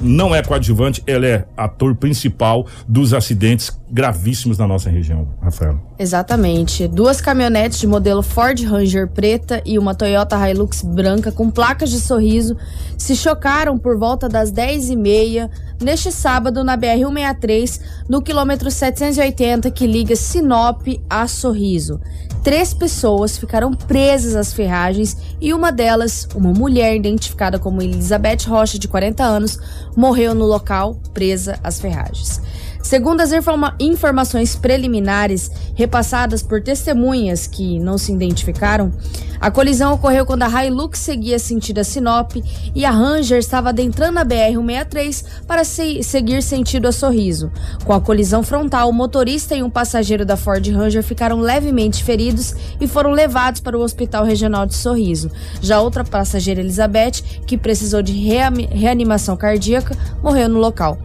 não 0.00 0.34
é 0.34 0.42
coadjuvante, 0.42 1.02
ela 1.06 1.26
é 1.26 1.44
ator 1.56 1.94
principal 1.94 2.66
dos 2.86 3.12
acidentes 3.12 3.76
gravíssimos 3.90 4.58
na 4.58 4.66
nossa 4.66 4.90
região, 4.90 5.28
Rafael. 5.40 5.80
Exatamente. 5.98 6.86
Duas 6.86 7.20
caminhonetes 7.20 7.78
de 7.78 7.86
modelo 7.86 8.22
Ford 8.22 8.60
Ranger 8.62 9.08
preta 9.08 9.62
e 9.64 9.78
uma 9.78 9.94
Toyota 9.94 10.36
Hilux 10.48 10.82
branca 10.82 11.32
com 11.32 11.50
placas 11.50 11.90
de 11.90 12.00
sorriso 12.00 12.56
se 12.96 13.16
chocaram 13.16 13.78
por 13.78 13.98
volta 13.98 14.28
das 14.28 14.52
10h30 14.52 15.50
neste 15.80 16.10
sábado 16.10 16.64
na 16.64 16.76
BR-163, 16.76 17.80
no 18.08 18.20
quilômetro 18.20 18.70
780 18.70 19.70
que 19.70 19.86
liga 19.86 20.16
Sinop 20.16 20.86
a 21.08 21.26
Sorriso. 21.26 22.00
Três 22.42 22.72
pessoas 22.72 23.36
ficaram 23.36 23.74
presas 23.74 24.34
às 24.34 24.52
ferragens 24.52 25.16
e 25.40 25.52
uma 25.52 25.70
delas, 25.70 26.26
uma 26.34 26.52
mulher 26.52 26.94
identificada 26.94 27.58
como 27.58 27.82
Elizabeth 27.82 28.46
Rocha, 28.46 28.78
de 28.78 28.88
40 28.88 29.22
anos, 29.22 29.58
morreu 29.96 30.34
no 30.34 30.46
local 30.46 30.94
presa 31.12 31.58
às 31.62 31.80
ferragens. 31.80 32.40
Segundo 32.82 33.20
as 33.20 33.32
informa- 33.32 33.74
informações 33.78 34.54
preliminares 34.56 35.50
repassadas 35.74 36.42
por 36.42 36.62
testemunhas 36.62 37.46
que 37.46 37.78
não 37.78 37.98
se 37.98 38.12
identificaram, 38.12 38.92
a 39.40 39.50
colisão 39.50 39.92
ocorreu 39.94 40.24
quando 40.24 40.44
a 40.44 40.64
Hilux 40.64 40.98
seguia 40.98 41.38
sentido 41.38 41.78
a 41.78 41.84
Sinop 41.84 42.32
e 42.74 42.84
a 42.84 42.90
Ranger 42.90 43.38
estava 43.38 43.68
adentrando 43.70 44.18
a 44.18 44.24
BR-163 44.24 45.24
para 45.46 45.64
se- 45.64 46.02
seguir 46.02 46.42
sentido 46.42 46.88
a 46.88 46.92
Sorriso. 46.92 47.50
Com 47.84 47.92
a 47.92 48.00
colisão 48.00 48.42
frontal, 48.42 48.88
o 48.88 48.92
motorista 48.92 49.54
e 49.54 49.62
um 49.62 49.70
passageiro 49.70 50.24
da 50.24 50.36
Ford 50.36 50.66
Ranger 50.68 51.02
ficaram 51.02 51.40
levemente 51.40 52.02
feridos 52.02 52.54
e 52.80 52.86
foram 52.86 53.10
levados 53.10 53.60
para 53.60 53.76
o 53.78 53.82
Hospital 53.82 54.24
Regional 54.24 54.66
de 54.66 54.74
Sorriso. 54.74 55.30
Já 55.60 55.80
outra 55.80 56.04
passageira, 56.04 56.60
Elizabeth, 56.60 57.22
que 57.46 57.58
precisou 57.58 58.02
de 58.02 58.12
reanimação 58.12 59.36
cardíaca, 59.36 59.96
morreu 60.22 60.48
no 60.48 60.58
local. 60.58 60.98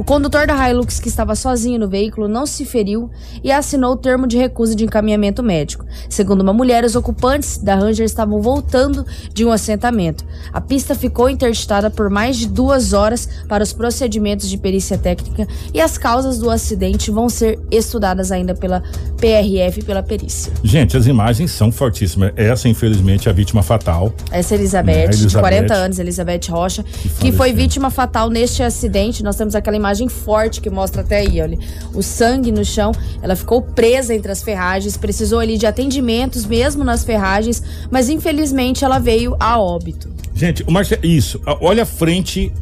O 0.00 0.02
condutor 0.10 0.46
da 0.46 0.54
Hilux, 0.66 0.98
que 0.98 1.08
estava 1.08 1.34
sozinho 1.34 1.78
no 1.78 1.86
veículo, 1.86 2.26
não 2.26 2.46
se 2.46 2.64
feriu 2.64 3.10
e 3.44 3.52
assinou 3.52 3.92
o 3.92 3.96
termo 3.98 4.26
de 4.26 4.38
recusa 4.38 4.74
de 4.74 4.82
encaminhamento 4.82 5.42
médico. 5.42 5.84
Segundo 6.08 6.40
uma 6.40 6.54
mulher, 6.54 6.84
os 6.84 6.96
ocupantes 6.96 7.58
da 7.58 7.74
Ranger 7.74 8.06
estavam 8.06 8.40
voltando 8.40 9.04
de 9.34 9.44
um 9.44 9.52
assentamento. 9.52 10.24
A 10.54 10.58
pista 10.58 10.94
ficou 10.94 11.28
interditada 11.28 11.90
por 11.90 12.08
mais 12.08 12.38
de 12.38 12.48
duas 12.48 12.94
horas 12.94 13.28
para 13.46 13.62
os 13.62 13.74
procedimentos 13.74 14.48
de 14.48 14.56
perícia 14.56 14.96
técnica 14.96 15.46
e 15.74 15.82
as 15.82 15.98
causas 15.98 16.38
do 16.38 16.48
acidente 16.48 17.10
vão 17.10 17.28
ser 17.28 17.58
estudadas 17.70 18.32
ainda 18.32 18.54
pela 18.54 18.82
PRF 19.18 19.80
e 19.80 19.84
pela 19.84 20.02
perícia. 20.02 20.50
Gente, 20.64 20.96
as 20.96 21.06
imagens 21.06 21.50
são 21.50 21.70
fortíssimas. 21.70 22.32
Essa, 22.36 22.70
infelizmente, 22.70 23.28
é 23.28 23.30
a 23.30 23.34
vítima 23.34 23.62
fatal. 23.62 24.14
Essa 24.30 24.54
é 24.54 24.56
Elizabeth, 24.56 24.92
É, 24.92 25.04
a 25.04 25.10
de 25.10 25.20
Elizabeth. 25.24 25.40
40 25.42 25.74
anos, 25.74 25.98
Elizabeth 25.98 26.40
Rocha, 26.48 26.82
que, 26.82 27.06
faleceu. 27.10 27.32
foi 27.34 27.52
vítima 27.52 27.90
fatal 27.90 28.30
neste 28.30 28.62
acidente. 28.62 29.22
Nós 29.22 29.36
temos 29.36 29.54
aquela 29.54 29.76
imagem 29.76 29.89
forte 30.08 30.60
que 30.60 30.70
mostra 30.70 31.02
até 31.02 31.18
aí, 31.18 31.40
olha, 31.40 31.58
o 31.94 32.02
sangue 32.02 32.52
no 32.52 32.64
chão. 32.64 32.92
Ela 33.22 33.34
ficou 33.34 33.62
presa 33.62 34.14
entre 34.14 34.30
as 34.30 34.42
ferragens, 34.42 34.96
precisou 34.96 35.38
ali 35.38 35.58
de 35.58 35.66
atendimentos 35.66 36.46
mesmo 36.46 36.84
nas 36.84 37.04
ferragens, 37.04 37.62
mas 37.90 38.08
infelizmente 38.08 38.84
ela 38.84 38.98
veio 38.98 39.36
a 39.40 39.60
óbito. 39.60 40.08
Gente, 40.34 40.62
o 40.62 40.70
Marcelo, 40.70 41.04
isso, 41.04 41.40
olha 41.60 41.82
a 41.82 41.86
frente 41.86 42.52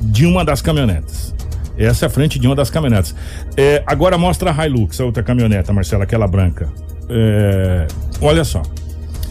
de 0.00 0.24
uma 0.24 0.44
das 0.44 0.62
caminhonetas. 0.62 1.34
Essa 1.76 2.04
é 2.04 2.08
a 2.08 2.10
frente 2.10 2.38
de 2.38 2.46
uma 2.46 2.56
das 2.56 2.70
caminhonetas. 2.70 3.14
É, 3.56 3.82
agora 3.86 4.16
mostra 4.16 4.50
a 4.50 4.66
Hilux, 4.66 5.00
a 5.00 5.04
outra 5.04 5.22
caminhoneta, 5.22 5.72
Marcela, 5.72 6.04
aquela 6.04 6.26
branca. 6.26 6.68
É, 7.08 7.86
olha 8.20 8.44
só. 8.44 8.62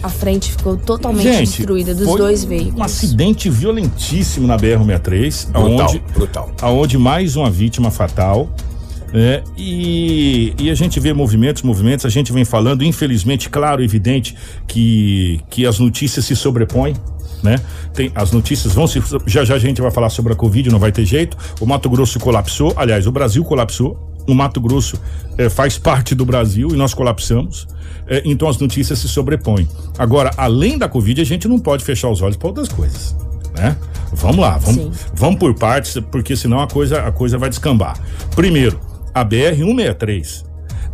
A 0.06 0.10
frente 0.10 0.52
ficou 0.52 0.78
totalmente 0.78 1.24
Gente, 1.24 1.58
destruída 1.58 1.96
dos 1.96 2.06
foi 2.08 2.18
dois 2.20 2.44
Um 2.44 2.48
veículos. 2.50 2.80
acidente 2.82 3.50
violentíssimo 3.50 4.46
na 4.46 4.56
BR-163, 4.56 5.48
Brutal, 5.48 5.64
aonde, 5.82 6.04
brutal. 6.14 6.52
aonde 6.62 6.96
mais 6.96 7.36
uma 7.36 7.50
vítima 7.50 7.90
fatal. 7.90 8.48
né? 9.12 9.42
E, 9.58 10.54
e 10.60 10.70
a 10.70 10.76
gente 10.76 11.00
vê 11.00 11.12
movimentos, 11.12 11.64
movimentos, 11.64 12.06
a 12.06 12.10
gente 12.10 12.32
vem 12.32 12.46
falando, 12.46 12.84
infelizmente, 12.84 13.50
claro, 13.50 13.84
evidente, 13.84 14.36
que, 14.68 15.40
que 15.50 15.66
as 15.66 15.80
notícias 15.80 16.24
se 16.24 16.36
sobrepõem. 16.36 16.94
Né? 17.42 17.60
Tem, 17.92 18.12
as 18.14 18.32
notícias 18.32 18.74
vão 18.74 18.86
se. 18.86 19.02
Já 19.26 19.44
já 19.44 19.56
a 19.56 19.60
gente 19.60 19.82
vai 19.82 19.90
falar 19.90 20.10
sobre 20.10 20.34
a 20.34 20.36
Covid, 20.36 20.70
não 20.70 20.78
vai 20.80 20.92
ter 20.92 21.04
jeito. 21.06 21.36
O 21.60 21.66
Mato 21.66 21.90
Grosso 21.90 22.20
colapsou, 22.20 22.74
aliás, 22.76 23.08
o 23.08 23.12
Brasil 23.12 23.44
colapsou. 23.44 24.15
O 24.28 24.34
Mato 24.34 24.60
Grosso 24.60 25.00
eh, 25.38 25.50
faz 25.50 25.78
parte 25.78 26.16
do 26.16 26.26
Brasil 26.26 26.70
e 26.72 26.76
nós 26.76 26.94
colapsamos. 26.94 27.68
Eh, 28.08 28.24
então 28.26 28.48
as 28.48 28.58
notícias 28.58 29.00
se 29.00 29.08
sobrepõem. 29.08 29.68
Agora, 29.98 30.32
além 30.38 30.78
da 30.78 30.88
Covid, 30.88 31.22
a 31.22 31.26
gente 31.26 31.48
não 31.48 31.60
pode 31.60 31.84
fechar 31.84 32.10
os 32.10 32.22
olhos 32.22 32.38
para 32.38 32.48
outras 32.48 32.70
coisas. 32.70 33.16
Né? 33.56 33.76
Vamos 34.14 34.38
lá, 34.38 34.58
vamos, 34.58 34.98
vamos 35.14 35.40
por 35.40 35.54
partes, 35.56 35.98
porque 36.12 36.36
senão 36.36 36.60
a 36.60 36.68
coisa, 36.68 37.02
a 37.02 37.12
coisa 37.12 37.38
vai 37.38 37.50
descambar. 37.50 37.98
Primeiro, 38.36 38.80
a 39.14 39.24
BR-163, 39.24 40.46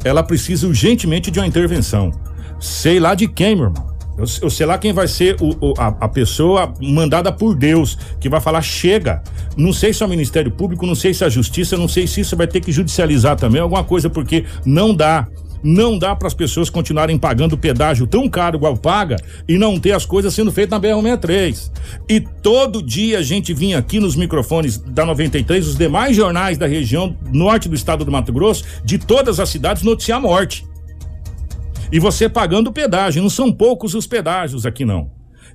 ela 0.04 0.24
precisa 0.24 0.68
urgentemente 0.68 1.32
de 1.32 1.40
uma 1.40 1.48
intervenção. 1.48 2.12
Sei 2.60 3.00
lá 3.00 3.16
de 3.16 3.28
quem, 3.28 3.56
meu 3.56 3.66
irmão. 3.66 3.91
Eu, 4.22 4.28
eu 4.44 4.50
sei 4.50 4.66
lá 4.66 4.78
quem 4.78 4.94
vai 4.94 5.08
ser 5.08 5.36
o, 5.42 5.50
o- 5.60 5.74
a, 5.78 5.88
a 6.02 6.08
pessoa 6.08 6.74
mandada 6.82 7.32
por 7.32 7.56
Deus, 7.56 7.98
que 8.20 8.30
vai 8.30 8.40
falar 8.40 8.62
chega. 8.62 9.22
Não 9.58 9.74
sei 9.74 9.94
se 9.94 10.04
é 10.04 10.06
o 10.06 10.10
Ministério 10.10 10.52
Público, 10.52 10.86
não 10.86 10.96
sei 10.96 11.14
se 11.14 11.24
é 11.24 11.28
a 11.28 11.30
Justiça, 11.30 11.78
não 11.78 11.88
sei 11.88 12.08
se 12.08 12.22
isso 12.22 12.36
vai 12.38 12.48
ter 12.48 12.62
que 12.62 12.72
judicializar 12.72 13.36
também 13.36 13.62
alguma 13.62 13.84
coisa, 13.84 14.10
porque 14.10 14.46
não 14.66 14.94
dá. 14.96 15.28
Não 15.64 15.96
dá 15.96 16.16
para 16.16 16.28
as 16.28 16.34
pessoas 16.34 16.72
continuarem 16.72 17.20
pagando 17.20 17.56
pedágio 17.56 18.08
tão 18.08 18.28
caro 18.28 18.58
igual 18.58 18.76
paga 18.76 19.18
e 19.48 19.60
não 19.60 19.80
ter 19.80 19.92
as 19.92 20.08
coisas 20.08 20.34
sendo 20.34 20.52
feitas 20.52 20.72
na 20.72 20.88
BR-163. 20.90 21.70
E 22.10 22.20
todo 22.20 22.82
dia 22.82 23.20
a 23.20 23.22
gente 23.22 23.54
vinha 23.54 23.78
aqui 23.78 24.00
nos 24.00 24.16
microfones 24.16 24.80
da 24.80 25.06
93, 25.06 25.68
os 25.68 25.76
demais 25.78 26.16
jornais 26.16 26.58
da 26.58 26.66
região 26.66 27.16
norte 27.32 27.70
do 27.70 27.76
estado 27.76 28.04
do 28.04 28.12
Mato 28.12 28.34
Grosso, 28.34 28.64
de 28.84 28.98
todas 28.98 29.40
as 29.40 29.50
cidades, 29.50 29.84
noticiar 29.84 30.18
a 30.18 30.22
morte. 30.22 30.66
E 31.92 32.00
você 32.00 32.30
pagando 32.30 32.72
pedágio. 32.72 33.22
Não 33.22 33.30
são 33.30 33.52
poucos 33.52 33.94
os 33.94 34.08
pedágios 34.08 34.66
aqui, 34.66 34.86
não. 34.86 35.12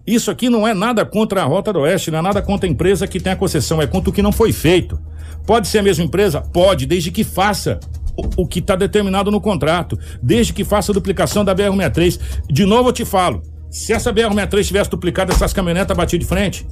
Isso 0.06 0.30
aqui 0.30 0.48
não 0.48 0.66
é 0.66 0.72
nada 0.72 1.04
contra 1.04 1.42
a 1.42 1.44
Rota 1.44 1.72
do 1.72 1.80
Oeste, 1.80 2.10
não 2.12 2.20
é 2.20 2.22
nada 2.22 2.40
contra 2.40 2.68
a 2.68 2.70
empresa 2.70 3.08
que 3.08 3.18
tem 3.18 3.32
a 3.32 3.36
concessão, 3.36 3.82
é 3.82 3.86
contra 3.86 4.10
o 4.10 4.12
que 4.12 4.22
não 4.22 4.30
foi 4.30 4.52
feito. 4.52 4.98
Pode 5.44 5.66
ser 5.66 5.78
a 5.78 5.82
mesma 5.82 6.04
empresa? 6.04 6.40
Pode, 6.40 6.86
desde 6.86 7.10
que 7.10 7.24
faça 7.24 7.80
o, 8.16 8.42
o 8.42 8.46
que 8.46 8.60
está 8.60 8.76
determinado 8.76 9.30
no 9.32 9.40
contrato, 9.40 9.98
desde 10.22 10.52
que 10.52 10.64
faça 10.64 10.92
a 10.92 10.94
duplicação 10.94 11.44
da 11.44 11.54
BR-63. 11.54 12.20
De 12.48 12.64
novo 12.64 12.90
eu 12.90 12.92
te 12.92 13.04
falo, 13.04 13.42
se 13.68 13.92
essa 13.92 14.12
BR-63 14.12 14.64
tivesse 14.64 14.90
duplicado, 14.90 15.32
essas 15.32 15.52
caminhonetas 15.52 15.96
batiam 15.96 16.20
de 16.20 16.26
frente? 16.26 16.66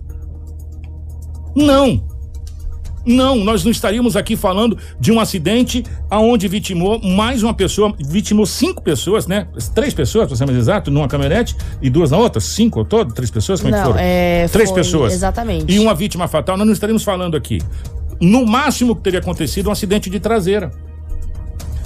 Não. 1.56 2.13
Não, 3.06 3.36
nós 3.36 3.62
não 3.64 3.70
estaríamos 3.70 4.16
aqui 4.16 4.34
falando 4.36 4.78
de 4.98 5.12
um 5.12 5.20
acidente 5.20 5.84
aonde 6.10 6.48
vitimou 6.48 6.98
mais 7.02 7.42
uma 7.42 7.52
pessoa, 7.52 7.94
vitimou 7.98 8.46
cinco 8.46 8.82
pessoas, 8.82 9.26
né? 9.26 9.46
Três 9.74 9.92
pessoas, 9.92 10.26
para 10.28 10.36
ser 10.36 10.46
mais 10.46 10.56
exato, 10.58 10.90
numa 10.90 11.06
caminhonete 11.06 11.54
e 11.82 11.90
duas 11.90 12.10
na 12.10 12.16
outra, 12.16 12.40
cinco 12.40 12.78
ao 12.78 12.84
todo, 12.84 13.12
três 13.12 13.30
pessoas, 13.30 13.60
como 13.60 13.74
é 13.74 13.78
que 13.78 13.84
Não, 13.84 13.92
foram? 13.92 14.04
é, 14.04 14.48
Três 14.48 14.70
foi- 14.70 14.78
pessoas. 14.78 15.12
exatamente. 15.12 15.70
E 15.72 15.78
uma 15.78 15.94
vítima 15.94 16.26
fatal, 16.28 16.56
nós 16.56 16.66
não 16.66 16.72
estaríamos 16.72 17.02
falando 17.04 17.36
aqui. 17.36 17.58
No 18.20 18.46
máximo 18.46 18.94
que 18.96 19.02
teria 19.02 19.18
acontecido 19.20 19.68
um 19.68 19.72
acidente 19.72 20.08
de 20.08 20.18
traseira. 20.20 20.70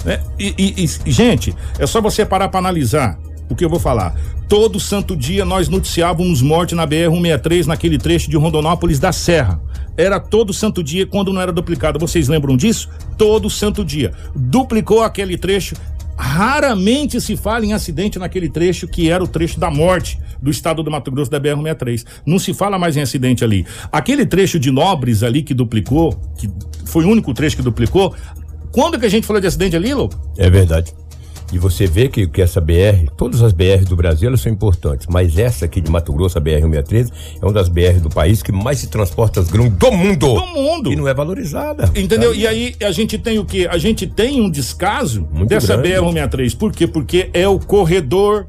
né? 0.05 0.21
E, 0.39 0.53
e- 0.57 0.85
e, 1.05 1.11
gente, 1.11 1.53
é 1.77 1.85
só 1.85 1.99
você 1.99 2.25
parar 2.25 2.47
para 2.47 2.59
analisar 2.59 3.19
o 3.49 3.55
que 3.55 3.65
eu 3.65 3.69
vou 3.69 3.79
falar. 3.79 4.15
Todo 4.47 4.79
santo 4.79 5.15
dia 5.15 5.43
nós 5.43 5.67
noticiávamos 5.67 6.41
morte 6.41 6.75
na 6.75 6.87
BR-163 6.87 7.65
naquele 7.65 7.97
trecho 7.97 8.29
de 8.29 8.37
Rondonópolis 8.37 8.99
da 8.99 9.11
Serra. 9.11 9.61
Era 9.97 10.19
todo 10.19 10.53
santo 10.53 10.83
dia 10.83 11.05
quando 11.05 11.33
não 11.33 11.41
era 11.41 11.51
duplicado. 11.51 11.99
Vocês 11.99 12.27
lembram 12.27 12.55
disso? 12.55 12.89
Todo 13.17 13.49
santo 13.49 13.83
dia. 13.83 14.13
Duplicou 14.35 15.03
aquele 15.03 15.37
trecho. 15.37 15.75
Raramente 16.15 17.19
se 17.21 17.37
fala 17.37 17.65
em 17.65 17.73
acidente 17.73 18.19
naquele 18.19 18.49
trecho 18.49 18.87
que 18.87 19.09
era 19.09 19.23
o 19.23 19.27
trecho 19.27 19.59
da 19.59 19.71
morte 19.71 20.19
do 20.41 20.51
estado 20.51 20.83
do 20.83 20.91
Mato 20.91 21.11
Grosso 21.11 21.31
da 21.31 21.39
BR-163. 21.39 22.05
Não 22.25 22.37
se 22.37 22.53
fala 22.53 22.77
mais 22.77 22.97
em 22.97 23.01
acidente 23.01 23.43
ali. 23.43 23.65
Aquele 23.91 24.25
trecho 24.25 24.59
de 24.59 24.71
Nobres 24.71 25.23
ali 25.23 25.41
que 25.41 25.53
duplicou, 25.53 26.13
que 26.37 26.49
foi 26.85 27.05
o 27.05 27.09
único 27.09 27.33
trecho 27.33 27.55
que 27.55 27.61
duplicou. 27.61 28.13
Quando 28.71 28.99
que 28.99 29.05
a 29.05 29.09
gente 29.09 29.25
falou 29.25 29.41
de 29.41 29.47
acidente 29.47 29.75
ali, 29.75 29.93
Lô? 29.93 30.09
É 30.37 30.49
verdade. 30.49 30.93
E 31.51 31.57
você 31.57 31.87
vê 31.87 32.07
que, 32.07 32.27
que 32.27 32.41
essa 32.41 32.61
BR, 32.61 33.09
todas 33.17 33.41
as 33.41 33.51
BRs 33.51 33.85
do 33.85 33.95
Brasil 33.95 34.35
são 34.37 34.51
importantes, 34.51 35.07
mas 35.09 35.37
essa 35.37 35.65
aqui 35.65 35.81
de 35.81 35.89
Mato 35.89 36.13
Grosso, 36.13 36.37
a 36.37 36.41
BR-163, 36.41 37.11
é 37.41 37.45
uma 37.45 37.53
das 37.53 37.69
BRs 37.69 38.01
do 38.01 38.09
país 38.09 38.43
que 38.43 38.51
mais 38.51 38.79
se 38.79 38.87
transporta 38.87 39.39
as 39.39 39.49
grãos 39.49 39.69
do 39.71 39.91
mundo. 39.91 40.33
Do 40.33 40.45
mundo. 40.47 40.91
E 40.91 40.95
não 40.95 41.07
é 41.07 41.13
valorizada. 41.13 41.91
Entendeu? 41.95 42.33
E 42.33 42.45
aí 42.45 42.75
a 42.81 42.91
gente 42.91 43.17
tem 43.17 43.39
o 43.39 43.45
quê? 43.45 43.67
A 43.69 43.77
gente 43.77 44.05
tem 44.05 44.41
um 44.41 44.49
descaso 44.49 45.27
Muito 45.31 45.49
dessa 45.49 45.75
grande. 45.75 46.19
BR-163. 46.19 46.57
Por 46.57 46.71
quê? 46.71 46.87
Porque 46.87 47.29
é 47.33 47.47
o 47.47 47.59
corredor 47.59 48.47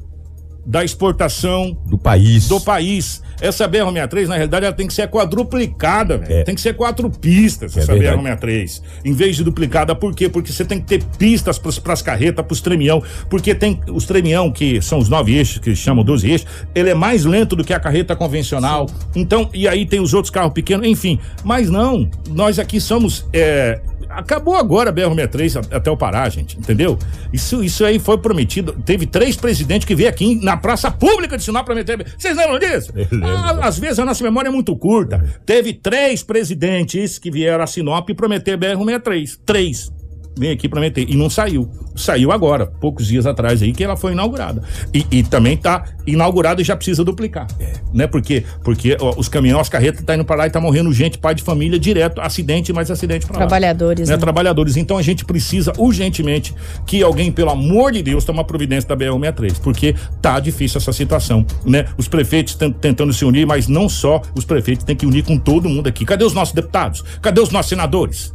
da 0.65 0.83
exportação 0.83 1.77
do 1.85 1.97
país. 1.97 2.47
Do 2.47 2.59
país. 2.61 3.21
Essa 3.41 3.67
BR-163, 3.67 4.27
na 4.27 4.35
realidade, 4.35 4.65
ela 4.65 4.75
tem 4.75 4.85
que 4.85 4.93
ser 4.93 5.07
quadruplicada, 5.07 6.17
velho. 6.19 6.31
É. 6.31 6.43
Tem 6.43 6.53
que 6.53 6.61
ser 6.61 6.75
quatro 6.75 7.09
pistas, 7.09 7.75
essa 7.75 7.93
verdade. 7.93 8.21
BR-163. 8.21 8.81
Em 9.03 9.13
vez 9.13 9.35
de 9.35 9.43
duplicada, 9.43 9.95
por 9.95 10.13
quê? 10.13 10.29
Porque 10.29 10.51
você 10.51 10.63
tem 10.63 10.79
que 10.79 10.85
ter 10.85 11.03
pistas 11.17 11.57
pros, 11.57 11.79
pras 11.79 12.01
carretas, 12.01 12.45
pros 12.45 12.61
tremião. 12.61 13.01
Porque 13.29 13.55
tem 13.55 13.79
os 13.91 14.05
tremião, 14.05 14.51
que 14.51 14.81
são 14.81 14.99
os 14.99 15.09
nove 15.09 15.35
eixos, 15.35 15.57
que 15.57 15.75
chamam 15.75 16.03
12 16.03 16.29
eixos, 16.29 16.47
ele 16.75 16.91
é 16.91 16.93
mais 16.93 17.25
lento 17.25 17.55
do 17.55 17.63
que 17.63 17.73
a 17.73 17.79
carreta 17.79 18.15
convencional. 18.15 18.87
Então, 19.15 19.49
e 19.53 19.67
aí 19.67 19.85
tem 19.85 19.99
os 19.99 20.13
outros 20.13 20.29
carros 20.29 20.53
pequenos, 20.53 20.87
enfim. 20.87 21.19
Mas 21.43 21.69
não, 21.69 22.07
nós 22.29 22.59
aqui 22.59 22.79
somos. 22.79 23.25
é, 23.33 23.81
Acabou 24.13 24.55
agora 24.55 24.89
a 24.89 24.93
BR-63 24.93 25.57
a- 25.71 25.77
até 25.77 25.89
o 25.91 25.97
Pará, 25.97 26.27
gente, 26.29 26.57
entendeu? 26.57 26.97
Isso, 27.31 27.63
isso 27.63 27.83
aí 27.85 27.99
foi 27.99 28.17
prometido. 28.17 28.73
Teve 28.85 29.05
três 29.05 29.35
presidentes 29.35 29.85
que 29.85 29.95
veio 29.95 30.09
aqui 30.09 30.35
na 30.43 30.57
praça 30.57 30.89
pública 30.91 31.37
de 31.37 31.43
Sinop 31.43 31.65
prometer. 31.65 32.05
Vocês 32.17 32.35
lembram 32.35 32.59
disso? 32.59 32.91
Ah, 33.23 33.67
às 33.67 33.77
vezes 33.79 33.99
a 33.99 34.05
nossa 34.05 34.23
memória 34.23 34.49
é 34.49 34.51
muito 34.51 34.75
curta. 34.75 35.23
Teve 35.45 35.73
três 35.73 36.23
presidentes 36.23 37.17
que 37.19 37.31
vieram 37.31 37.63
a 37.63 37.67
Sinop 37.67 38.09
prometer 38.15 38.57
BR-163. 38.57 39.39
Três. 39.45 39.91
Vem 40.37 40.51
aqui 40.51 40.69
prometer. 40.69 41.05
E 41.09 41.15
não 41.15 41.29
saiu. 41.29 41.69
Saiu 41.95 42.31
agora, 42.31 42.65
poucos 42.65 43.05
dias 43.05 43.25
atrás 43.25 43.61
aí, 43.61 43.73
que 43.73 43.83
ela 43.83 43.97
foi 43.97 44.13
inaugurada. 44.13 44.63
E, 44.93 45.05
e 45.11 45.23
também 45.23 45.57
tá 45.57 45.83
inaugurada 46.07 46.61
e 46.61 46.63
já 46.63 46.75
precisa 46.75 47.03
duplicar. 47.03 47.47
Né? 47.93 48.07
Porque, 48.07 48.43
porque 48.63 48.95
ó, 48.99 49.13
os 49.17 49.27
caminhões, 49.27 49.61
as 49.61 49.69
carretas 49.69 50.03
tá 50.03 50.15
indo 50.15 50.23
pra 50.23 50.37
lá 50.37 50.47
e 50.47 50.49
tá 50.49 50.59
morrendo 50.61 50.91
gente, 50.93 51.17
pai 51.17 51.35
de 51.35 51.43
família, 51.43 51.77
direto. 51.77 52.21
Acidente, 52.21 52.71
mais 52.71 52.89
acidente 52.89 53.25
pra 53.25 53.33
lá. 53.33 53.39
Trabalhadores, 53.45 54.07
Né? 54.07 54.15
né? 54.15 54.19
Trabalhadores. 54.21 54.77
Então 54.77 54.97
a 54.97 55.01
gente 55.01 55.25
precisa 55.25 55.73
urgentemente 55.77 56.55
que 56.87 57.03
alguém, 57.03 57.29
pelo 57.31 57.49
amor 57.51 57.91
de 57.91 58.01
Deus, 58.01 58.23
tome 58.23 58.39
uma 58.39 58.45
providência 58.45 58.87
da 58.87 58.95
BR-163, 58.95 59.59
porque 59.61 59.93
tá 60.21 60.39
difícil 60.39 60.77
essa 60.77 60.93
situação, 60.93 61.45
né? 61.65 61.85
Os 61.97 62.07
prefeitos 62.07 62.55
ten- 62.55 62.71
tentando 62.71 63.11
se 63.11 63.25
unir, 63.25 63.45
mas 63.45 63.67
não 63.67 63.89
só 63.89 64.21
os 64.33 64.45
prefeitos 64.45 64.85
têm 64.85 64.95
que 64.95 65.05
unir 65.05 65.23
com 65.25 65.37
todo 65.37 65.67
mundo 65.67 65.87
aqui. 65.87 66.05
Cadê 66.05 66.23
os 66.23 66.33
nossos 66.33 66.53
deputados? 66.55 67.03
Cadê 67.21 67.41
os 67.41 67.49
nossos 67.49 67.69
senadores? 67.69 68.33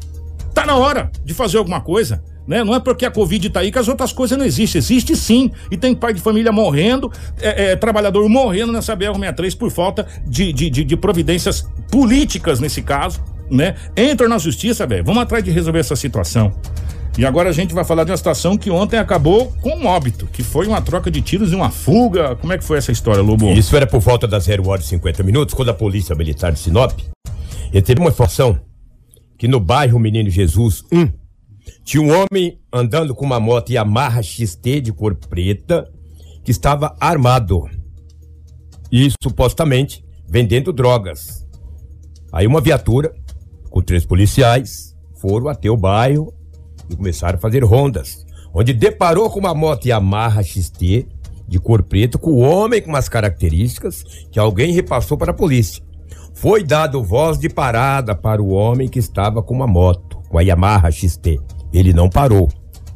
Tá 0.57 0.65
na 0.65 0.75
hora 0.75 1.11
de 1.23 1.35
fazer 1.35 1.59
alguma 1.59 1.83
coisa. 1.83 2.25
Né? 2.49 2.65
Não 2.65 2.75
é 2.75 2.81
porque 2.81 3.05
a 3.05 3.11
Covid 3.11 3.51
tá 3.51 3.61
aí 3.61 3.71
que 3.71 3.79
as 3.79 3.89
outras 3.89 4.11
coisas 4.11 4.39
não 4.39 4.45
existem. 4.47 4.79
Existe 4.79 5.15
sim. 5.15 5.51
E 5.71 5.77
tem 5.77 5.95
pai 5.95 6.15
de 6.15 6.21
família 6.23 6.51
morrendo, 6.51 7.13
é, 7.39 7.73
é, 7.73 7.77
trabalhador 7.77 8.27
morrendo 8.27 8.73
nessa 8.73 8.97
BR-63 8.97 9.55
por 9.55 9.71
falta 9.71 10.07
de, 10.27 10.55
de, 10.55 10.71
de, 10.71 10.83
de 10.83 10.97
providências 10.97 11.69
políticas 11.91 12.59
nesse 12.59 12.81
caso. 12.81 13.23
Né? 13.51 13.75
Entra 13.95 14.27
na 14.31 14.39
justiça, 14.39 14.87
velho. 14.87 15.05
Vamos 15.05 15.23
atrás 15.23 15.45
de 15.45 15.51
resolver 15.51 15.81
essa 15.81 15.95
situação. 15.95 16.51
E 17.19 17.27
agora 17.27 17.51
a 17.51 17.53
gente 17.53 17.75
vai 17.75 17.85
falar 17.85 18.05
de 18.05 18.11
uma 18.11 18.17
situação 18.17 18.57
que 18.57 18.71
ontem 18.71 18.97
acabou 18.97 19.53
com 19.61 19.77
um 19.77 19.87
óbito, 19.87 20.27
que 20.33 20.43
foi 20.43 20.67
uma 20.67 20.81
troca 20.81 21.11
de 21.11 21.21
tiros 21.21 21.53
e 21.53 21.55
uma 21.55 21.71
fuga. 21.71 22.35
Como 22.37 22.51
é 22.51 22.57
que 22.57 22.65
foi 22.65 22.79
essa 22.79 22.91
história, 22.91 23.21
Lobo? 23.21 23.53
Isso 23.53 23.77
era 23.77 23.87
por 23.87 24.01
volta 24.01 24.27
das 24.27 24.45
0 24.45 24.67
horas 24.71 24.87
e 24.87 24.89
50 24.89 25.23
minutos, 25.23 25.55
quando 25.55 25.69
a 25.69 25.75
Polícia 25.75 26.15
Militar 26.15 26.51
de 26.51 26.61
Sinop 26.61 26.93
recebeu 27.71 28.05
uma 28.05 28.11
informação 28.11 28.59
que 29.39 29.49
no 29.49 29.61
bairro 29.61 29.99
Menino 29.99 30.31
Jesus 30.31 30.83
1 30.93 31.09
tinha 31.85 32.03
um 32.03 32.11
homem 32.11 32.61
andando 32.73 33.15
com 33.15 33.25
uma 33.25 33.41
moto 33.41 33.71
Yamaha 33.71 34.23
XT 34.23 34.81
de 34.81 34.93
cor 34.93 35.15
preta 35.15 35.91
que 36.45 36.51
estava 36.51 36.97
armado 37.01 37.69
e 38.91 39.11
supostamente 39.23 40.05
vendendo 40.29 40.73
drogas. 40.73 41.47
Aí 42.33 42.47
uma 42.47 42.61
viatura 42.61 43.13
com 43.71 43.83
três 43.83 44.05
policiais 44.05 44.97
foram 45.21 45.49
até 45.49 45.71
o 45.71 45.77
bairro 45.77 46.33
e 46.89 46.97
começaram 46.97 47.37
a 47.37 47.41
fazer 47.41 47.65
rondas, 47.65 48.25
onde 48.55 48.73
deparou 48.73 49.29
com 49.31 49.39
uma 49.39 49.55
moto 49.55 49.87
Yamaha 49.87 50.43
XT 50.43 51.07
de 51.49 51.61
cor 51.61 51.83
preta 51.83 52.19
com 52.19 52.31
o 52.31 52.39
homem 52.39 52.83
com 52.83 52.89
umas 52.89 53.09
características 53.09 54.03
que 54.31 54.39
alguém 54.39 54.73
repassou 54.73 55.17
para 55.17 55.31
a 55.31 55.35
polícia. 55.35 55.86
Foi 56.37 56.63
dado 56.63 57.03
voz 57.03 57.39
de 57.39 57.49
parada 57.49 58.15
para 58.15 58.43
o 58.43 58.51
homem 58.51 58.89
que 58.89 58.99
estava 58.99 59.43
com 59.43 59.55
uma 59.55 59.67
moto, 59.67 60.19
com 60.29 60.37
a 60.37 60.43
Yamaha 60.43 60.91
XT. 60.91 61.41
Ele 61.73 61.95
não 61.95 62.11
parou 62.11 62.51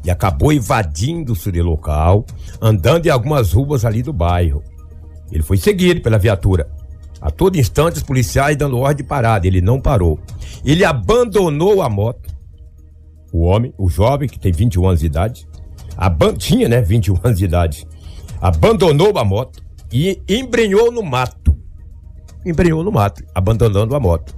e 0.05 0.11
acabou 0.11 0.53
invadindo 0.53 1.32
o 1.32 1.53
de 1.53 1.62
local, 1.62 2.26
andando 2.61 3.07
em 3.07 3.09
algumas 3.09 3.55
ruas 3.55 3.86
ali 3.86 4.03
do 4.03 4.12
bairro. 4.12 4.62
Ele 5.32 5.43
foi 5.43 5.57
seguido 5.57 6.03
pela 6.03 6.18
viatura. 6.18 6.70
A 7.18 7.30
todo 7.30 7.57
instante, 7.57 7.97
os 7.97 8.03
policiais 8.03 8.59
dando 8.59 8.76
ordem 8.76 8.99
de 8.99 9.09
parada. 9.09 9.47
Ele 9.47 9.62
não 9.62 9.80
parou. 9.80 10.20
Ele 10.62 10.84
abandonou 10.84 11.80
a 11.80 11.88
moto. 11.88 12.28
O 13.32 13.45
homem, 13.47 13.72
o 13.78 13.88
jovem, 13.88 14.28
que 14.28 14.38
tem 14.38 14.53
21 14.53 14.86
anos 14.86 15.01
de 15.01 15.07
idade, 15.07 15.49
tinha, 16.36 16.68
né, 16.68 16.82
21 16.82 17.18
anos 17.24 17.38
de 17.38 17.47
idade, 17.47 17.88
abandonou 18.38 19.16
a 19.18 19.24
moto 19.24 19.62
e 19.91 20.20
embrenhou 20.28 20.93
no 20.93 21.03
mato. 21.03 21.49
Embrenhou 22.45 22.82
no 22.82 22.93
mato, 22.93 23.22
abandonando 23.34 23.95
a 23.95 24.01
moto. 24.01 24.36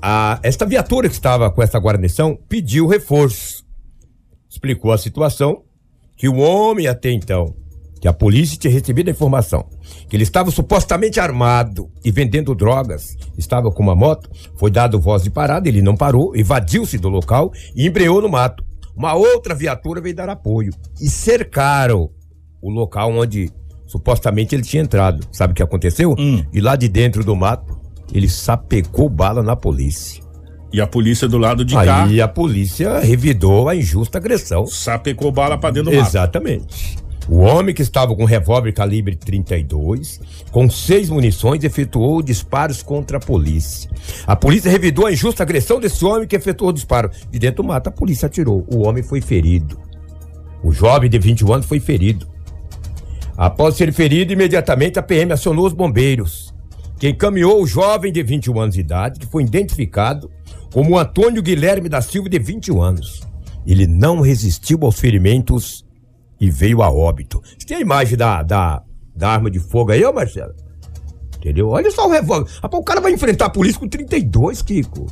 A, 0.00 0.40
esta 0.42 0.66
viatura 0.66 1.08
que 1.08 1.14
estava 1.14 1.50
com 1.50 1.62
essa 1.62 1.78
guarnição 1.78 2.36
pediu 2.48 2.86
reforço. 2.86 3.64
Explicou 4.50 4.92
a 4.92 4.98
situação 4.98 5.62
que 6.16 6.28
o 6.28 6.38
homem 6.38 6.86
até 6.86 7.10
então, 7.10 7.54
que 8.00 8.08
a 8.08 8.12
polícia 8.12 8.58
tinha 8.58 8.72
recebido 8.72 9.08
a 9.08 9.12
informação, 9.12 9.68
que 10.08 10.16
ele 10.16 10.24
estava 10.24 10.50
supostamente 10.50 11.20
armado 11.20 11.88
e 12.04 12.10
vendendo 12.10 12.54
drogas, 12.54 13.16
estava 13.38 13.70
com 13.70 13.82
uma 13.82 13.94
moto, 13.94 14.28
foi 14.56 14.70
dado 14.70 15.00
voz 15.00 15.22
de 15.22 15.30
parada, 15.30 15.68
ele 15.68 15.80
não 15.80 15.96
parou, 15.96 16.34
evadiu-se 16.36 16.98
do 16.98 17.08
local 17.08 17.52
e 17.76 17.86
embreou 17.86 18.20
no 18.20 18.28
mato. 18.28 18.64
Uma 18.94 19.14
outra 19.14 19.54
viatura 19.54 20.00
veio 20.00 20.14
dar 20.14 20.28
apoio 20.28 20.72
e 21.00 21.08
cercaram 21.08 22.10
o 22.60 22.70
local 22.70 23.12
onde 23.12 23.50
supostamente 23.92 24.54
ele 24.54 24.62
tinha 24.62 24.82
entrado. 24.82 25.26
Sabe 25.30 25.52
o 25.52 25.54
que 25.54 25.62
aconteceu? 25.62 26.16
E 26.52 26.60
lá 26.60 26.74
de 26.76 26.88
dentro 26.88 27.22
do 27.22 27.36
mato, 27.36 27.78
ele 28.12 28.28
sapecou 28.28 29.08
bala 29.08 29.42
na 29.42 29.54
polícia. 29.54 30.22
E 30.72 30.80
a 30.80 30.86
polícia 30.86 31.28
do 31.28 31.36
lado 31.36 31.62
de 31.62 31.76
Aí 31.76 32.16
cá. 32.16 32.24
a 32.24 32.28
polícia 32.28 32.98
revidou 33.00 33.68
a 33.68 33.76
injusta 33.76 34.16
agressão. 34.16 34.66
Sapecou 34.66 35.30
bala 35.30 35.58
pra 35.58 35.70
dentro 35.70 35.90
do 35.90 35.96
mato. 35.96 36.08
Exatamente. 36.08 36.96
O 37.28 37.36
homem 37.36 37.74
que 37.74 37.82
estava 37.82 38.16
com 38.16 38.22
um 38.22 38.26
revólver 38.26 38.72
calibre 38.72 39.14
32, 39.14 40.18
com 40.50 40.68
seis 40.68 41.08
munições, 41.10 41.62
efetuou 41.62 42.22
disparos 42.22 42.82
contra 42.82 43.18
a 43.18 43.20
polícia. 43.20 43.90
A 44.26 44.34
polícia 44.34 44.70
revidou 44.70 45.06
a 45.06 45.12
injusta 45.12 45.42
agressão 45.42 45.78
desse 45.78 46.04
homem 46.04 46.26
que 46.26 46.34
efetuou 46.34 46.70
o 46.70 46.72
disparo. 46.72 47.10
De 47.30 47.38
dentro 47.38 47.62
do 47.62 47.68
mato, 47.68 47.88
a 47.88 47.92
polícia 47.92 48.26
atirou. 48.26 48.66
O 48.74 48.88
homem 48.88 49.02
foi 49.02 49.20
ferido. 49.20 49.78
O 50.64 50.72
jovem 50.72 51.10
de 51.10 51.18
21 51.18 51.52
anos 51.52 51.66
foi 51.66 51.78
ferido. 51.78 52.31
Após 53.36 53.76
ser 53.76 53.92
ferido, 53.92 54.32
imediatamente 54.32 54.98
a 54.98 55.02
PM 55.02 55.32
acionou 55.32 55.66
os 55.66 55.72
bombeiros, 55.72 56.54
que 56.98 57.08
encaminhou 57.08 57.62
o 57.62 57.66
jovem 57.66 58.12
de 58.12 58.22
21 58.22 58.60
anos 58.60 58.74
de 58.74 58.80
idade, 58.80 59.18
que 59.18 59.26
foi 59.26 59.42
identificado 59.42 60.30
como 60.72 60.98
Antônio 60.98 61.42
Guilherme 61.42 61.88
da 61.88 62.00
Silva, 62.00 62.28
de 62.28 62.38
21 62.38 62.82
anos. 62.82 63.22
Ele 63.66 63.86
não 63.86 64.20
resistiu 64.20 64.78
aos 64.82 64.98
ferimentos 64.98 65.84
e 66.40 66.50
veio 66.50 66.82
a 66.82 66.90
óbito. 66.90 67.40
Você 67.58 67.66
tem 67.66 67.76
a 67.76 67.80
imagem 67.80 68.16
da, 68.16 68.42
da, 68.42 68.82
da 69.14 69.30
arma 69.30 69.50
de 69.50 69.60
fogo 69.60 69.92
aí, 69.92 70.04
ô 70.04 70.12
Marcelo? 70.12 70.54
Entendeu? 71.36 71.68
Olha 71.68 71.90
só 71.90 72.06
o 72.06 72.10
revólver. 72.10 72.50
Rapaz, 72.62 72.80
o 72.80 72.84
cara 72.84 73.00
vai 73.00 73.12
enfrentar 73.12 73.46
a 73.46 73.50
polícia 73.50 73.80
com 73.80 73.88
32, 73.88 74.62
Kiko. 74.62 75.06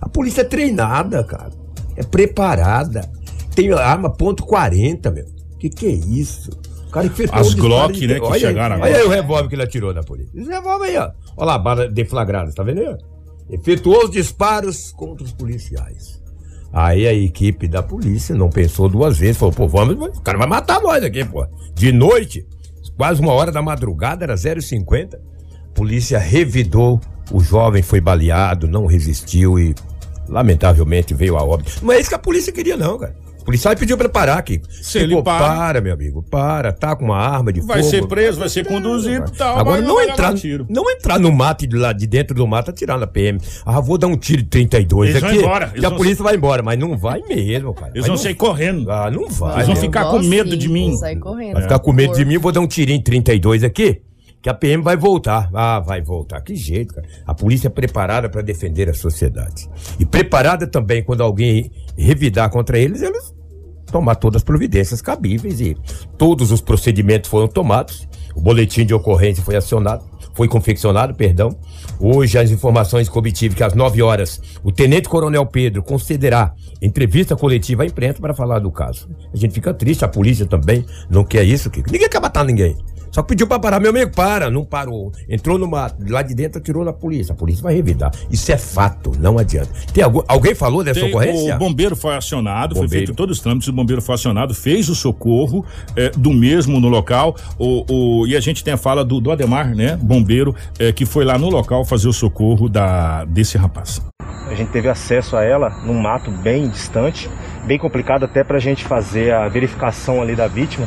A 0.00 0.08
polícia 0.08 0.42
é 0.42 0.44
treinada, 0.44 1.22
cara. 1.24 1.52
É 1.96 2.02
preparada. 2.02 3.08
Tem 3.54 3.72
arma 3.72 4.12
ponto 4.12 4.44
.40, 4.44 5.12
meu. 5.12 5.26
Que 5.58 5.70
que 5.70 5.86
é 5.86 5.90
isso? 5.90 6.50
Cara 6.96 7.06
efetuou 7.06 7.40
As 7.40 7.54
Glock, 7.54 7.92
de- 8.00 8.06
né, 8.06 8.14
que 8.14 8.20
olha 8.20 8.34
aí, 8.34 8.40
chegaram 8.40 8.76
Olha 8.76 8.84
aí 8.86 8.94
agora. 8.94 9.06
o 9.06 9.10
revólver 9.10 9.48
que 9.48 9.54
ele 9.54 9.62
atirou 9.62 9.92
na 9.94 10.02
polícia. 10.02 10.30
Esse 10.34 10.48
revólver 10.50 10.86
aí, 10.86 10.96
ó. 10.96 11.10
Olha 11.36 11.46
lá, 11.46 11.54
a 11.54 11.58
bala 11.58 11.88
deflagrada, 11.88 12.52
tá 12.52 12.62
vendo 12.62 12.80
aí? 12.80 12.88
ó? 12.88 12.96
Efetuou 13.52 14.04
os 14.04 14.10
disparos 14.10 14.92
contra 14.92 15.24
os 15.24 15.32
policiais. 15.32 16.22
Aí 16.72 17.06
a 17.06 17.12
equipe 17.12 17.68
da 17.68 17.82
polícia 17.82 18.34
não 18.34 18.48
pensou 18.50 18.88
duas 18.88 19.18
vezes, 19.18 19.36
falou, 19.36 19.54
pô, 19.54 19.68
vamos, 19.68 20.18
o 20.18 20.20
cara 20.22 20.36
vai 20.38 20.46
matar 20.46 20.80
nós 20.80 21.02
aqui, 21.04 21.24
pô. 21.24 21.46
De 21.74 21.92
noite, 21.92 22.46
quase 22.96 23.20
uma 23.20 23.32
hora 23.32 23.52
da 23.52 23.62
madrugada, 23.62 24.24
era 24.24 24.34
0,50. 24.34 25.18
Polícia 25.74 26.18
revidou, 26.18 27.00
o 27.30 27.40
jovem 27.40 27.82
foi 27.82 28.00
baleado, 28.00 28.66
não 28.66 28.86
resistiu 28.86 29.58
e, 29.58 29.74
lamentavelmente, 30.28 31.14
veio 31.14 31.36
a 31.36 31.44
óbito. 31.44 31.84
Não 31.84 31.92
é 31.92 32.00
isso 32.00 32.08
que 32.08 32.14
a 32.14 32.18
polícia 32.18 32.52
queria, 32.52 32.76
não, 32.76 32.98
cara. 32.98 33.14
O 33.46 33.50
policial 33.56 33.76
pediu 33.76 33.96
pra 33.96 34.06
ele 34.06 34.12
parar 34.12 34.38
aqui. 34.38 34.60
Se 34.68 34.98
ele 34.98 35.22
para- 35.22 35.46
para, 35.46 35.80
meu 35.80 35.94
amigo, 35.94 36.20
para, 36.28 36.72
tá 36.72 36.96
com 36.96 37.04
uma 37.04 37.16
arma 37.16 37.52
de 37.52 37.60
Vai 37.60 37.78
fogo. 37.78 37.90
ser 37.90 38.06
preso, 38.08 38.40
vai 38.40 38.48
ser 38.48 38.66
conduzido 38.66 39.30
e 39.32 39.38
tal. 39.38 39.56
Agora 39.56 39.80
não 39.80 39.94
vai 39.94 40.06
levar 40.06 40.12
entrar, 40.14 40.34
tiro. 40.34 40.66
não 40.68 40.90
entrar 40.90 41.16
no 41.20 41.30
mato 41.30 41.64
de 41.64 41.76
lá 41.76 41.92
de 41.92 42.08
dentro 42.08 42.34
do 42.34 42.44
mato 42.44 42.70
atirar 42.72 42.98
na 42.98 43.06
PM. 43.06 43.38
Ah, 43.64 43.80
vou 43.80 43.96
dar 43.96 44.08
um 44.08 44.16
tiro 44.16 44.42
de 44.42 44.48
32 44.48 45.10
Eles 45.10 45.20
vão 45.20 45.30
aqui. 45.30 45.38
embora, 45.38 45.66
E 45.66 45.76
eles 45.76 45.84
a 45.84 45.88
vão- 45.90 45.96
polícia 45.98 46.24
vai 46.24 46.34
embora, 46.34 46.60
mas 46.60 46.76
não 46.76 46.98
vai 46.98 47.20
mesmo, 47.22 47.72
cara. 47.72 47.92
Eles 47.94 48.04
vão 48.08 48.16
não- 48.16 48.22
sair 48.22 48.34
correndo. 48.34 48.90
Ah, 48.90 49.08
não 49.12 49.28
vai. 49.28 49.54
Eles 49.58 49.66
vão 49.68 49.76
ficar 49.76 50.06
com 50.06 50.18
medo 50.18 50.56
de 50.56 50.68
mim. 50.68 50.96
Sai 50.96 51.14
correndo. 51.14 51.52
Vai 51.54 51.62
ficar 51.62 51.78
com 51.78 51.92
medo 51.92 52.14
de 52.16 52.24
mim, 52.24 52.38
vou 52.38 52.50
dar 52.50 52.60
um 52.60 52.66
tirinho 52.66 52.98
em 52.98 53.02
32 53.02 53.62
aqui, 53.62 54.00
que 54.46 54.50
a 54.50 54.54
PM 54.54 54.80
vai 54.80 54.96
voltar. 54.96 55.50
Ah, 55.52 55.80
vai 55.80 56.00
voltar. 56.00 56.40
Que 56.40 56.54
jeito, 56.54 56.94
cara. 56.94 57.08
A 57.26 57.34
polícia 57.34 57.66
é 57.66 57.68
preparada 57.68 58.28
para 58.28 58.42
defender 58.42 58.88
a 58.88 58.94
sociedade. 58.94 59.68
E 59.98 60.06
preparada 60.06 60.68
também 60.68 61.02
quando 61.02 61.20
alguém 61.20 61.68
revidar 61.98 62.48
contra 62.48 62.78
eles, 62.78 63.02
eles 63.02 63.34
tomar 63.90 64.14
todas 64.14 64.36
as 64.36 64.44
providências 64.44 65.02
cabíveis 65.02 65.60
e 65.60 65.76
todos 66.16 66.52
os 66.52 66.60
procedimentos 66.60 67.28
foram 67.28 67.48
tomados. 67.48 68.06
O 68.36 68.40
boletim 68.40 68.86
de 68.86 68.94
ocorrência 68.94 69.42
foi 69.42 69.56
acionado, 69.56 70.04
foi 70.32 70.46
confeccionado, 70.46 71.12
perdão. 71.12 71.50
Hoje 71.98 72.38
as 72.38 72.52
informações 72.52 73.08
que 73.08 73.18
obtive 73.18 73.56
que 73.56 73.64
às 73.64 73.74
9 73.74 74.00
horas 74.00 74.40
o 74.62 74.70
Tenente 74.70 75.08
Coronel 75.08 75.46
Pedro 75.46 75.82
concederá 75.82 76.54
entrevista 76.80 77.34
coletiva 77.34 77.82
à 77.82 77.86
imprensa 77.86 78.20
para 78.20 78.32
falar 78.32 78.60
do 78.60 78.70
caso. 78.70 79.08
A 79.34 79.36
gente 79.36 79.54
fica 79.54 79.74
triste, 79.74 80.04
a 80.04 80.08
polícia 80.08 80.46
também 80.46 80.86
não 81.10 81.24
quer 81.24 81.42
isso, 81.42 81.68
Kiko. 81.68 81.90
Ninguém 81.90 82.08
quer 82.08 82.20
matar 82.20 82.44
ninguém. 82.44 82.76
Só 83.16 83.22
pediu 83.22 83.46
pra 83.46 83.58
parar, 83.58 83.80
meu 83.80 83.88
amigo, 83.88 84.12
para, 84.14 84.50
não 84.50 84.62
parou. 84.62 85.10
Entrou 85.26 85.56
no 85.56 85.66
mato, 85.66 85.96
lá 86.06 86.20
de 86.20 86.34
dentro 86.34 86.58
atirou 86.58 86.84
na 86.84 86.92
polícia. 86.92 87.32
A 87.32 87.34
polícia 87.34 87.62
vai 87.62 87.74
revidar. 87.74 88.10
Isso 88.30 88.52
é 88.52 88.58
fato, 88.58 89.10
não 89.18 89.38
adianta. 89.38 89.70
Tem 89.90 90.04
algum, 90.04 90.20
alguém 90.28 90.54
falou 90.54 90.84
dessa 90.84 91.00
Tem- 91.00 91.08
ocorrência? 91.08 91.54
O 91.56 91.58
bombeiro 91.58 91.96
foi 91.96 92.14
acionado, 92.14 92.74
foi 92.74 92.84
Bombeiro. 92.84 93.06
feito 93.06 93.16
todos 93.16 93.38
os 93.38 93.42
trâmites, 93.42 93.68
o 93.68 93.72
bombeiro 93.72 94.02
foi 94.02 94.16
acionado, 94.16 94.52
fez 94.54 94.90
o 94.90 94.94
socorro 94.94 95.64
eh, 95.96 96.10
do 96.14 96.30
mesmo 96.30 96.78
no 96.78 96.88
local. 96.90 97.34
O, 97.58 98.20
o- 98.20 98.26
e 98.26 98.36
a 98.36 98.40
gente 98.40 98.62
tem 98.62 98.74
a 98.74 98.76
fala 98.76 99.02
do, 99.02 99.18
do 99.18 99.30
Ademar, 99.30 99.74
né? 99.74 99.96
Bombeiro, 99.96 100.54
eh, 100.78 100.92
que 100.92 101.06
foi 101.06 101.24
lá 101.24 101.38
no 101.38 101.48
local 101.48 101.86
fazer 101.86 102.08
o 102.08 102.12
socorro 102.12 102.68
da, 102.68 103.24
desse 103.24 103.56
rapaz. 103.56 104.02
A 104.46 104.54
gente 104.54 104.72
teve 104.72 104.90
acesso 104.90 105.38
a 105.38 105.42
ela 105.42 105.70
num 105.86 105.98
mato 105.98 106.30
bem 106.30 106.68
distante, 106.68 107.30
bem 107.66 107.78
complicado 107.78 108.26
até 108.26 108.44
para 108.44 108.58
a 108.58 108.60
gente 108.60 108.84
fazer 108.84 109.32
a 109.32 109.48
verificação 109.48 110.20
ali 110.20 110.36
da 110.36 110.46
vítima. 110.46 110.86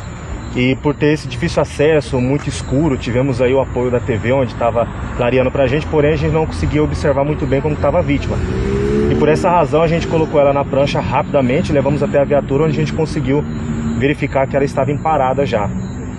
E 0.55 0.75
por 0.77 0.95
ter 0.95 1.13
esse 1.13 1.27
difícil 1.27 1.61
acesso, 1.61 2.19
muito 2.19 2.49
escuro, 2.49 2.97
tivemos 2.97 3.41
aí 3.41 3.53
o 3.53 3.61
apoio 3.61 3.91
da 3.91 3.99
TV 3.99 4.31
onde 4.31 4.51
estava 4.51 4.87
clareando 5.15 5.51
para 5.51 5.63
a 5.63 5.67
gente, 5.67 5.85
porém 5.85 6.13
a 6.13 6.15
gente 6.15 6.33
não 6.33 6.45
conseguia 6.45 6.83
observar 6.83 7.23
muito 7.23 7.45
bem 7.45 7.61
como 7.61 7.75
estava 7.75 7.99
a 7.99 8.01
vítima. 8.01 8.35
E 9.11 9.15
por 9.15 9.29
essa 9.29 9.49
razão 9.49 9.83
a 9.83 9.87
gente 9.87 10.07
colocou 10.07 10.39
ela 10.39 10.51
na 10.51 10.65
prancha 10.65 10.99
rapidamente, 10.99 11.71
levamos 11.71 12.01
até 12.01 12.19
a 12.19 12.23
viatura 12.23 12.63
onde 12.63 12.73
a 12.73 12.79
gente 12.79 12.93
conseguiu 12.93 13.43
verificar 13.99 14.47
que 14.47 14.55
ela 14.55 14.65
estava 14.65 14.91
em 14.91 14.97
parada 14.97 15.45
já. 15.45 15.69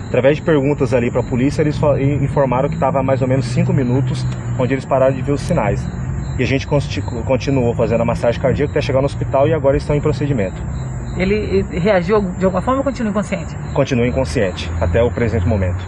Através 0.07 0.37
de 0.37 0.43
perguntas 0.43 0.95
ali 0.95 1.11
para 1.11 1.21
a 1.21 1.25
polícia, 1.25 1.63
eles 1.63 1.81
informaram 2.21 2.69
que 2.69 2.75
estava 2.75 3.03
mais 3.03 3.23
ou 3.23 3.29
menos 3.29 3.47
cinco 3.47 3.73
minutos, 3.73 4.27
onde 4.59 4.75
eles 4.75 4.85
pararam 4.85 5.15
de 5.15 5.23
ver 5.23 5.33
os 5.33 5.41
sinais. 5.41 5.85
E 6.39 6.43
a 6.43 6.47
gente 6.47 6.67
continuou 6.67 7.75
fazendo 7.75 8.01
a 8.01 8.05
massagem 8.05 8.41
cardíaca 8.41 8.73
até 8.73 8.81
chegar 8.81 9.01
no 9.01 9.07
hospital 9.07 9.47
e 9.49 9.53
agora 9.53 9.77
estão 9.77 9.95
em 9.95 10.01
procedimento. 10.01 10.61
Ele 11.21 11.63
reagiu 11.79 12.21
de 12.39 12.45
alguma 12.47 12.63
forma 12.63 12.79
ou 12.81 12.85
continua 12.85 13.11
inconsciente? 13.11 13.55
Continua 13.75 14.07
inconsciente 14.07 14.71
até 14.81 15.03
o 15.03 15.11
presente 15.11 15.47
momento. 15.47 15.85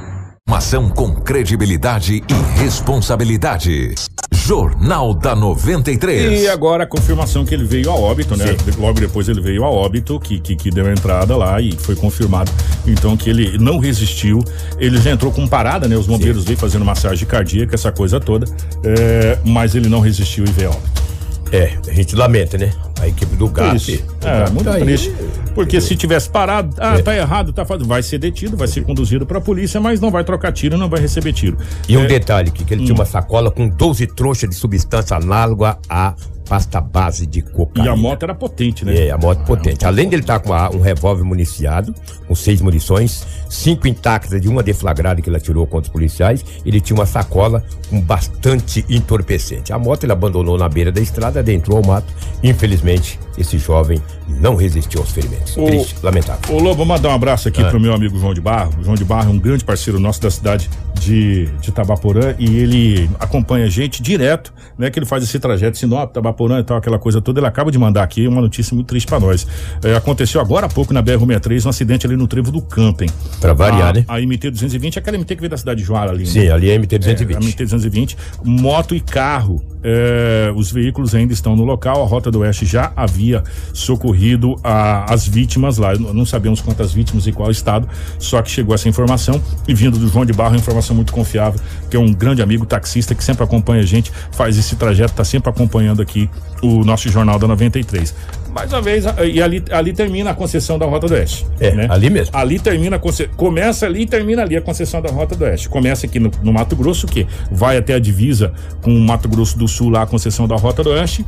Informação 0.46 0.90
com 0.90 1.14
credibilidade 1.14 2.16
e 2.16 2.60
responsabilidade. 2.60 3.94
Jornal 4.30 5.14
da 5.14 5.34
93. 5.34 6.42
E 6.42 6.48
agora 6.48 6.84
a 6.84 6.86
confirmação 6.86 7.44
que 7.46 7.54
ele 7.54 7.64
veio 7.64 7.90
a 7.90 7.94
óbito, 7.94 8.36
né? 8.36 8.44
Logo 8.76 9.00
depois 9.00 9.28
ele 9.28 9.40
veio 9.40 9.64
a 9.64 9.70
óbito, 9.70 10.18
que, 10.20 10.38
que, 10.40 10.54
que 10.56 10.70
deu 10.70 10.86
a 10.86 10.92
entrada 10.92 11.34
lá 11.36 11.60
e 11.60 11.72
foi 11.72 11.94
confirmado. 11.94 12.50
Então 12.86 13.16
que 13.16 13.30
ele 13.30 13.56
não 13.56 13.78
resistiu. 13.78 14.40
Ele 14.78 14.98
já 14.98 15.12
entrou 15.12 15.32
com 15.32 15.46
parada, 15.46 15.88
né? 15.88 15.96
Os 15.96 16.06
bombeiros 16.06 16.44
veio 16.44 16.58
fazendo 16.58 16.84
massagem 16.84 17.26
cardíaca, 17.26 17.74
essa 17.74 17.90
coisa 17.92 18.20
toda. 18.20 18.46
é, 18.84 19.38
mas 19.44 19.74
ele 19.74 19.88
não 19.88 20.00
resistiu 20.00 20.44
e 20.44 20.50
veio 20.50 20.70
a 20.70 20.72
óbito. 20.72 21.11
É, 21.52 21.76
a 21.86 21.92
gente 21.92 22.16
lamenta, 22.16 22.56
né? 22.56 22.72
A 23.00 23.06
equipe 23.08 23.36
do 23.36 23.46
GAP. 23.48 23.76
Isso. 23.76 23.92
É, 24.22 24.38
GAP 24.40 24.50
muito 24.52 24.64
tá 24.64 24.74
aí. 24.74 24.80
triste. 24.82 25.14
Porque 25.54 25.80
se 25.82 25.94
tivesse 25.94 26.30
parado, 26.30 26.74
ah, 26.80 26.96
É. 26.98 27.02
tá 27.02 27.14
errado, 27.14 27.52
tá 27.52 27.64
fazendo. 27.64 27.86
Vai 27.86 28.02
ser 28.02 28.16
detido, 28.18 28.56
vai 28.56 28.66
ser 28.66 28.82
conduzido 28.82 29.26
pra 29.26 29.38
polícia, 29.40 29.78
mas 29.80 30.00
não 30.00 30.10
vai 30.10 30.24
trocar 30.24 30.50
tiro, 30.52 30.78
não 30.78 30.88
vai 30.88 31.00
receber 31.00 31.32
tiro. 31.34 31.58
E 31.86 31.96
um 31.96 32.04
É, 32.04 32.06
detalhe, 32.06 32.50
que, 32.50 32.64
que 32.64 32.72
ele 32.72 32.82
Hum. 32.82 32.86
tinha 32.86 32.94
uma 32.94 33.04
sacola 33.04 33.50
com 33.50 33.68
12 33.68 34.06
trouxas 34.06 34.48
de 34.48 34.54
substância 34.56 35.14
análoga 35.16 35.76
à 35.88 36.14
pasta 36.48 36.80
base 36.80 37.26
de 37.26 37.42
cocaína. 37.42 37.86
E 37.88 37.92
a 37.92 37.96
moto 37.96 38.22
era 38.22 38.34
potente, 38.34 38.84
né? 38.84 39.06
É, 39.08 39.10
a 39.10 39.18
moto 39.18 39.44
potente. 39.44 39.84
Além 39.84 40.08
dele 40.08 40.22
estar 40.22 40.38
com 40.40 40.52
a- 40.54 40.70
um 40.70 40.80
revólver 40.80 41.22
municiado, 41.22 41.94
com 42.26 42.34
seis 42.34 42.60
munições, 42.62 43.26
cinco 43.52 43.86
intactas 43.86 44.40
de 44.40 44.48
uma 44.48 44.62
deflagrada 44.62 45.20
que 45.20 45.28
ele 45.28 45.36
atirou 45.36 45.66
contra 45.66 45.88
os 45.88 45.92
policiais, 45.92 46.44
ele 46.64 46.80
tinha 46.80 46.96
uma 46.98 47.04
sacola 47.06 47.62
com 47.90 48.00
bastante 48.00 48.84
entorpecente. 48.88 49.72
A 49.72 49.78
moto 49.78 50.04
ele 50.04 50.12
abandonou 50.12 50.56
na 50.56 50.68
beira 50.68 50.90
da 50.90 51.00
estrada, 51.00 51.40
adentrou 51.40 51.76
ao 51.76 51.84
mato. 51.86 52.12
Infelizmente, 52.42 53.18
esse 53.36 53.58
jovem 53.58 54.00
não 54.40 54.56
resistiu 54.56 55.00
aos 55.00 55.10
ferimentos. 55.10 55.56
O- 55.56 55.66
Triste, 55.66 55.96
lamentável. 56.02 56.54
Ô 56.54 56.58
Lobo, 56.60 56.84
mandar 56.86 57.10
um 57.10 57.14
abraço 57.14 57.48
aqui 57.48 57.62
Ah. 57.62 57.68
pro 57.68 57.78
meu 57.78 57.92
amigo 57.92 58.18
João 58.18 58.32
de 58.32 58.40
Barro. 58.40 58.72
O 58.80 58.84
João 58.84 58.94
de 58.94 59.04
Barro 59.04 59.28
é 59.30 59.32
um 59.32 59.38
grande 59.38 59.64
parceiro 59.64 60.00
nosso 60.00 60.20
da 60.22 60.30
cidade 60.30 60.68
de, 61.00 61.46
de 61.60 61.70
Tabaporã 61.72 62.34
e 62.38 62.56
ele 62.58 63.10
acompanha 63.20 63.66
a 63.66 63.68
gente 63.68 64.02
direto, 64.02 64.52
né? 64.78 64.90
Que 64.90 64.98
ele 64.98 65.06
faz 65.06 65.22
esse 65.24 65.38
trajeto 65.38 65.76
Sinop, 65.76 66.12
Tabaporã 66.12 66.60
e 66.60 66.64
tal, 66.64 66.76
aquela 66.78 66.98
coisa 66.98 67.20
toda. 67.20 67.40
Ele 67.40 67.46
acaba 67.46 67.70
de 67.70 67.78
mandar 67.78 68.02
aqui 68.02 68.26
uma 68.26 68.40
notícia 68.40 68.74
muito 68.74 68.86
triste 68.86 69.06
pra 69.06 69.20
nós. 69.20 69.46
É, 69.84 69.94
aconteceu 69.94 70.40
agora 70.40 70.66
há 70.66 70.68
pouco 70.68 70.92
na 70.94 71.02
BR-63 71.02 71.66
um 71.66 71.68
acidente 71.68 72.06
ali 72.06 72.16
no 72.16 72.26
trevo 72.26 72.50
do 72.50 72.62
Camping. 72.62 73.08
Pra 73.42 73.52
variar, 73.52 73.88
a, 73.88 73.92
né? 73.92 74.04
A 74.08 74.20
MT-220, 74.20 74.96
aquela 74.96 75.18
MT 75.18 75.34
que 75.34 75.40
veio 75.40 75.50
da 75.50 75.56
cidade 75.56 75.80
de 75.80 75.86
Joara 75.86 76.12
ali. 76.12 76.24
Sim, 76.26 76.44
né? 76.44 76.52
ali 76.52 76.70
é 76.70 76.78
MT-220. 76.78 77.30
É, 77.30 77.36
a 77.36 77.40
MT-220, 77.40 78.16
moto 78.44 78.94
e 78.94 79.00
carro. 79.00 79.71
É, 79.82 80.52
os 80.54 80.70
veículos 80.70 81.14
ainda 81.14 81.32
estão 81.32 81.56
no 81.56 81.64
local. 81.64 82.02
A 82.02 82.06
Rota 82.06 82.30
do 82.30 82.40
Oeste 82.40 82.64
já 82.66 82.92
havia 82.96 83.42
socorrido 83.72 84.56
a- 84.62 85.12
as 85.12 85.26
vítimas 85.26 85.78
lá. 85.78 85.94
Não 85.96 86.24
sabemos 86.24 86.60
quantas 86.60 86.92
vítimas 86.92 87.26
e 87.26 87.32
qual 87.32 87.50
estado, 87.50 87.88
só 88.18 88.40
que 88.42 88.50
chegou 88.50 88.74
essa 88.74 88.88
informação. 88.88 89.42
E 89.66 89.74
vindo 89.74 89.98
do 89.98 90.08
João 90.08 90.24
de 90.24 90.32
Barro, 90.32 90.56
informação 90.56 90.94
muito 90.94 91.12
confiável, 91.12 91.60
que 91.90 91.96
é 91.96 92.00
um 92.00 92.12
grande 92.12 92.42
amigo 92.42 92.64
taxista 92.64 93.14
que 93.14 93.24
sempre 93.24 93.44
acompanha 93.44 93.82
a 93.82 93.86
gente, 93.86 94.12
faz 94.32 94.56
esse 94.58 94.76
trajeto, 94.76 95.12
está 95.12 95.24
sempre 95.24 95.50
acompanhando 95.50 96.00
aqui 96.00 96.28
o 96.62 96.84
nosso 96.84 97.08
Jornal 97.08 97.38
da 97.38 97.48
93. 97.48 98.14
Mais 98.54 98.70
uma 98.70 98.82
vez, 98.82 99.04
e 99.32 99.40
ali, 99.40 99.64
ali 99.70 99.94
termina 99.94 100.30
a 100.30 100.34
concessão 100.34 100.78
da 100.78 100.84
Rota 100.84 101.06
do 101.08 101.14
Oeste. 101.14 101.46
É, 101.58 101.74
né? 101.74 101.86
ali 101.88 102.10
mesmo. 102.10 102.36
Ali 102.36 102.58
termina 102.58 102.96
a 102.96 102.98
conce... 102.98 103.26
começa 103.34 103.86
ali 103.86 104.02
e 104.02 104.06
termina 104.06 104.42
ali 104.42 104.56
a 104.56 104.60
concessão 104.60 105.00
da 105.00 105.10
Rota 105.10 105.34
do 105.34 105.42
Oeste. 105.44 105.70
Começa 105.70 106.04
aqui 106.04 106.20
no, 106.20 106.30
no 106.42 106.52
Mato 106.52 106.76
Grosso, 106.76 107.06
que 107.06 107.26
vai 107.50 107.78
até 107.78 107.94
a 107.94 107.98
divisa 107.98 108.52
com 108.82 108.94
o 108.94 109.00
Mato 109.00 109.26
Grosso 109.26 109.56
do 109.58 109.66
Sul, 109.72 109.90
lá 109.90 110.02
a 110.02 110.06
concessão 110.06 110.46
da 110.46 110.56
Rota 110.56 110.82
do 110.82 110.90
Oeste. 110.90 111.24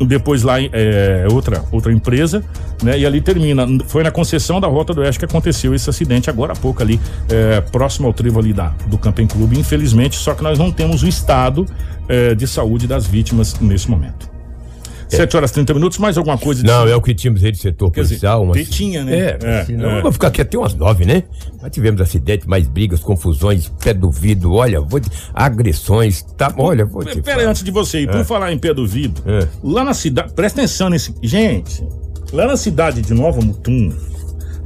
Depois 0.00 0.42
lá 0.42 0.56
é 0.60 1.24
outra 1.30 1.64
outra 1.70 1.92
empresa, 1.92 2.44
né? 2.82 2.98
E 2.98 3.06
ali 3.06 3.20
termina. 3.20 3.64
Foi 3.86 4.02
na 4.02 4.10
concessão 4.10 4.60
da 4.60 4.66
Rota 4.66 4.92
do 4.92 5.00
Oeste 5.00 5.20
que 5.20 5.24
aconteceu 5.24 5.72
esse 5.72 5.88
acidente 5.88 6.28
agora 6.28 6.52
há 6.52 6.56
pouco 6.56 6.82
ali, 6.82 7.00
é, 7.28 7.60
próximo 7.60 8.08
ao 8.08 8.12
trevo 8.12 8.40
ali 8.40 8.52
da, 8.52 8.74
do 8.88 8.98
Camping 8.98 9.28
Clube, 9.28 9.56
infelizmente, 9.58 10.16
só 10.16 10.34
que 10.34 10.42
nós 10.42 10.58
não 10.58 10.72
temos 10.72 11.04
o 11.04 11.08
estado 11.08 11.64
é, 12.08 12.34
de 12.34 12.46
saúde 12.46 12.88
das 12.88 13.06
vítimas 13.06 13.58
nesse 13.60 13.88
momento. 13.88 14.33
7 15.08 15.36
horas 15.36 15.50
e 15.50 15.54
30 15.54 15.74
minutos, 15.74 15.98
mais 15.98 16.16
alguma 16.18 16.36
coisa? 16.38 16.62
de- 16.62 16.66
Não, 16.66 16.86
é 16.86 16.94
o 16.96 17.00
que 17.02 17.14
tínhamos 17.14 17.42
aí 17.44 17.52
de 17.52 17.58
setor 17.58 17.90
Quer 17.90 18.02
dizer, 18.02 18.14
policial. 18.16 18.42
umas- 18.42 18.68
tinha, 18.68 19.04
né? 19.04 19.16
É, 19.18 19.38
É, 19.42 19.64
senão 19.64 19.90
é. 19.90 19.98
eu 19.98 20.02
vou 20.02 20.12
ficar 20.12 20.28
aqui 20.28 20.40
até 20.42 20.56
umas 20.58 20.74
nove, 20.74 21.04
né? 21.04 21.22
Já 21.62 21.70
tivemos 21.70 22.00
acidentes, 22.00 22.46
mais 22.46 22.66
brigas, 22.66 23.00
confusões, 23.00 23.68
pé 23.82 23.94
do 23.94 24.10
vidro, 24.10 24.52
olha, 24.52 24.80
vou 24.80 25.00
te- 25.00 25.10
agressões, 25.32 26.22
tá? 26.36 26.52
Olha, 26.56 26.84
vou 26.84 27.04
te 27.04 27.20
Pera 27.22 27.40
aí, 27.42 27.46
antes 27.46 27.62
de 27.62 27.70
você 27.70 28.00
ir, 28.00 28.06
por 28.10 28.20
É. 28.20 28.24
falar 28.24 28.52
em 28.52 28.58
pé 28.58 28.74
do 28.74 28.86
vidro, 28.86 29.22
lá 29.62 29.84
na 29.84 29.94
cidade, 29.94 30.32
presta 30.34 30.60
atenção 30.60 30.90
nesse. 30.90 31.14
Gente, 31.22 31.82
lá 32.32 32.46
na 32.46 32.56
cidade 32.56 33.00
de 33.02 33.14
Nova 33.14 33.40
Mutum, 33.40 33.92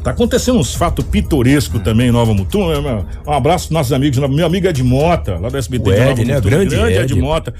tá 0.08 0.14
acontecendo 0.14 0.58
uns 0.58 0.74
fatos 0.74 1.04
pitorescos 1.04 1.80
também 1.82 2.08
em 2.08 2.10
Nova 2.12 2.32
Mutum. 2.34 2.68
né, 2.68 2.80
meu? 2.80 3.04
Um 3.26 3.32
abraço 3.32 3.66
pros 3.66 3.74
nossos 3.74 3.92
amigos, 3.92 4.18
meu 4.28 4.46
amigo 4.46 4.66
Ed 4.66 4.82
Mota, 4.82 5.38
lá 5.38 5.48
do 5.48 5.56
SBT 5.56 5.90
O 5.90 5.92
de 5.92 5.98
Ed, 6.00 6.08
Nova 6.08 6.24
né? 6.24 6.34
Mutum. 6.36 6.48
Grande 6.48 6.74
Ed, 6.74 6.98
Ed. 7.12 7.14
Mota, 7.20 7.54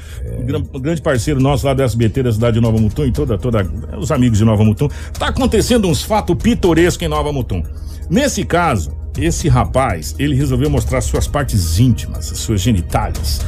gran- 0.45 0.63
grande 0.81 1.03
parceiro 1.03 1.41
nosso 1.41 1.67
lá 1.67 1.75
do 1.75 1.83
SBT 1.83 2.23
da 2.23 2.33
cidade 2.33 2.55
de 2.55 2.61
Nova 2.61 2.79
Mutum 2.79 3.05
e 3.05 3.13
toda, 3.13 3.37
toda, 3.39 3.63
os 3.99 4.11
amigos 4.11 4.39
de 4.39 4.45
Nova 4.45 4.65
Mutum. 4.65 4.89
Tá 5.19 5.29
acontecendo 5.29 5.87
uns 5.89 6.03
fatos 6.03 6.37
pitorescos 6.43 7.05
em 7.05 7.09
Nova 7.09 7.33
Mutum. 7.33 7.63
Nesse 8.11 8.43
caso, 8.45 8.91
esse 9.19 9.49
rapaz, 9.49 10.15
ele 10.19 10.35
resolveu 10.35 10.71
mostrar 10.71 11.01
suas 11.01 11.27
partes 11.27 11.79
íntimas, 11.81 12.31
as 12.31 12.39
suas 12.39 12.61
genitálias. 12.61 13.41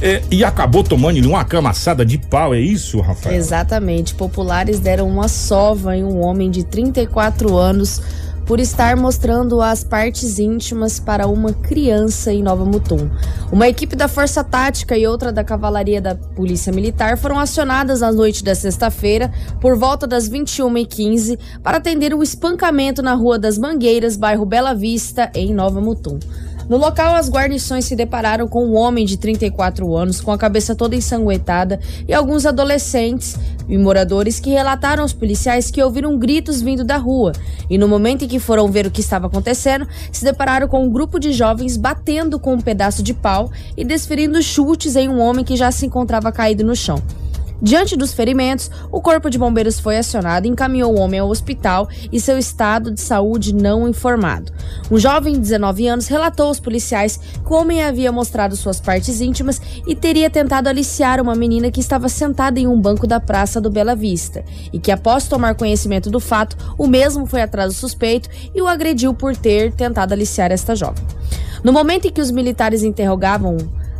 É, 0.00 0.22
e 0.30 0.44
acabou 0.44 0.84
tomando 0.84 1.16
uma 1.28 1.44
camaçada 1.44 2.04
de 2.06 2.16
pau, 2.16 2.54
é 2.54 2.60
isso, 2.60 3.00
Rafael? 3.00 3.34
Exatamente. 3.34 4.14
Populares 4.14 4.78
deram 4.78 5.08
uma 5.08 5.26
sova 5.26 5.96
em 5.96 6.04
um 6.04 6.20
homem 6.20 6.50
de 6.50 6.62
34 6.64 7.56
anos 7.56 8.00
por 8.46 8.60
estar 8.60 8.96
mostrando 8.96 9.60
as 9.60 9.82
partes 9.82 10.38
íntimas 10.38 11.00
para 11.00 11.26
uma 11.26 11.52
criança 11.52 12.32
em 12.32 12.42
Nova 12.42 12.64
Mutum. 12.64 13.10
Uma 13.50 13.68
equipe 13.68 13.96
da 13.96 14.06
Força 14.06 14.44
Tática 14.44 14.96
e 14.96 15.06
outra 15.06 15.32
da 15.32 15.42
Cavalaria 15.42 16.00
da 16.00 16.14
Polícia 16.14 16.72
Militar 16.72 17.18
foram 17.18 17.40
acionadas 17.40 18.00
na 18.00 18.12
noite 18.12 18.44
da 18.44 18.54
sexta-feira, 18.54 19.32
por 19.60 19.76
volta 19.76 20.06
das 20.06 20.30
21h15, 20.30 21.38
para 21.62 21.78
atender 21.78 22.14
o 22.14 22.22
espancamento 22.22 23.02
na 23.02 23.14
Rua 23.14 23.38
das 23.38 23.58
Mangueiras, 23.58 24.16
bairro 24.16 24.46
Bela 24.46 24.74
Vista, 24.74 25.30
em 25.34 25.52
Nova 25.52 25.80
Mutum. 25.80 26.20
No 26.68 26.76
local, 26.76 27.14
as 27.14 27.30
guarnições 27.30 27.84
se 27.84 27.94
depararam 27.94 28.48
com 28.48 28.66
um 28.66 28.74
homem 28.74 29.06
de 29.06 29.16
34 29.16 29.96
anos, 29.96 30.20
com 30.20 30.32
a 30.32 30.38
cabeça 30.38 30.74
toda 30.74 30.96
ensanguentada, 30.96 31.78
e 32.08 32.12
alguns 32.12 32.44
adolescentes 32.44 33.36
e 33.68 33.78
moradores 33.78 34.40
que 34.40 34.50
relataram 34.50 35.02
aos 35.02 35.12
policiais 35.12 35.70
que 35.70 35.80
ouviram 35.82 36.18
gritos 36.18 36.60
vindo 36.60 36.82
da 36.82 36.96
rua. 36.96 37.32
E 37.70 37.78
no 37.78 37.86
momento 37.86 38.24
em 38.24 38.28
que 38.28 38.40
foram 38.40 38.70
ver 38.70 38.86
o 38.86 38.90
que 38.90 39.00
estava 39.00 39.28
acontecendo, 39.28 39.86
se 40.10 40.24
depararam 40.24 40.66
com 40.66 40.84
um 40.84 40.90
grupo 40.90 41.20
de 41.20 41.32
jovens 41.32 41.76
batendo 41.76 42.38
com 42.38 42.54
um 42.54 42.60
pedaço 42.60 43.00
de 43.00 43.14
pau 43.14 43.50
e 43.76 43.84
desferindo 43.84 44.42
chutes 44.42 44.96
em 44.96 45.08
um 45.08 45.20
homem 45.20 45.44
que 45.44 45.56
já 45.56 45.70
se 45.70 45.86
encontrava 45.86 46.32
caído 46.32 46.64
no 46.64 46.74
chão. 46.74 47.00
Diante 47.60 47.96
dos 47.96 48.12
ferimentos, 48.12 48.70
o 48.92 49.00
Corpo 49.00 49.30
de 49.30 49.38
Bombeiros 49.38 49.80
foi 49.80 49.96
acionado 49.96 50.46
e 50.46 50.50
encaminhou 50.50 50.94
o 50.94 50.98
homem 50.98 51.20
ao 51.20 51.28
hospital 51.28 51.88
e 52.12 52.20
seu 52.20 52.38
estado 52.38 52.90
de 52.90 53.00
saúde 53.00 53.54
não 53.54 53.88
informado. 53.88 54.52
Um 54.90 54.98
jovem 54.98 55.34
de 55.34 55.40
19 55.40 55.88
anos 55.88 56.06
relatou 56.06 56.48
aos 56.48 56.60
policiais 56.60 57.16
que 57.16 57.52
o 57.52 57.56
homem 57.56 57.82
havia 57.82 58.12
mostrado 58.12 58.56
suas 58.56 58.78
partes 58.78 59.22
íntimas 59.22 59.60
e 59.86 59.94
teria 59.94 60.28
tentado 60.28 60.68
aliciar 60.68 61.20
uma 61.20 61.34
menina 61.34 61.70
que 61.70 61.80
estava 61.80 62.10
sentada 62.10 62.60
em 62.60 62.66
um 62.66 62.78
banco 62.78 63.06
da 63.06 63.18
praça 63.18 63.58
do 63.58 63.70
Bela 63.70 63.96
Vista, 63.96 64.44
e 64.72 64.78
que 64.78 64.92
após 64.92 65.26
tomar 65.26 65.54
conhecimento 65.54 66.10
do 66.10 66.20
fato, 66.20 66.56
o 66.76 66.86
mesmo 66.86 67.24
foi 67.24 67.40
atrás 67.40 67.72
do 67.72 67.78
suspeito 67.78 68.28
e 68.54 68.60
o 68.60 68.68
agrediu 68.68 69.14
por 69.14 69.34
ter 69.34 69.72
tentado 69.72 70.12
aliciar 70.12 70.52
esta 70.52 70.76
jovem. 70.76 71.02
No 71.64 71.72
momento 71.72 72.06
em 72.06 72.12
que 72.12 72.20
os 72.20 72.30
militares 72.30 72.82
interrogavam 72.82 73.56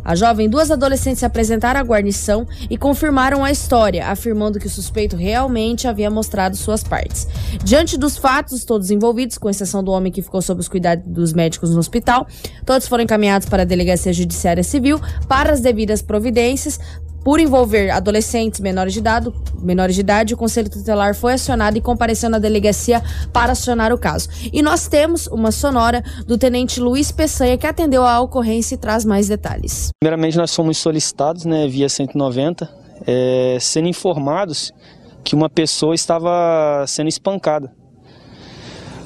a 0.07 0.15
jovem, 0.15 0.49
duas 0.49 0.71
adolescentes 0.71 1.19
se 1.19 1.25
apresentaram 1.25 1.81
à 1.81 1.83
guarnição 1.83 2.47
e 2.69 2.77
confirmaram 2.77 3.43
a 3.43 3.51
história, 3.51 4.07
afirmando 4.07 4.57
que 4.57 4.65
o 4.65 4.69
suspeito 4.69 5.17
realmente 5.17 5.85
havia 5.85 6.09
mostrado 6.09 6.55
suas 6.55 6.81
partes. 6.81 7.27
Diante 7.61 7.97
dos 7.97 8.15
fatos, 8.15 8.63
todos 8.63 8.89
envolvidos, 8.89 9.37
com 9.37 9.49
exceção 9.49 9.83
do 9.83 9.91
homem 9.91 10.09
que 10.09 10.21
ficou 10.21 10.41
sob 10.41 10.61
os 10.61 10.69
cuidados 10.69 11.03
dos 11.05 11.33
médicos 11.33 11.71
no 11.71 11.79
hospital, 11.79 12.25
todos 12.65 12.87
foram 12.87 13.03
encaminhados 13.03 13.49
para 13.49 13.63
a 13.63 13.65
Delegacia 13.65 14.13
Judiciária 14.13 14.63
Civil 14.63 14.97
para 15.27 15.51
as 15.51 15.59
devidas 15.59 16.01
providências. 16.01 16.79
Por 17.27 17.41
envolver 17.41 17.89
adolescentes 17.89 18.61
menores 18.61 18.93
de, 18.93 18.99
idade, 18.99 19.33
menores 19.59 19.95
de 19.95 19.99
idade, 19.99 20.33
o 20.33 20.37
Conselho 20.37 20.69
Tutelar 20.69 21.13
foi 21.13 21.33
acionado 21.33 21.77
e 21.77 21.81
compareceu 21.81 22.29
na 22.29 22.39
delegacia 22.39 23.03
para 23.33 23.51
acionar 23.51 23.91
o 23.91 23.97
caso. 23.97 24.29
E 24.53 24.61
nós 24.61 24.87
temos 24.87 25.27
uma 25.27 25.51
sonora 25.51 26.01
do 26.25 26.37
Tenente 26.37 26.79
Luiz 26.79 27.11
Peçanha, 27.11 27.57
que 27.57 27.67
atendeu 27.67 28.05
a 28.05 28.21
ocorrência 28.21 28.75
e 28.75 28.77
traz 28.77 29.03
mais 29.03 29.27
detalhes. 29.27 29.89
Primeiramente, 29.99 30.37
nós 30.37 30.55
fomos 30.55 30.77
solicitados, 30.77 31.43
né, 31.43 31.67
via 31.67 31.89
190, 31.89 32.69
é, 33.05 33.57
sendo 33.59 33.89
informados 33.89 34.71
que 35.21 35.35
uma 35.35 35.49
pessoa 35.49 35.93
estava 35.93 36.85
sendo 36.87 37.09
espancada 37.09 37.73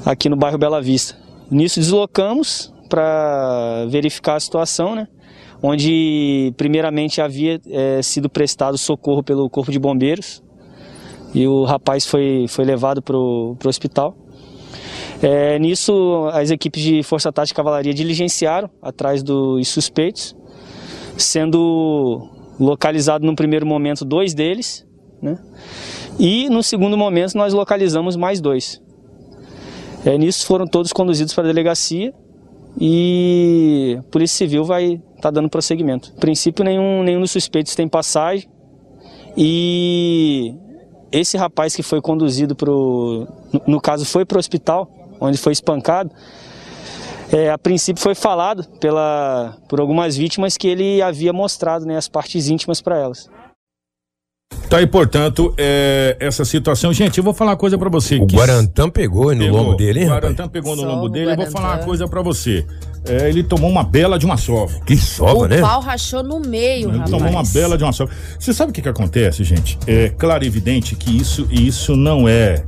aqui 0.05 0.29
no 0.29 0.35
bairro 0.35 0.59
Bela 0.59 0.79
Vista. 0.79 1.17
Nisso, 1.49 1.79
deslocamos 1.79 2.71
para 2.87 3.87
verificar 3.89 4.35
a 4.35 4.39
situação, 4.39 4.93
né, 4.93 5.07
onde 5.61 6.53
primeiramente 6.57 7.21
havia 7.21 7.59
é, 7.69 8.01
sido 8.01 8.29
prestado 8.29 8.77
socorro 8.77 9.23
pelo 9.23 9.49
Corpo 9.49 9.71
de 9.71 9.79
Bombeiros 9.79 10.43
e 11.33 11.47
o 11.47 11.63
rapaz 11.63 12.05
foi, 12.05 12.45
foi 12.47 12.65
levado 12.65 13.01
para 13.01 13.15
o 13.15 13.57
hospital. 13.65 14.15
É, 15.21 15.59
nisso, 15.59 16.29
as 16.33 16.49
equipes 16.49 16.81
de 16.81 17.03
Força 17.03 17.31
Tática 17.31 17.55
e 17.55 17.57
Cavalaria 17.57 17.93
diligenciaram 17.93 18.69
atrás 18.81 19.21
dos 19.21 19.67
suspeitos, 19.67 20.35
sendo 21.15 22.27
localizado 22.59 23.25
no 23.25 23.35
primeiro 23.35 23.65
momento 23.65 24.03
dois 24.03 24.33
deles, 24.33 24.85
né? 25.21 25.37
e 26.19 26.49
no 26.49 26.63
segundo 26.63 26.97
momento 26.97 27.37
nós 27.37 27.53
localizamos 27.53 28.15
mais 28.15 28.41
dois. 28.41 28.81
É, 30.03 30.17
nisso 30.17 30.45
foram 30.47 30.65
todos 30.65 30.91
conduzidos 30.91 31.33
para 31.35 31.43
a 31.43 31.47
delegacia 31.47 32.11
e 32.79 33.97
a 33.99 34.03
Polícia 34.03 34.37
Civil 34.37 34.63
vai 34.63 34.93
estar 34.93 35.21
tá 35.21 35.31
dando 35.31 35.49
prosseguimento. 35.49 36.13
A 36.15 36.19
princípio, 36.19 36.63
nenhum, 36.63 37.03
nenhum 37.03 37.21
dos 37.21 37.31
suspeitos 37.31 37.75
tem 37.75 37.87
passagem 37.87 38.49
e 39.37 40.53
esse 41.11 41.37
rapaz 41.37 41.75
que 41.75 41.83
foi 41.83 42.01
conduzido 42.01 42.55
para 42.55 42.69
no, 42.69 43.27
no 43.67 43.81
caso 43.81 44.05
foi 44.05 44.25
para 44.25 44.37
o 44.37 44.39
hospital, 44.39 44.89
onde 45.19 45.37
foi 45.37 45.53
espancado, 45.53 46.11
é, 47.31 47.49
a 47.49 47.57
princípio 47.57 48.01
foi 48.01 48.13
falado 48.13 48.67
pela, 48.79 49.57
por 49.69 49.79
algumas 49.79 50.17
vítimas 50.17 50.57
que 50.57 50.67
ele 50.67 51.01
havia 51.01 51.31
mostrado 51.31 51.85
né, 51.85 51.95
as 51.95 52.09
partes 52.09 52.49
íntimas 52.49 52.81
para 52.81 52.97
elas. 52.97 53.29
Tá 54.69 54.77
aí, 54.77 54.87
portanto, 54.87 55.53
é, 55.57 56.15
essa 56.19 56.45
situação. 56.45 56.93
Gente, 56.93 57.17
eu 57.17 57.23
vou 57.23 57.33
falar 57.33 57.51
uma 57.51 57.57
coisa 57.57 57.77
pra 57.77 57.89
você. 57.89 58.15
O 58.15 58.25
Guarantã 58.25 58.89
pegou 58.89 59.35
no 59.35 59.47
lombo 59.49 59.75
dele, 59.75 59.99
hein, 59.99 60.05
O 60.05 60.09
rapaz? 60.09 60.23
Guarantã 60.33 60.47
pegou 60.47 60.75
no 60.77 60.81
Só 60.83 60.87
lombo 60.87 61.05
o 61.07 61.09
dele. 61.09 61.31
Eu 61.31 61.35
vou 61.35 61.51
falar 61.51 61.75
uma 61.75 61.83
coisa 61.83 62.07
pra 62.07 62.21
você. 62.21 62.65
É, 63.05 63.27
ele 63.27 63.43
tomou 63.43 63.69
uma 63.69 63.83
bela 63.83 64.17
de 64.17 64.25
uma 64.25 64.37
sova. 64.37 64.79
Que 64.85 64.95
sova, 64.95 65.45
o 65.45 65.59
pau 65.61 65.81
rachou 65.81 66.23
no 66.23 66.39
meio, 66.39 66.87
Ele 66.87 66.99
rapaz. 66.99 67.09
tomou 67.11 67.29
uma 67.29 67.43
bela 67.43 67.77
de 67.77 67.83
uma 67.83 67.91
sova. 67.91 68.11
Você 68.39 68.53
sabe 68.53 68.69
o 68.71 68.73
que 68.73 68.81
que 68.81 68.87
acontece, 68.89 69.43
gente? 69.43 69.77
É 69.87 70.09
claro 70.09 70.43
e 70.43 70.47
evidente 70.47 70.95
que 70.95 71.17
isso, 71.17 71.47
isso 71.51 71.95
não 71.95 72.29
é 72.29 72.63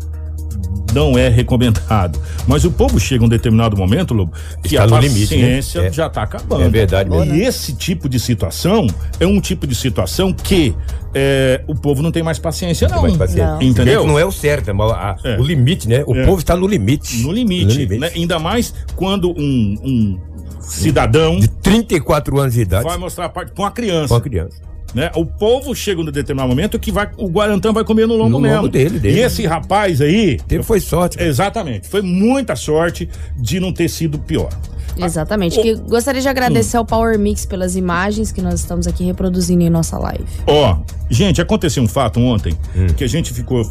não 0.93 1.17
é 1.17 1.27
recomendado. 1.29 2.19
Mas 2.47 2.63
o 2.65 2.71
povo 2.71 2.99
chega 2.99 3.23
um 3.23 3.27
determinado 3.29 3.75
momento, 3.75 4.13
Lobo, 4.13 4.31
que 4.61 4.75
Está 4.75 4.83
a 4.83 4.87
no 4.87 4.97
limite, 4.99 5.35
né? 5.35 5.41
paciência 5.57 5.79
É. 5.81 5.91
já 5.91 6.09
tá 6.09 6.23
acabando. 6.23 6.61
É 6.63 6.69
verdade 6.69 7.09
mesmo. 7.09 7.33
E 7.33 7.41
esse 7.41 7.73
tipo 7.73 8.07
de 8.07 8.19
situação 8.19 8.85
é 9.19 9.25
um 9.25 9.39
tipo 9.41 9.65
de 9.65 9.73
situação 9.75 10.31
que 10.33 10.75
é, 11.15 11.61
o 11.67 11.75
povo 11.75 12.01
não 12.01 12.11
tem 12.11 12.21
mais 12.23 12.39
paciência, 12.39 12.87
não. 12.87 13.01
mais 13.03 13.15
paciência. 13.17 13.57
Entendeu? 13.61 14.05
Não 14.05 14.17
é 14.19 14.25
o 14.25 14.31
certo, 14.31 14.73
mas 14.73 14.91
a- 14.91 15.15
É. 15.23 15.37
o 15.39 15.43
limite, 15.43 15.87
né? 15.87 16.03
O 16.07 16.15
É. 16.15 16.25
povo 16.25 16.39
está 16.39 16.55
no 16.55 16.67
limite. 16.67 17.17
No 17.23 17.31
limite, 17.31 17.85
né? 17.97 18.11
Ainda 18.15 18.39
mais 18.39 18.73
quando 18.95 19.29
um, 19.31 19.77
um 19.83 20.19
cidadão 20.59 21.39
De 21.39 21.47
34 21.47 22.39
anos 22.39 22.53
de 22.53 22.61
idade. 22.61 22.83
vai 22.83 22.97
mostrar 22.97 23.25
a 23.25 23.29
parte 23.29 23.51
com 23.53 23.65
a 23.65 23.71
criança. 23.71 24.07
Com 24.09 24.15
a 24.15 24.21
criança. 24.21 24.57
Né? 24.93 25.09
O 25.15 25.25
povo 25.25 25.73
chega 25.75 25.99
em 26.01 26.03
um 26.03 26.11
determinado 26.11 26.49
momento 26.49 26.77
que 26.77 26.91
vai, 26.91 27.09
o 27.17 27.27
Guarantã 27.27 27.73
vai 27.73 27.83
comer 27.83 28.07
no 28.07 28.15
lombo 28.15 28.29
No 28.29 28.39
mesmo. 28.39 28.57
lombo 28.57 28.69
dele, 28.69 28.99
dele. 28.99 29.17
E 29.17 29.21
esse 29.21 29.45
rapaz 29.45 30.01
aí. 30.01 30.37
Teve 30.47 30.63
foi 30.63 30.79
sorte. 30.79 31.21
Exatamente. 31.21 31.87
Foi 31.87 32.01
muita 32.01 32.55
sorte 32.55 33.09
de 33.35 33.59
não 33.59 33.73
ter 33.73 33.89
sido 33.89 34.19
pior. 34.19 34.49
Exatamente. 34.95 35.59
Que 35.59 35.73
gostaria 35.73 36.21
de 36.21 36.27
agradecer 36.27 36.77
ao 36.77 36.85
Power 36.85 37.17
Mix 37.17 37.45
pelas 37.45 37.75
imagens 37.75 38.31
que 38.31 38.41
nós 38.41 38.59
estamos 38.59 38.85
aqui 38.85 39.03
reproduzindo 39.03 39.63
em 39.63 39.69
nossa 39.69 39.97
live. 39.97 40.25
Ó, 40.45 40.77
gente, 41.09 41.41
aconteceu 41.41 41.81
um 41.81 41.87
fato 41.87 42.19
ontem 42.19 42.55
que 42.95 43.03
a 43.03 43.07
gente 43.07 43.33
ficou 43.33 43.63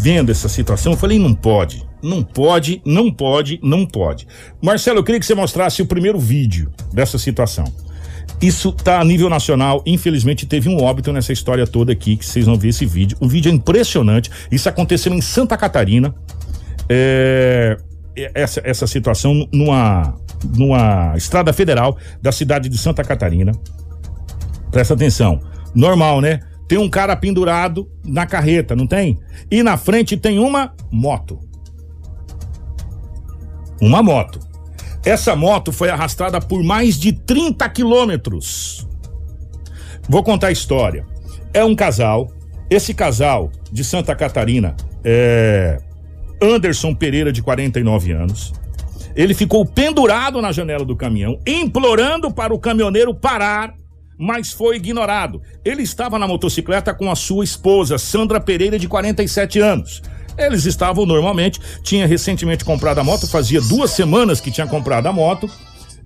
vendo 0.00 0.30
essa 0.30 0.48
situação. 0.48 0.92
Eu 0.92 0.98
falei, 0.98 1.18
não 1.18 1.34
pode. 1.34 1.84
Não 2.02 2.22
pode, 2.22 2.80
não 2.84 3.12
pode, 3.12 3.60
não 3.62 3.86
pode. 3.86 4.26
Marcelo, 4.60 4.98
eu 5.00 5.04
queria 5.04 5.20
que 5.20 5.26
você 5.26 5.34
mostrasse 5.34 5.82
o 5.82 5.86
primeiro 5.86 6.18
vídeo 6.18 6.70
dessa 6.92 7.18
situação. 7.18 7.64
Isso 8.40 8.72
tá 8.72 9.00
a 9.00 9.04
nível 9.04 9.28
nacional. 9.28 9.82
Infelizmente, 9.86 10.46
teve 10.46 10.68
um 10.68 10.82
óbito 10.82 11.12
nessa 11.12 11.32
história 11.32 11.66
toda 11.66 11.92
aqui, 11.92 12.16
que 12.16 12.26
vocês 12.26 12.46
vão 12.46 12.56
ver 12.56 12.68
esse 12.68 12.84
vídeo. 12.84 13.16
O 13.20 13.28
vídeo 13.28 13.50
é 13.50 13.54
impressionante. 13.54 14.30
Isso 14.50 14.68
aconteceu 14.68 15.12
em 15.12 15.20
Santa 15.20 15.56
Catarina. 15.56 16.14
É, 16.88 17.76
essa, 18.34 18.60
essa 18.64 18.86
situação 18.86 19.48
numa, 19.52 20.14
numa 20.56 21.14
estrada 21.16 21.52
federal 21.52 21.96
da 22.20 22.32
cidade 22.32 22.68
de 22.68 22.76
Santa 22.76 23.04
Catarina. 23.04 23.52
Presta 24.70 24.94
atenção. 24.94 25.40
Normal, 25.74 26.20
né? 26.20 26.40
tem 26.72 26.78
um 26.78 26.88
cara 26.88 27.14
pendurado 27.14 27.86
na 28.02 28.24
carreta, 28.24 28.74
não 28.74 28.86
tem? 28.86 29.20
E 29.50 29.62
na 29.62 29.76
frente 29.76 30.16
tem 30.16 30.38
uma 30.38 30.72
moto. 30.90 31.38
Uma 33.78 34.02
moto. 34.02 34.40
Essa 35.04 35.34
moto 35.34 35.72
foi 35.72 35.90
arrastada 35.90 36.40
por 36.40 36.62
mais 36.62 36.98
de 36.98 37.12
30 37.12 37.68
quilômetros. 37.70 38.86
Vou 40.08 40.22
contar 40.22 40.48
a 40.48 40.52
história. 40.52 41.04
É 41.52 41.64
um 41.64 41.74
casal. 41.74 42.30
Esse 42.70 42.94
casal 42.94 43.50
de 43.70 43.84
Santa 43.84 44.14
Catarina 44.14 44.76
é 45.04 45.78
Anderson 46.40 46.94
Pereira, 46.94 47.32
de 47.32 47.42
49 47.42 48.12
anos. 48.12 48.52
Ele 49.14 49.34
ficou 49.34 49.66
pendurado 49.66 50.40
na 50.40 50.52
janela 50.52 50.84
do 50.84 50.96
caminhão, 50.96 51.38
implorando 51.46 52.32
para 52.32 52.54
o 52.54 52.58
caminhoneiro 52.58 53.14
parar, 53.14 53.74
mas 54.18 54.52
foi 54.52 54.76
ignorado. 54.76 55.42
Ele 55.64 55.82
estava 55.82 56.18
na 56.18 56.26
motocicleta 56.26 56.94
com 56.94 57.10
a 57.10 57.14
sua 57.14 57.44
esposa, 57.44 57.98
Sandra 57.98 58.40
Pereira, 58.40 58.78
de 58.78 58.88
47 58.88 59.60
anos. 59.60 60.02
Eles 60.36 60.64
estavam 60.64 61.04
normalmente, 61.04 61.60
tinha 61.82 62.06
recentemente 62.06 62.64
comprado 62.64 62.98
a 62.98 63.04
moto, 63.04 63.26
fazia 63.26 63.60
duas 63.60 63.90
semanas 63.90 64.40
que 64.40 64.50
tinha 64.50 64.66
comprado 64.66 65.06
a 65.06 65.12
moto. 65.12 65.48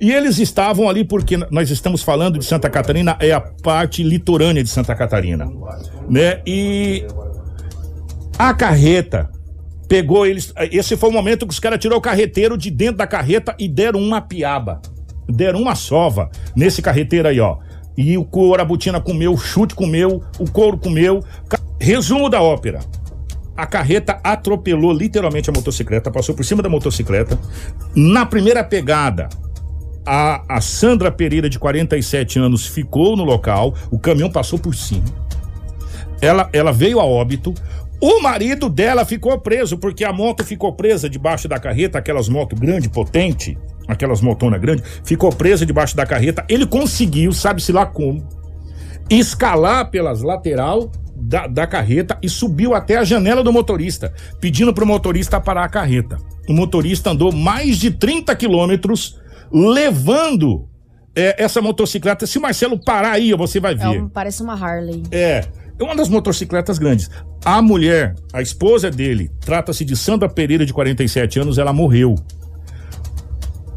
E 0.01 0.13
eles 0.13 0.39
estavam 0.39 0.89
ali 0.89 1.05
porque 1.05 1.39
nós 1.51 1.71
estamos 1.71 2.03
falando 2.03 2.39
de 2.39 2.45
Santa 2.45 2.69
Catarina, 2.69 3.17
é 3.19 3.33
a 3.33 3.41
parte 3.41 4.03
litorânea 4.03 4.63
de 4.63 4.69
Santa 4.69 4.95
Catarina, 4.95 5.51
né? 6.09 6.43
E 6.47 7.07
a 8.39 8.53
carreta 8.53 9.31
pegou 9.89 10.27
eles, 10.27 10.53
esse 10.71 10.97
foi 10.97 11.09
o 11.09 11.13
momento 11.13 11.47
que 11.47 11.53
os 11.53 11.61
caras 11.61 11.79
tirou 11.79 11.99
o 11.99 12.03
carreteiro 12.03 12.59
de 12.59 12.71
dentro 12.71 12.99
da 12.99 13.07
carreta 13.07 13.55
e 13.59 13.67
deram 13.69 14.01
uma 14.01 14.21
piaba, 14.21 14.83
deram 15.27 15.63
uma 15.63 15.75
sova 15.75 16.31
nesse 16.55 16.83
carreteiro 16.83 17.29
aí, 17.29 17.41
ó. 17.41 17.57
E 17.97 18.19
o 18.19 18.25
couro, 18.25 18.61
a 18.61 18.65
botina 18.65 19.01
comeu, 19.01 19.33
o 19.33 19.39
chute 19.39 19.75
comeu, 19.75 20.23
o 20.39 20.51
couro 20.51 20.77
comeu. 20.77 21.25
Resumo 21.81 22.29
da 22.29 22.43
ópera. 22.43 22.81
A 23.57 23.67
carreta 23.67 24.21
atropelou 24.23 24.93
literalmente 24.93 25.49
a 25.49 25.53
motocicleta, 25.53 26.11
passou 26.11 26.35
por 26.35 26.45
cima 26.45 26.63
da 26.63 26.69
motocicleta. 26.69 27.39
Na 27.95 28.27
primeira 28.27 28.63
pegada, 28.63 29.29
a, 30.05 30.57
a 30.57 30.61
Sandra 30.61 31.11
Pereira, 31.11 31.49
de 31.49 31.59
47 31.59 32.39
anos, 32.39 32.67
ficou 32.67 33.17
no 33.17 33.25
local, 33.25 33.75
o 33.91 33.99
caminhão 33.99 34.31
passou 34.31 34.59
por 34.59 34.75
cima. 34.75 35.05
Ela, 36.21 36.49
ela 36.53 36.73
veio 36.73 37.01
a 37.01 37.05
óbito. 37.05 37.55
O 38.01 38.21
marido 38.21 38.69
dela 38.69 39.05
ficou 39.05 39.39
preso, 39.41 39.79
porque 39.79 40.05
a 40.05 40.13
moto 40.13 40.45
ficou 40.45 40.73
presa 40.75 41.09
debaixo 41.09 41.49
da 41.49 41.59
carreta, 41.59 41.99
aquelas 41.99 42.29
motos 42.29 42.59
grande, 42.59 42.91
potente, 42.91 43.59
aquelas 43.89 44.21
motonas 44.21 44.61
grandes, 44.61 44.85
ficou 45.03 45.31
presa 45.31 45.65
debaixo 45.65 45.97
da 45.97 46.05
carreta. 46.05 46.45
Ele 46.49 46.67
conseguiu, 46.67 47.33
sabe-se 47.33 47.73
lá 47.73 47.87
como, 47.87 48.27
escalar 49.09 49.91
pelas 49.91 50.21
lateral 50.23 50.91
da, 51.17 51.47
da 51.47 51.67
carreta 51.67 52.19
e 52.23 52.29
subiu 52.29 52.75
até 52.75 52.97
a 52.97 53.05
janela 53.05 53.43
do 53.43 53.53
motorista, 53.53 54.13
pedindo 54.41 54.73
pro 54.73 54.87
motorista 54.87 55.41
parar 55.41 55.65
a 55.65 55.69
carreta. 55.69 56.19
O 56.49 56.53
motorista 56.53 57.11
andou 57.11 57.33
mais 57.33 57.79
de 57.79 57.91
30 57.91 58.35
quilômetros 58.37 59.21
levando 59.51 60.69
é, 61.15 61.43
essa 61.43 61.63
motocicleta. 61.63 62.27
Se 62.27 62.39
o 62.39 62.43
Marcelo 62.43 62.79
parar 62.79 63.13
aí, 63.13 63.33
você 63.33 63.59
vai 63.59 63.75
ver. 63.75 64.03
É 64.03 64.07
parece 64.13 64.43
uma 64.43 64.55
Harley. 64.55 65.03
É, 65.11 65.45
é 65.79 65.83
uma 65.83 65.97
das 65.97 66.09
motocicletas 66.09 66.79
grandes. 66.79 67.11
A 67.45 67.63
mulher, 67.63 68.15
a 68.33 68.43
esposa 68.43 68.91
dele, 68.91 69.31
trata-se 69.41 69.85
de 69.85 69.97
Sandra 69.97 70.29
Pereira, 70.29 70.67
de 70.67 70.73
47 70.73 71.41
anos, 71.41 71.59
ela 71.59 71.73
morreu. 71.73 72.15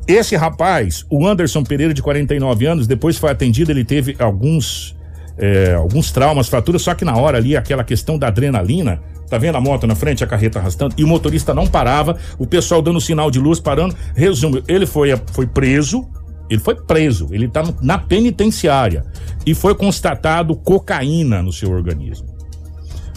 Esse 0.07 0.35
rapaz, 0.35 1.05
o 1.09 1.27
Anderson 1.27 1.63
Pereira, 1.63 1.93
de 1.93 2.01
49 2.01 2.65
anos, 2.65 2.87
depois 2.87 3.17
foi 3.17 3.29
atendido, 3.29 3.71
ele 3.71 3.85
teve 3.85 4.15
alguns, 4.17 4.95
é, 5.39 5.73
alguns 5.73 6.11
traumas, 6.11 6.47
fraturas, 6.47 6.81
só 6.81 6.93
que 6.93 7.05
na 7.05 7.15
hora 7.15 7.37
ali, 7.37 7.55
aquela 7.55 7.83
questão 7.83 8.17
da 8.17 8.27
adrenalina, 8.27 9.01
tá 9.29 9.37
vendo 9.37 9.55
a 9.55 9.61
moto 9.61 9.87
na 9.87 9.95
frente, 9.95 10.23
a 10.23 10.27
carreta 10.27 10.59
arrastando, 10.59 10.93
e 10.97 11.03
o 11.03 11.07
motorista 11.07 11.53
não 11.53 11.65
parava, 11.65 12.17
o 12.37 12.45
pessoal 12.45 12.81
dando 12.81 12.99
sinal 12.99 13.31
de 13.31 13.39
luz, 13.39 13.59
parando. 13.59 13.95
Resumo, 14.15 14.61
ele 14.67 14.85
foi, 14.85 15.15
foi 15.31 15.47
preso, 15.47 16.07
ele 16.49 16.59
foi 16.59 16.75
preso, 16.75 17.27
ele 17.31 17.47
tá 17.47 17.63
na 17.81 17.97
penitenciária 17.97 19.05
e 19.45 19.55
foi 19.55 19.73
constatado 19.75 20.55
cocaína 20.55 21.41
no 21.41 21.53
seu 21.53 21.71
organismo. 21.71 22.27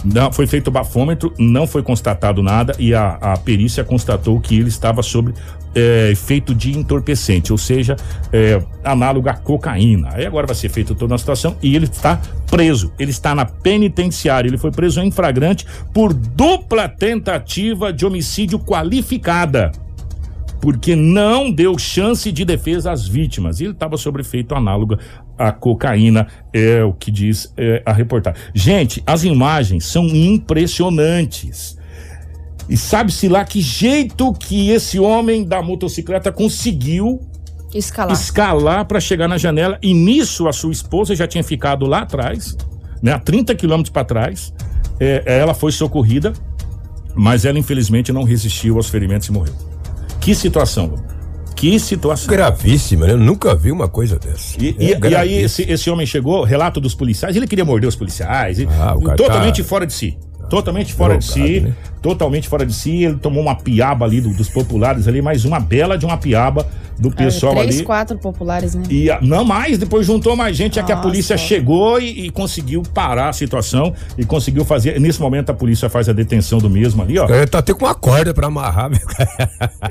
Não, 0.05 0.33
foi 0.33 0.47
feito 0.47 0.69
o 0.69 0.71
bafômetro, 0.71 1.33
não 1.39 1.67
foi 1.67 1.83
constatado 1.83 2.43
nada 2.43 2.75
e 2.79 2.93
a, 2.93 3.19
a 3.21 3.37
perícia 3.37 3.85
constatou 3.85 4.41
que 4.41 4.59
ele 4.59 4.69
estava 4.69 5.01
sob 5.03 5.33
é, 5.75 6.11
efeito 6.11 6.55
de 6.55 6.77
entorpecente, 6.77 7.53
ou 7.53 7.59
seja, 7.59 7.97
é, 8.33 8.63
análogo 8.85 9.29
à 9.29 9.35
cocaína. 9.35 10.11
Aí 10.13 10.27
agora 10.27 10.47
vai 10.47 10.57
ser 10.57 10.69
feita 10.69 10.95
toda 10.95 11.15
a 11.15 11.19
situação 11.19 11.57
e 11.63 11.75
ele 11.75 11.87
está 11.87 12.21
preso. 12.51 12.93
Ele 12.99 13.11
está 13.11 13.35
na 13.35 13.45
penitenciária. 13.45 14.49
Ele 14.49 14.59
foi 14.59 14.71
preso 14.71 15.01
em 15.01 15.11
flagrante 15.11 15.67
por 15.93 16.13
dupla 16.13 16.89
tentativa 16.89 17.93
de 17.93 18.05
homicídio 18.05 18.59
qualificada 18.59 19.73
porque 20.63 20.95
não 20.95 21.51
deu 21.51 21.77
chance 21.77 22.31
de 22.31 22.45
defesa 22.45 22.93
às 22.93 23.07
vítimas. 23.07 23.61
Ele 23.61 23.73
estava 23.73 23.97
sob 23.97 24.21
efeito 24.21 24.55
análogo 24.55 24.97
à 25.37 25.51
cocaína, 25.51 26.29
é 26.53 26.85
o 26.85 26.93
que 26.93 27.11
diz 27.11 27.53
é, 27.57 27.83
a 27.85 27.93
reportagem. 27.93 28.41
Gente, 28.55 29.03
as 29.05 29.25
imagens 29.25 29.85
são 29.85 30.07
impressionantes. 30.07 31.77
E 32.73 32.77
sabe-se 32.77 33.29
lá 33.29 33.45
que 33.45 33.61
jeito 33.61 34.33
que 34.33 34.71
esse 34.71 34.99
homem 34.99 35.45
da 35.45 35.61
motocicleta 35.63 36.33
conseguiu 36.33 37.21
Escalar. 37.75 38.13
escalar 38.13 38.85
para 38.87 38.99
chegar 38.99 39.29
na 39.29 39.37
janela. 39.37 39.79
E 39.83 39.93
nisso 39.93 40.49
a 40.49 40.53
sua 40.53 40.73
esposa 40.73 41.15
já 41.15 41.27
tinha 41.27 41.45
ficado 41.45 41.85
lá 41.87 42.01
atrás, 42.01 42.57
né, 43.03 43.13
a 43.13 43.19
30 43.19 43.55
quilômetros 43.55 43.93
para 43.93 44.05
trás. 44.05 44.53
É, 44.99 45.23
ela 45.41 45.53
foi 45.53 45.71
socorrida, 45.73 46.33
mas 47.15 47.45
ela 47.45 47.59
infelizmente 47.59 48.13
não 48.13 48.23
resistiu 48.25 48.77
aos 48.77 48.89
ferimentos 48.89 49.29
e 49.29 49.33
morreu. 49.33 49.55
Que 50.21 50.35
situação. 50.35 50.95
Que 51.57 51.79
situação. 51.79 52.29
Gravíssima, 52.29 53.07
né? 53.07 53.13
Eu 53.13 53.19
nunca 53.19 53.55
vi 53.55 53.71
uma 53.71 53.89
coisa 53.89 54.19
dessa. 54.19 54.57
E, 54.63 54.75
É 54.79 54.85
e- 55.07 55.11
e 55.11 55.15
aí 55.17 55.35
esse, 55.35 55.63
esse 55.71 55.91
homem 55.91 56.07
chegou, 56.07 56.43
relato 56.43 56.81
dos 56.81 56.95
policiais, 56.95 57.37
ele 57.37 57.47
queria 57.47 57.65
morder 57.65 57.89
os 57.89 57.97
policiais, 57.97 58.59
e- 58.59 58.67
Ah, 58.67 58.97
cara 59.05 59.17
totalmente 59.17 59.63
tá- 59.63 59.69
fora 59.69 59.87
de 59.87 59.93
si. 59.93 60.17
Totalmente 60.49 60.93
fora 60.93 61.17
de 61.19 61.25
si, 61.25 61.61
né? 61.61 61.75
Totalmente 62.03 62.49
fora 62.49 62.67
de 62.67 62.75
si. 62.75 63.05
Ele 63.05 63.17
tomou 63.17 63.43
uma 63.43 63.55
piaba 63.55 64.05
ali 64.05 64.21
do- 64.21 64.35
dos 64.35 64.49
populares 64.49 65.07
ali, 65.09 65.23
mais 65.23 65.45
uma 65.45 65.61
bela 65.61 65.97
de 65.97 66.05
uma 66.05 66.17
piaba 66.19 66.67
do 66.99 67.11
pessoal 67.11 67.55
três, 67.55 67.77
ali. 67.77 67.85
quatro 67.85 68.19
populares, 68.19 68.75
né? 68.75 68.83
E 68.91 69.09
não 69.23 69.45
mais, 69.45 69.79
depois 69.79 70.07
juntou 70.07 70.37
mais 70.37 70.57
gente, 70.57 70.79
é 70.79 70.83
que 70.83 70.93
a 70.93 70.97
polícia 70.99 71.37
chegou 71.37 71.99
e, 71.99 72.27
e 72.27 72.31
conseguiu 72.31 72.83
parar 72.95 73.31
a 73.31 73.33
situação 73.33 73.95
e 74.19 74.25
conseguiu 74.25 74.65
fazer. 74.65 75.01
Nesse 75.01 75.21
momento 75.21 75.51
a 75.51 75.55
polícia 75.55 75.89
faz 75.89 76.09
a 76.09 76.13
detenção 76.13 76.59
do 76.59 76.69
mesmo 76.69 77.03
ali, 77.03 77.19
ó. 77.19 77.25
O 77.25 77.29
cara 77.29 77.47
tá 77.47 77.59
até 77.59 77.73
com 77.73 77.87
uma 77.87 77.95
corda 77.95 78.35
pra 78.35 78.47
amarrar, 78.49 78.91
meu 78.91 79.01
cara. 79.01 79.51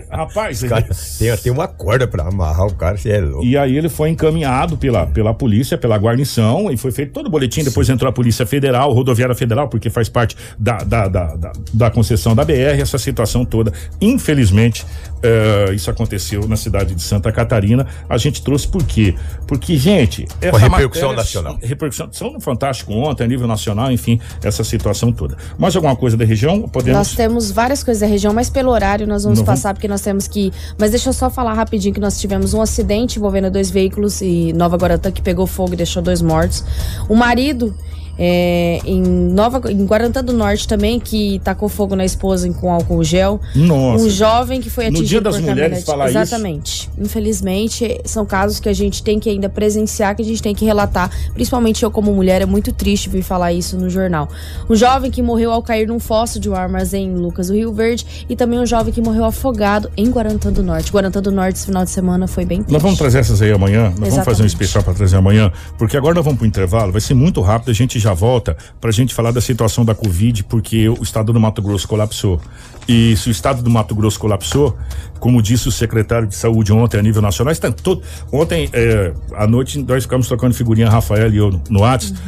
Rapaz, 0.09 0.63
cara 0.63 0.87
tem 1.17 1.29
até 1.31 1.51
uma 1.51 1.67
corda 1.67 2.07
pra 2.07 2.27
amarrar 2.27 2.67
o 2.67 2.73
cara, 2.75 2.97
você 2.97 3.09
é 3.09 3.19
louco. 3.21 3.45
E 3.45 3.57
aí 3.57 3.75
ele 3.77 3.89
foi 3.89 4.09
encaminhado 4.09 4.77
pela, 4.77 5.05
pela 5.07 5.33
polícia, 5.33 5.77
pela 5.77 5.97
guarnição, 5.97 6.71
e 6.71 6.77
foi 6.77 6.91
feito 6.91 7.11
todo 7.13 7.27
o 7.27 7.29
boletim. 7.29 7.63
Depois 7.63 7.89
entrou 7.89 8.09
a 8.09 8.13
Polícia 8.13 8.45
Federal, 8.45 8.91
Rodoviária 8.93 9.35
Federal, 9.35 9.67
porque 9.67 9.89
faz 9.89 10.07
parte 10.07 10.35
da, 10.57 10.77
da, 10.77 11.07
da, 11.07 11.35
da, 11.35 11.51
da 11.73 11.91
concessão 12.01 12.35
da 12.35 12.43
BR, 12.43 12.81
essa 12.81 12.97
situação 12.97 13.45
toda. 13.45 13.71
Infelizmente, 14.01 14.85
eh, 15.21 15.71
isso 15.73 15.89
aconteceu 15.89 16.47
na 16.47 16.55
cidade 16.55 16.95
de 16.95 17.01
Santa 17.01 17.31
Catarina. 17.31 17.85
A 18.09 18.17
gente 18.17 18.41
trouxe 18.43 18.67
por 18.67 18.83
quê? 18.83 19.13
Porque, 19.47 19.77
gente. 19.77 20.25
Com 20.49 20.57
repercussão 20.57 21.09
matéria- 21.09 21.15
nacional. 21.15 21.59
Repercussão 21.61 22.09
Fantástico 22.39 22.91
ontem, 22.93 23.23
a 23.23 23.27
nível 23.27 23.47
nacional, 23.47 23.91
enfim, 23.91 24.19
essa 24.43 24.63
situação 24.63 25.11
toda. 25.11 25.37
Mais 25.57 25.75
alguma 25.75 25.95
coisa 25.95 26.17
da 26.17 26.25
região? 26.25 26.61
Podemos. 26.67 26.97
Nós 26.97 27.13
temos 27.15 27.51
várias 27.51 27.83
coisas 27.83 28.01
da 28.01 28.07
região, 28.07 28.33
mas 28.33 28.49
pelo 28.49 28.71
horário 28.71 29.05
nós 29.07 29.23
vamos 29.23 29.39
Não 29.39 29.45
vamos- 29.45 29.59
passar 29.61 29.73
porque 29.73 29.87
nós 29.87 30.01
temos 30.01 30.27
que. 30.27 30.51
Mas 30.79 30.91
deixa 30.91 31.09
eu 31.09 31.13
só 31.13 31.29
falar 31.29 31.53
rapidinho 31.53 31.93
que 31.93 31.99
nós 31.99 32.19
tivemos 32.19 32.53
um 32.53 32.61
acidente 32.61 33.19
envolvendo 33.19 33.51
dois 33.51 33.69
veículos 33.69 34.21
e 34.21 34.51
Nova 34.53 34.75
Guarantã 34.77 35.11
que 35.11 35.21
pegou 35.21 35.45
fogo 35.45 35.73
e 35.73 35.77
deixou 35.77 36.01
dois 36.01 36.21
mortos. 36.21 36.63
O 37.07 37.15
marido. 37.15 37.75
É, 38.17 38.79
em 38.85 39.01
Nova 39.01 39.61
em 39.71 39.85
Guarantã 39.85 40.23
do 40.23 40.33
Norte 40.33 40.67
também 40.67 40.99
que 40.99 41.39
tacou 41.43 41.69
fogo 41.69 41.95
na 41.95 42.05
esposa 42.05 42.51
com 42.53 42.71
álcool 42.71 43.03
gel. 43.03 43.39
Nossa. 43.55 44.03
Um 44.03 44.09
jovem 44.09 44.61
que 44.61 44.69
foi 44.69 44.85
No 44.85 44.97
atingido 44.97 45.07
Dia 45.07 45.21
das 45.21 45.35
por 45.35 45.41
Mulheres 45.43 45.83
falar 45.83 46.09
isso? 46.09 46.17
Exatamente. 46.17 46.89
Infelizmente, 46.97 47.99
são 48.05 48.25
casos 48.25 48.59
que 48.59 48.69
a 48.69 48.73
gente 48.73 49.03
tem 49.03 49.19
que 49.19 49.29
ainda 49.29 49.49
presenciar, 49.49 50.15
que 50.15 50.21
a 50.21 50.25
gente 50.25 50.41
tem 50.41 50.53
que 50.53 50.65
relatar. 50.65 51.09
Principalmente 51.33 51.83
eu, 51.83 51.91
como 51.91 52.13
mulher, 52.13 52.41
é 52.41 52.45
muito 52.45 52.71
triste 52.71 53.09
vir 53.09 53.21
falar 53.21 53.53
isso 53.53 53.77
no 53.77 53.89
jornal. 53.89 54.29
Um 54.69 54.75
jovem 54.75 55.11
que 55.11 55.21
morreu 55.21 55.51
ao 55.51 55.61
cair 55.61 55.87
num 55.87 55.99
fosso 55.99 56.39
de 56.39 56.49
um 56.49 56.55
armazém 56.55 57.07
em 57.07 57.15
Lucas 57.15 57.47
do 57.47 57.53
Rio 57.53 57.73
Verde 57.73 58.25
e 58.29 58.35
também 58.35 58.59
um 58.59 58.65
jovem 58.65 58.93
que 58.93 59.01
morreu 59.01 59.25
afogado 59.25 59.89
em 59.95 60.09
Guarantã 60.09 60.51
do 60.51 60.63
Norte. 60.63 60.91
Guarantã 60.91 61.21
do 61.21 61.31
Norte, 61.31 61.57
esse 61.57 61.65
final 61.65 61.83
de 61.83 61.91
semana, 61.91 62.27
foi 62.27 62.45
bem 62.45 62.59
triste. 62.59 62.73
Nós 62.73 62.81
vamos 62.81 62.97
trazer 62.97 63.19
essas 63.19 63.41
aí 63.41 63.51
amanhã. 63.51 63.93
Nós 63.97 64.09
vamos 64.09 64.15
fazer 64.15 64.43
um 64.43 64.45
Exatamente. 64.45 64.47
especial 64.47 64.83
para 64.83 64.93
trazer 64.93 65.17
amanhã, 65.17 65.51
porque 65.77 65.97
agora 65.97 66.15
nós 66.15 66.23
vamos 66.23 66.39
pro 66.39 66.47
intervalo. 66.47 66.91
Vai 66.91 67.01
ser 67.01 67.13
muito 67.13 67.41
rápido. 67.41 67.71
A 67.71 67.73
gente 67.73 67.99
já 68.01 68.13
volta 68.13 68.57
pra 68.79 68.91
gente 68.91 69.13
falar 69.13 69.31
da 69.31 69.39
situação 69.39 69.85
da 69.85 69.95
Covid, 69.95 70.43
porque 70.45 70.89
o 70.89 71.01
estado 71.01 71.31
do 71.31 71.39
Mato 71.39 71.61
Grosso 71.61 71.87
colapsou. 71.87 72.41
E 72.87 73.15
se 73.15 73.29
o 73.29 73.31
estado 73.31 73.61
do 73.61 73.69
Mato 73.69 73.95
Grosso 73.95 74.19
colapsou, 74.19 74.77
como 75.19 75.41
disse 75.41 75.67
o 75.67 75.71
secretário 75.71 76.27
de 76.27 76.35
saúde 76.35 76.73
ontem 76.73 76.97
a 76.97 77.01
nível 77.01 77.21
nacional, 77.21 77.51
está 77.51 77.71
todo, 77.71 78.01
ontem 78.31 78.69
é, 78.73 79.13
à 79.35 79.47
noite 79.47 79.79
nós 79.79 80.03
ficamos 80.03 80.27
trocando 80.27 80.53
figurinha 80.53 80.89
Rafael 80.89 81.31
e 81.33 81.37
eu 81.37 81.51
no, 81.51 81.61
no 81.69 81.79
WhatsApp. 81.81 82.19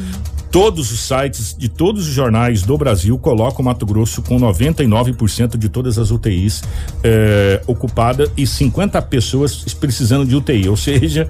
Todos 0.51 0.91
os 0.91 0.99
sites 0.99 1.55
de 1.57 1.67
todos 1.67 2.07
os 2.07 2.13
jornais 2.13 2.61
do 2.61 2.77
Brasil 2.77 3.17
colocam 3.17 3.61
o 3.61 3.65
Mato 3.65 3.87
Grosso 3.87 4.21
com 4.21 4.39
99% 4.39 5.57
de 5.57 5.67
todas 5.67 5.97
as 5.97 6.11
UTIs 6.11 6.63
é, 7.03 7.59
ocupada 7.65 8.31
e 8.37 8.45
50 8.45 9.01
pessoas 9.01 9.65
precisando 9.73 10.27
de 10.27 10.35
UTI, 10.35 10.69
ou 10.69 10.77
seja, 10.77 11.27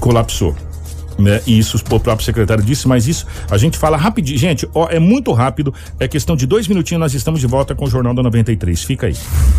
colapsou. 0.00 0.56
Né? 1.18 1.40
E 1.46 1.58
isso 1.58 1.78
o 1.78 2.00
próprio 2.00 2.24
secretário 2.24 2.62
disse, 2.62 2.86
mas 2.86 3.06
isso 3.08 3.26
a 3.50 3.56
gente 3.56 3.78
fala 3.78 3.96
rapidinho. 3.96 4.38
Gente, 4.38 4.68
ó, 4.74 4.88
é 4.90 4.98
muito 4.98 5.32
rápido, 5.32 5.72
é 5.98 6.06
questão 6.06 6.36
de 6.36 6.46
dois 6.46 6.68
minutinhos, 6.68 7.00
nós 7.00 7.14
estamos 7.14 7.40
de 7.40 7.46
volta 7.46 7.74
com 7.74 7.86
o 7.86 7.90
Jornal 7.90 8.14
da 8.14 8.22
93. 8.22 8.82
Fica 8.84 9.06
aí. 9.06 9.16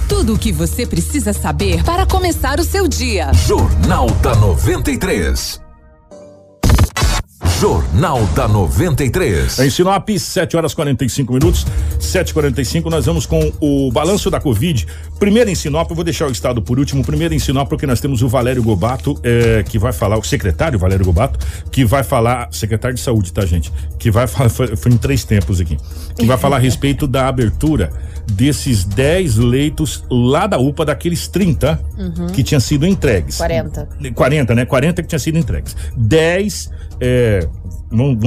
Tudo 0.08 0.36
o 0.36 0.38
que 0.38 0.52
você 0.52 0.86
precisa 0.86 1.34
saber 1.34 1.84
para 1.84 2.06
começar 2.06 2.60
o 2.60 2.64
seu 2.64 2.88
dia. 2.88 3.32
Jornal 3.34 4.10
da 4.22 4.36
93. 4.36 5.67
Jornal 7.60 8.24
da 8.36 8.48
93. 8.48 9.58
Em 9.58 9.70
Sinop, 9.72 10.08
7 10.16 10.56
horas 10.56 10.76
45 10.76 11.34
minutos, 11.34 11.66
7h45, 12.00 12.86
nós 12.86 13.08
vamos 13.08 13.26
com 13.26 13.52
o 13.60 13.92
balanço 13.92 14.30
da 14.30 14.40
Covid. 14.40 14.86
Primeiro 15.18 15.50
em 15.50 15.56
Sinop, 15.56 15.90
eu 15.90 15.96
vou 15.96 16.06
deixar 16.06 16.28
o 16.28 16.32
estado 16.32 16.62
por 16.62 16.78
último. 16.78 17.04
Primeiro 17.04 17.34
em 17.34 17.40
Sinop, 17.40 17.68
porque 17.68 17.88
nós 17.88 18.00
temos 18.00 18.22
o 18.22 18.30
Valério 18.30 18.62
Gobato, 18.62 19.20
eh, 19.24 19.64
que 19.68 19.80
vai 19.80 19.92
falar, 19.92 20.20
o 20.20 20.24
secretário 20.24 20.78
Valério 20.78 21.04
Gobato, 21.04 21.40
que 21.72 21.84
vai 21.84 22.04
falar, 22.04 22.48
secretário 22.52 22.96
de 22.96 23.02
saúde, 23.02 23.34
tá, 23.34 23.44
gente? 23.44 23.74
Que 23.98 24.12
vai 24.12 24.28
falar, 24.28 24.50
foi, 24.54 24.76
foi 24.76 24.92
em 24.92 24.98
três 24.98 25.24
tempos 25.24 25.60
aqui, 25.60 25.78
que 26.16 26.28
vai 26.28 26.38
falar 26.38 26.58
a 26.58 26.60
respeito 26.60 27.08
da 27.08 27.28
abertura 27.28 27.92
desses 28.32 28.84
10 28.84 29.38
leitos 29.38 30.04
lá 30.12 30.46
da 30.46 30.60
UPA, 30.60 30.86
daqueles 30.86 31.28
30 31.28 31.88
Uhum. 31.98 32.28
que 32.28 32.44
tinham 32.44 32.60
sido 32.60 32.86
entregues. 32.86 33.38
40. 33.38 33.90
40, 34.14 34.54
né? 34.54 34.66
40 34.66 35.02
que 35.02 35.08
tinham 35.08 35.20
sido 35.20 35.40
entregues. 35.40 35.76
10 35.98 36.70
é, 37.00 37.47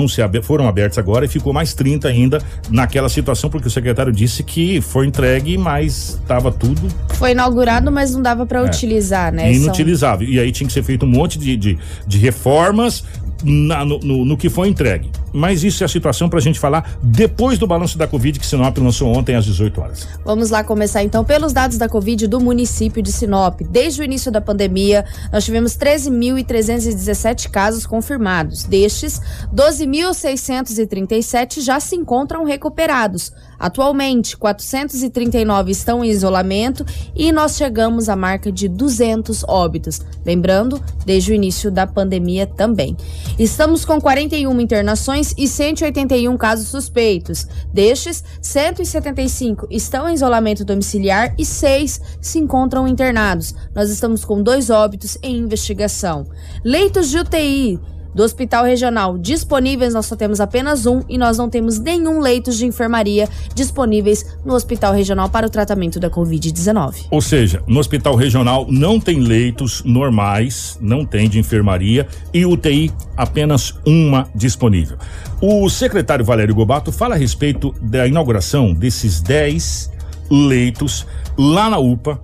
ser, 0.09 0.23
abe- 0.23 0.43
foram 0.43 0.67
abertos 0.67 0.97
agora 0.99 1.25
e 1.25 1.29
ficou 1.29 1.53
mais 1.53 1.75
30 1.75 2.09
ainda 2.09 2.39
naquela 2.71 3.09
situação, 3.09 3.51
porque 3.51 3.69
o 3.69 3.71
secretário 3.71 4.11
disse 4.13 4.43
que 4.43 4.81
foi 4.81 5.07
entregue, 5.07 5.59
mas 5.59 6.19
estava 6.23 6.51
tudo 6.51 6.81
Foi 7.15 7.33
inaugurado, 7.33 7.93
mas 7.93 8.15
não 8.15 8.23
dava 8.23 8.47
pra 8.47 8.61
É. 8.61 8.65
utilizar, 8.67 9.31
né? 9.33 9.53
São- 9.53 9.63
inutilizável. 9.65 10.27
E 10.29 10.41
aí 10.41 10.51
tinha 10.51 10.67
que 10.67 10.73
ser 10.73 10.83
feito 10.83 11.05
um 11.05 11.09
monte 11.11 11.39
de, 11.39 11.57
de, 11.57 11.79
de 12.07 12.19
reformas 12.19 13.05
na- 13.45 13.85
no, 13.85 13.99
no- 14.01 14.25
no 14.25 14.37
que 14.37 14.49
foi 14.49 14.69
entregue. 14.69 15.11
Mas 15.33 15.63
isso 15.63 15.83
é 15.83 15.87
a 15.87 15.89
situação 15.89 16.29
para 16.29 16.39
a 16.41 16.43
gente 16.43 16.59
falar 16.59 16.99
depois 17.03 17.59
do 17.59 17.67
balanço 17.67 17.97
da 17.97 18.07
Covid 18.07 18.39
que 18.39 18.47
Sinop 18.47 18.77
lançou 18.79 19.15
ontem 19.17 19.37
às 19.37 19.45
18 19.45 19.81
horas. 19.81 20.09
Vamos 20.25 20.51
lá 20.51 20.65
começar 20.65 21.03
então 21.05 21.25
pelos 21.25 21.53
dados 21.53 21.79
da 21.79 21.89
Covid 21.89 22.27
do 22.27 22.41
município 22.41 23.01
de 23.03 23.13
Sinop. 23.13 23.61
Desde 23.71 24.01
o 24.01 24.05
início 24.05 24.31
da 24.33 24.41
pandemia, 24.41 25.05
nós 25.33 25.45
tivemos 25.45 25.77
13.317 25.77 27.49
casos 27.49 27.87
confirmados. 27.87 28.65
Destes, 28.65 29.21
12.637 29.55 31.61
já 31.61 31.79
se 31.81 31.97
encontram 31.97 32.45
recuperados. 32.45 33.33
Atualmente, 33.61 34.39
439 34.39 35.71
estão 35.71 36.03
em 36.03 36.09
isolamento 36.09 36.85
e 37.15 37.31
nós 37.31 37.57
chegamos 37.57 38.09
à 38.09 38.17
marca 38.17 38.51
de 38.51 38.67
200 38.67 39.45
óbitos. 39.47 40.01
Lembrando, 40.25 40.83
desde 41.05 41.31
o 41.31 41.35
início 41.35 41.71
da 41.71 41.87
pandemia 41.87 42.47
também. 42.47 42.97
Estamos 43.39 43.85
com 43.85 44.01
41 44.01 44.59
internações 44.61 45.35
e 45.37 45.47
181 45.47 46.35
casos 46.39 46.69
suspeitos. 46.69 47.47
Destes, 47.73 48.25
175 48.41 49.67
estão 49.71 50.09
em 50.09 50.15
isolamento 50.15 50.65
domiciliar 50.65 51.35
e 51.39 51.45
6 51.45 52.01
se 52.21 52.39
encontram 52.39 52.89
internados. 52.89 53.55
Nós 53.75 53.91
estamos 53.91 54.25
com 54.25 54.43
dois 54.43 54.71
óbitos 54.71 55.19
em 55.23 55.37
investigação. 55.37 56.27
Leitos 56.65 57.11
de 57.11 57.19
UTI. 57.19 57.79
Do 58.15 58.23
Hospital 58.23 58.65
Regional 58.65 59.17
disponíveis, 59.19 59.95
nós 59.95 60.07
só 60.07 60.17
temos 60.17 60.41
apenas 60.41 60.87
um 60.87 61.03
e 61.09 61.17
nós 61.17 61.39
não 61.39 61.49
temos 61.49 61.79
nenhum 61.79 62.21
leitos 62.21 62.59
de 62.59 62.67
enfermaria 62.67 63.29
disponíveis 63.55 64.27
no 64.45 64.55
Hospital 64.55 64.93
Regional 64.93 65.29
para 65.29 65.47
o 65.47 65.51
tratamento 65.51 66.01
da 66.01 66.11
Covid-19. 66.11 67.07
Ou 67.11 67.21
seja, 67.21 67.63
no 67.67 67.79
hospital 67.79 68.17
regional 68.17 68.67
não 68.69 68.99
tem 68.99 69.21
leitos 69.21 69.83
normais, 69.85 70.79
não 70.81 71.05
tem 71.05 71.29
de 71.29 71.39
enfermaria 71.39 72.07
e 72.35 72.45
UTI 72.45 72.93
apenas 73.17 73.75
uma 73.87 74.29
disponível. 74.35 74.97
O 75.41 75.69
secretário 75.69 76.25
Valério 76.25 76.55
Gobato 76.55 76.91
fala 76.91 77.15
a 77.15 77.19
respeito 77.19 77.75
da 77.81 78.07
inauguração 78.07 78.75
desses 78.75 79.21
10 79.21 79.91
leitos 80.31 81.07
lá 81.37 81.71
na 81.71 81.79
UPA, 81.79 82.21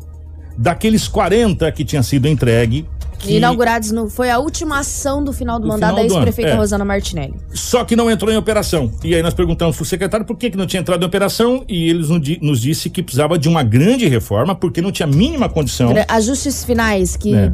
daqueles 0.57 1.09
40 1.09 1.71
que 1.73 1.85
tinha 1.85 2.03
sido 2.03 2.29
entregue. 2.29 2.87
Que 3.19 3.37
Inaugurados 3.37 3.91
no, 3.93 4.09
foi 4.09 4.31
a 4.31 4.39
última 4.39 4.79
ação 4.81 5.23
do 5.25 5.33
final 5.33 5.59
do, 5.59 5.63
Do 5.63 5.69
mandato 5.69 5.95
final 5.97 6.09
da 6.09 6.15
ex-prefeita 6.15 6.51
é. 6.53 6.55
Rosana 6.55 6.85
Martinelli. 6.85 7.35
Só 7.53 7.85
que 7.85 7.97
não 7.97 8.11
entrou 8.11 8.33
em 8.33 8.37
operação. 8.37 8.91
E 9.03 9.15
aí 9.15 9.23
nós 9.23 9.35
perguntamos 9.35 9.77
pro 9.77 9.85
secretário 9.85 10.25
por 10.27 10.37
que, 10.37 10.51
que 10.51 10.57
não 10.57 10.67
tinha 10.67 10.81
entrado 10.81 11.03
em 11.03 11.07
operação 11.07 11.65
e 11.69 11.89
eles 11.89 12.09
nos 12.11 12.21
di- 12.21 12.39
nos 12.43 12.61
disse 12.61 12.89
que 12.91 13.03
precisava 13.03 13.39
de 13.39 13.49
uma 13.49 13.63
grande 13.63 14.07
reforma 14.07 14.55
porque 14.55 14.81
não 14.81 14.93
tinha 14.93 15.07
a 15.07 15.11
mínima 15.11 15.49
condição. 15.49 15.93
Ajustes 16.09 16.65
finais, 16.65 17.17
que 17.17 17.35
É. 17.35 17.53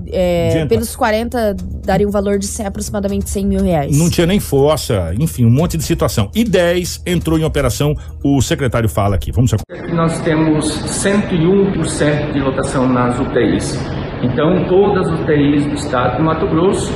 é, 0.62 0.66
pelos 0.66 0.94
40 0.96 1.56
daria 1.84 2.06
um 2.06 2.10
valor 2.10 2.38
de 2.38 2.46
100, 2.46 2.66
aproximadamente 2.66 3.30
100 3.30 3.46
mil 3.46 3.62
reais. 3.62 3.96
Não 3.96 4.10
tinha 4.10 4.26
nem 4.26 4.40
fossa, 4.40 5.14
enfim, 5.18 5.44
um 5.44 5.50
monte 5.50 5.76
de 5.76 5.84
situação. 5.84 6.30
E 6.34 6.44
10 6.44 7.02
entrou 7.06 7.38
em 7.38 7.44
operação, 7.44 7.94
o 8.22 8.40
secretário 8.42 8.88
fala 8.88 9.14
aqui. 9.16 9.30
Vamos 9.32 9.52
que 9.52 9.92
nós 9.92 10.18
temos 10.20 10.66
101% 10.66 12.32
de 12.32 12.40
lotação 12.40 12.88
nas 12.88 13.18
UTIs. 13.18 13.76
Então, 14.23 14.64
todas 14.68 15.09
as 15.09 15.20
UTIs 15.20 15.66
do 15.66 15.75
estado 15.75 16.16
de 16.16 16.23
Mato 16.23 16.47
Grosso 16.47 16.93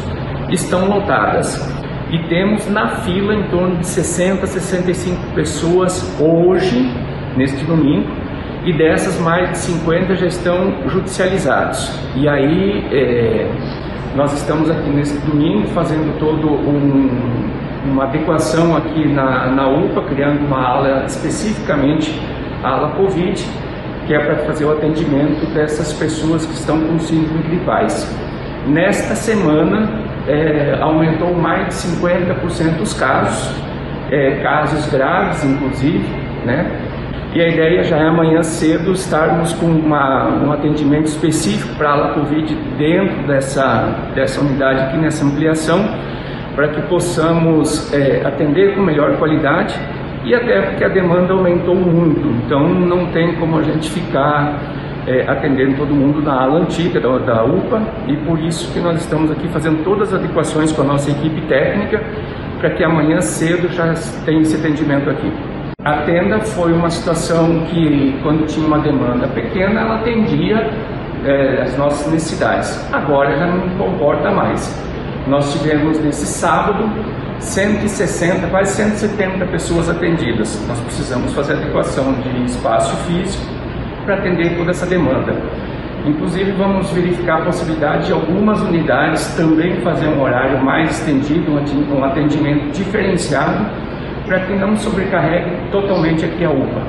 estão 0.51 0.89
lotadas. 0.89 1.57
E 2.11 2.19
temos 2.29 2.69
na 2.71 2.89
fila 2.99 3.35
em 3.35 3.43
torno 3.49 3.77
de 3.79 3.87
60, 3.87 4.47
65 4.47 5.35
pessoas 5.35 6.17
hoje, 6.21 6.89
neste 7.37 7.65
domingo, 7.65 8.09
e 8.65 8.73
dessas 8.73 9.21
mais 9.21 9.51
de 9.51 9.59
50 9.59 10.15
já 10.15 10.27
estão 10.27 10.89
judicializados. 10.89 11.99
E 12.15 12.29
aí, 12.29 12.87
é, 12.93 13.51
nós 14.15 14.33
estamos 14.33 14.71
aqui 14.71 14.89
nesse 14.91 15.19
domingo 15.27 15.67
fazendo 15.69 16.17
todo 16.21 16.49
um, 16.49 17.11
uma 17.87 18.05
adequação 18.05 18.77
aqui 18.77 19.07
na, 19.09 19.49
na 19.49 19.69
UPA, 19.69 20.03
criando 20.03 20.47
uma 20.47 20.65
ala 20.65 21.05
especificamente 21.07 22.19
ala 22.63 22.91
Covid, 22.97 23.45
que 24.07 24.15
é 24.15 24.21
para 24.21 24.37
fazer 24.47 24.65
o 24.65 24.73
atendimento 24.73 25.47
dessas 25.53 25.93
pessoas 25.93 26.47
que 26.47 26.53
estão 26.53 26.81
com 26.81 26.99
síndrome 26.99 27.43
gripais. 27.43 28.09
Nesta 28.67 29.15
semana, 29.15 29.89
é, 30.29 30.79
aumentou 30.81 31.35
mais 31.35 31.69
de 31.69 31.75
50% 31.75 32.81
os 32.81 32.95
casos, 32.95 33.55
é, 34.11 34.41
casos 34.43 34.87
graves, 34.91 35.45
inclusive, 35.45 36.05
né? 36.45 36.71
E 37.35 37.41
a 37.43 37.49
ideia 37.49 37.85
já 37.85 37.99
é 37.99 38.09
amanhã 38.09 38.43
cedo 38.43 38.93
estarmos 38.93 39.53
com 39.53 39.67
uma, 39.67 40.27
um 40.43 40.53
atendimento 40.53 41.07
específico 41.07 41.75
para 41.77 41.93
a 41.93 42.15
Covid 42.15 42.55
dentro 42.79 43.27
dessa, 43.27 43.95
dessa 44.15 44.41
unidade 44.41 44.81
aqui, 44.81 44.97
nessa 44.97 45.25
ampliação, 45.25 45.87
para 46.55 46.69
que 46.69 46.81
possamos 46.83 47.93
é, 47.93 48.25
atender 48.25 48.75
com 48.75 48.81
melhor 48.81 49.19
qualidade 49.19 49.79
e 50.27 50.35
até 50.35 50.61
porque 50.61 50.85
a 50.85 50.89
demanda 50.89 51.33
aumentou 51.33 51.77
muito, 51.77 52.27
então 52.45 52.69
não 52.69 53.07
tem 53.13 53.37
como 53.37 53.59
a 53.59 53.63
gente 53.63 53.89
ficar 53.91 54.59
é, 55.07 55.25
atendendo 55.29 55.77
todo 55.77 55.95
mundo 55.95 56.21
na 56.21 56.43
ala 56.43 56.59
antiga 56.59 56.99
da, 57.01 57.17
da 57.19 57.45
UPA 57.45 57.81
e 58.09 58.17
por 58.17 58.37
isso 58.41 58.73
que 58.73 58.81
nós 58.81 59.01
estamos 59.01 59.31
aqui 59.31 59.47
fazendo 59.47 59.85
todas 59.85 60.13
as 60.13 60.19
adequações 60.19 60.73
com 60.73 60.83
a 60.83 60.85
nossa 60.85 61.13
equipe 61.13 61.41
técnica 61.43 62.03
para 62.59 62.71
que 62.71 62.83
amanhã 62.83 63.21
cedo 63.21 63.69
já 63.69 63.95
tenha 64.25 64.41
esse 64.41 64.57
atendimento 64.57 65.09
aqui. 65.09 65.33
A 65.85 65.99
tenda 65.99 66.41
foi 66.41 66.73
uma 66.73 66.91
situação 66.91 67.61
que, 67.71 68.19
quando 68.25 68.45
tinha 68.49 68.67
uma 68.67 68.81
demanda 68.81 69.29
pequena, 69.29 69.83
ela 69.83 70.01
atendia 70.01 70.69
é, 71.25 71.63
as 71.63 71.77
nossas 71.77 72.13
necessidades. 72.13 72.93
Agora 72.93 73.37
já 73.37 73.47
não 73.47 73.69
comporta 73.79 74.33
mais. 74.33 74.85
Nós 75.29 75.53
tivemos 75.53 76.01
nesse 76.01 76.27
sábado 76.27 76.91
160, 77.41 78.47
quase 78.49 78.73
170 78.73 79.47
pessoas 79.47 79.89
atendidas. 79.89 80.61
Nós 80.69 80.81
precisamos 80.81 81.33
fazer 81.33 81.55
adequação 81.55 82.13
de 82.15 82.45
espaço 82.45 82.97
físico 83.05 83.45
para 84.05 84.17
atender 84.17 84.57
toda 84.57 84.71
essa 84.71 84.87
demanda. 84.87 85.35
Inclusive, 86.05 86.53
vamos 86.53 86.91
verificar 86.93 87.43
a 87.43 87.45
possibilidade 87.47 88.07
de 88.07 88.13
algumas 88.13 88.61
unidades 88.63 89.27
também 89.35 89.81
fazer 89.81 90.07
um 90.07 90.23
horário 90.23 90.63
mais 90.65 90.91
estendido, 91.01 91.53
um 91.53 91.59
aten- 91.59 92.05
atendimento 92.05 92.71
diferenciado, 92.73 93.67
para 94.25 94.41
que 94.41 94.53
não 94.55 94.77
sobrecarregue 94.77 95.71
totalmente 95.71 96.25
aqui 96.25 96.45
a 96.45 96.51
UPA. 96.51 96.83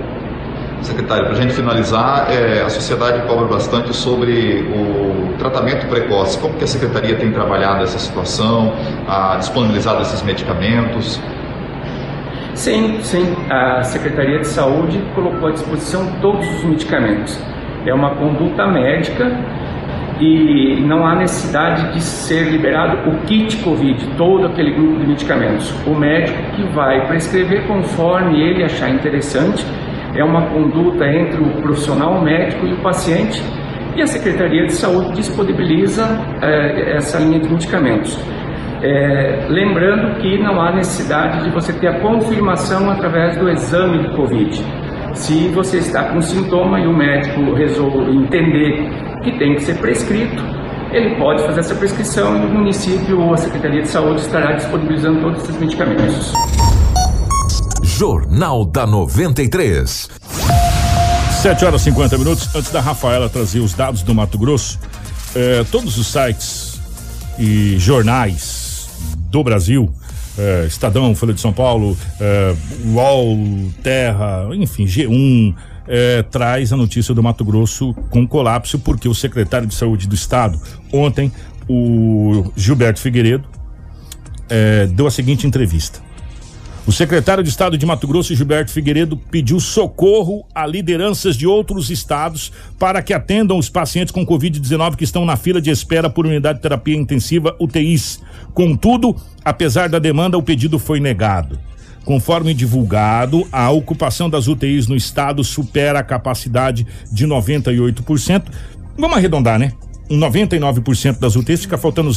Secretário, 0.81 1.25
para 1.25 1.33
a 1.33 1.41
gente 1.41 1.53
finalizar, 1.53 2.27
é, 2.31 2.61
a 2.61 2.69
sociedade 2.69 3.25
cobra 3.27 3.45
bastante 3.45 3.95
sobre 3.95 4.61
o 4.61 5.33
tratamento 5.37 5.87
precoce. 5.87 6.37
Como 6.39 6.53
que 6.53 6.63
a 6.63 6.67
Secretaria 6.67 7.15
tem 7.15 7.31
trabalhado 7.31 7.83
essa 7.83 7.99
situação, 7.99 8.73
ah, 9.07 9.35
disponibilizado 9.37 10.01
esses 10.01 10.21
medicamentos? 10.21 11.19
sem, 12.57 13.01
sem 13.03 13.23
a 13.49 13.83
Secretaria 13.83 14.39
de 14.39 14.47
Saúde 14.47 14.99
colocou 15.13 15.47
à 15.47 15.51
disposição 15.51 16.11
todos 16.19 16.47
os 16.55 16.63
medicamentos. 16.63 17.39
É 17.85 17.93
uma 17.93 18.15
conduta 18.15 18.65
médica 18.67 19.31
e 20.19 20.81
não 20.81 21.05
há 21.05 21.15
necessidade 21.15 21.93
de 21.93 22.01
ser 22.01 22.49
liberado 22.49 23.09
o 23.09 23.17
kit 23.27 23.57
Covid, 23.57 24.03
todo 24.17 24.47
aquele 24.47 24.71
grupo 24.71 24.99
de 24.99 25.07
medicamentos. 25.07 25.71
O 25.85 25.93
médico 25.93 26.39
que 26.55 26.63
vai 26.73 27.05
prescrever 27.07 27.67
conforme 27.67 28.41
ele 28.41 28.63
achar 28.63 28.89
interessante, 28.89 29.63
é 30.17 30.23
uma 30.23 30.47
conduta 30.47 31.05
entre 31.05 31.41
o 31.41 31.61
profissional 31.61 32.21
médico 32.21 32.65
e 32.65 32.73
o 32.73 32.77
paciente, 32.77 33.41
e 33.95 34.01
a 34.01 34.07
Secretaria 34.07 34.65
de 34.65 34.73
Saúde 34.73 35.13
disponibiliza 35.13 36.03
eh, 36.41 36.95
essa 36.97 37.19
linha 37.19 37.39
de 37.39 37.49
medicamentos. 37.49 38.19
É, 38.81 39.47
lembrando 39.49 40.19
que 40.19 40.37
não 40.37 40.61
há 40.61 40.71
necessidade 40.71 41.43
de 41.43 41.49
você 41.49 41.73
ter 41.73 41.87
a 41.87 41.99
confirmação 41.99 42.91
através 42.91 43.35
do 43.37 43.49
exame 43.49 44.03
de 44.03 44.15
Covid. 44.15 44.63
Se 45.13 45.47
você 45.47 45.77
está 45.77 46.03
com 46.11 46.21
sintoma 46.21 46.79
e 46.79 46.85
o 46.85 46.95
médico 46.95 47.55
resolve 47.55 48.15
entender 48.15 48.87
que 49.23 49.31
tem 49.39 49.55
que 49.55 49.63
ser 49.63 49.79
prescrito, 49.79 50.43
ele 50.91 51.15
pode 51.15 51.43
fazer 51.43 51.61
essa 51.61 51.75
prescrição 51.75 52.37
e 52.37 52.45
o 52.45 52.49
município 52.49 53.19
ou 53.19 53.33
a 53.33 53.37
Secretaria 53.37 53.81
de 53.81 53.87
Saúde 53.87 54.21
estará 54.21 54.53
disponibilizando 54.53 55.21
todos 55.21 55.43
esses 55.43 55.59
medicamentos. 55.59 56.33
Jornal 57.97 58.63
da 58.63 58.85
93. 58.85 60.07
7 61.41 61.65
horas 61.65 61.81
e 61.81 61.85
50 61.85 62.15
minutos. 62.19 62.55
Antes 62.55 62.69
da 62.69 62.79
Rafaela 62.79 63.27
trazer 63.27 63.59
os 63.59 63.73
dados 63.73 64.03
do 64.03 64.13
Mato 64.13 64.37
Grosso, 64.37 64.79
eh, 65.35 65.65
todos 65.71 65.97
os 65.97 66.05
sites 66.05 66.79
e 67.39 67.79
jornais 67.79 68.87
do 69.31 69.43
Brasil, 69.43 69.91
eh, 70.37 70.65
Estadão, 70.67 71.15
Folha 71.15 71.33
de 71.33 71.41
São 71.41 71.51
Paulo, 71.51 71.97
eh, 72.19 72.55
UOL, 72.85 73.71
Terra, 73.81 74.47
enfim, 74.53 74.85
G1, 74.85 75.55
eh, 75.87 76.23
traz 76.29 76.71
a 76.71 76.77
notícia 76.77 77.15
do 77.15 77.23
Mato 77.23 77.43
Grosso 77.43 77.95
com 78.11 78.27
colapso, 78.27 78.77
porque 78.77 79.09
o 79.09 79.15
secretário 79.15 79.65
de 79.65 79.73
Saúde 79.73 80.07
do 80.07 80.13
Estado, 80.13 80.61
ontem, 80.93 81.31
o 81.67 82.51
Gilberto 82.55 82.99
Figueiredo, 82.99 83.45
eh, 84.51 84.87
deu 84.91 85.07
a 85.07 85.11
seguinte 85.11 85.47
entrevista. 85.47 86.05
O 86.87 86.91
secretário 86.93 87.43
de 87.43 87.49
Estado 87.49 87.77
de 87.77 87.85
Mato 87.85 88.07
Grosso, 88.07 88.33
Gilberto 88.33 88.71
Figueiredo, 88.71 89.17
pediu 89.17 89.59
socorro 89.59 90.45
a 90.55 90.65
lideranças 90.65 91.35
de 91.35 91.45
outros 91.45 91.89
estados 91.89 92.49
para 92.79 93.01
que 93.01 93.13
atendam 93.13 93.57
os 93.57 93.67
pacientes 93.67 94.09
com 94.09 94.25
Covid-19 94.25 94.95
que 94.95 95.03
estão 95.03 95.25
na 95.25 95.35
fila 95.35 95.59
de 95.59 95.69
espera 95.69 96.09
por 96.09 96.25
unidade 96.25 96.59
de 96.59 96.63
terapia 96.63 96.95
intensiva 96.95 97.53
UTIs. 97.59 98.21
Contudo, 98.53 99.13
apesar 99.43 99.89
da 99.89 99.99
demanda, 99.99 100.37
o 100.37 100.41
pedido 100.41 100.79
foi 100.79 101.01
negado. 101.01 101.59
Conforme 102.05 102.53
divulgado, 102.53 103.45
a 103.51 103.69
ocupação 103.69 104.29
das 104.29 104.47
UTIs 104.47 104.87
no 104.87 104.95
estado 104.95 105.43
supera 105.43 105.99
a 105.99 106.03
capacidade 106.03 106.87
de 107.11 107.27
98%. 107.27 108.45
Vamos 108.97 109.17
arredondar, 109.17 109.59
né? 109.59 109.73
99% 110.09 111.19
das 111.19 111.35
UTIs, 111.35 111.63
fica 111.63 111.77
faltando 111.77 112.13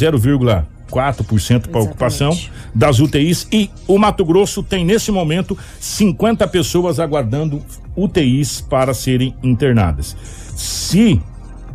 0,4% 0.91 1.68
para 1.68 1.80
ocupação 1.80 2.36
das 2.74 2.99
UTIs 2.99 3.47
e 3.53 3.70
o 3.86 3.99
Mato 3.99 4.24
Grosso 4.24 4.62
tem 4.62 4.84
nesse 4.84 5.11
momento 5.11 5.57
50 5.78 6.47
pessoas 6.49 6.99
aguardando 6.99 7.62
UTIs 7.97 8.61
para 8.61 8.93
serem 8.93 9.34
internadas. 9.43 10.16
Se 10.57 11.20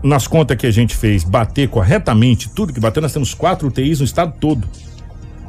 nas 0.03 0.27
contas 0.27 0.57
que 0.57 0.67
a 0.67 0.71
gente 0.71 0.95
fez 0.95 1.23
bater 1.23 1.67
corretamente 1.67 2.49
tudo 2.49 2.71
que 2.71 2.79
bateu, 2.79 3.01
nós 3.01 3.13
temos 3.13 3.33
quatro 3.33 3.67
UTIs 3.67 3.99
no 3.99 4.05
estado 4.05 4.33
todo. 4.39 4.67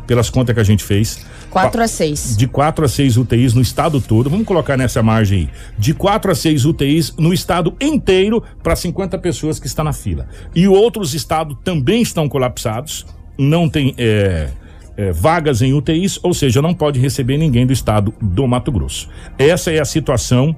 Pelas 0.07 0.31
contas 0.31 0.55
que 0.55 0.61
a 0.61 0.65
gente 0.65 0.85
fez. 0.85 1.27
4 1.51 1.83
a 1.83 1.89
6. 1.89 2.37
De 2.37 2.47
4 2.47 2.85
a 2.85 2.89
6 2.89 3.17
UTIs 3.17 3.55
no 3.55 3.61
estado 3.61 4.01
todo. 4.01 4.31
Vamos 4.31 4.47
colocar 4.47 4.77
nessa 4.77 5.03
margem 5.03 5.41
aí. 5.41 5.51
De 5.77 5.93
4 5.93 6.31
a 6.31 6.35
6 6.35 6.65
UTIs 6.65 7.15
no 7.19 7.35
estado 7.35 7.75
inteiro 7.81 8.41
para 8.63 8.77
50 8.77 9.19
pessoas 9.19 9.59
que 9.59 9.67
estão 9.67 9.85
na 9.85 9.93
fila. 9.93 10.29
E 10.55 10.69
outros 10.69 11.13
estados 11.13 11.57
também 11.65 12.03
estão 12.03 12.29
colapsados. 12.29 13.05
Não 13.39 13.69
tem 13.69 13.95
é, 13.99 14.49
é, 14.97 15.13
vagas 15.13 15.63
em 15.63 15.73
UTIs, 15.73 16.19
ou 16.23 16.33
seja, 16.33 16.63
não 16.63 16.75
pode 16.75 16.99
receber 16.99 17.37
ninguém 17.37 17.67
do 17.67 17.73
estado 17.73 18.15
do 18.21 18.47
Mato 18.47 18.73
Grosso. 18.73 19.09
Essa 19.39 19.71
é 19.71 19.79
a 19.79 19.85
situação 19.85 20.57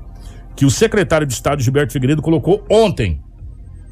que 0.55 0.65
o 0.65 0.71
secretário 0.71 1.27
de 1.27 1.33
Estado, 1.33 1.63
Gilberto 1.63 1.93
Figueiredo, 1.93 2.23
colocou 2.23 2.65
ontem 2.69 3.21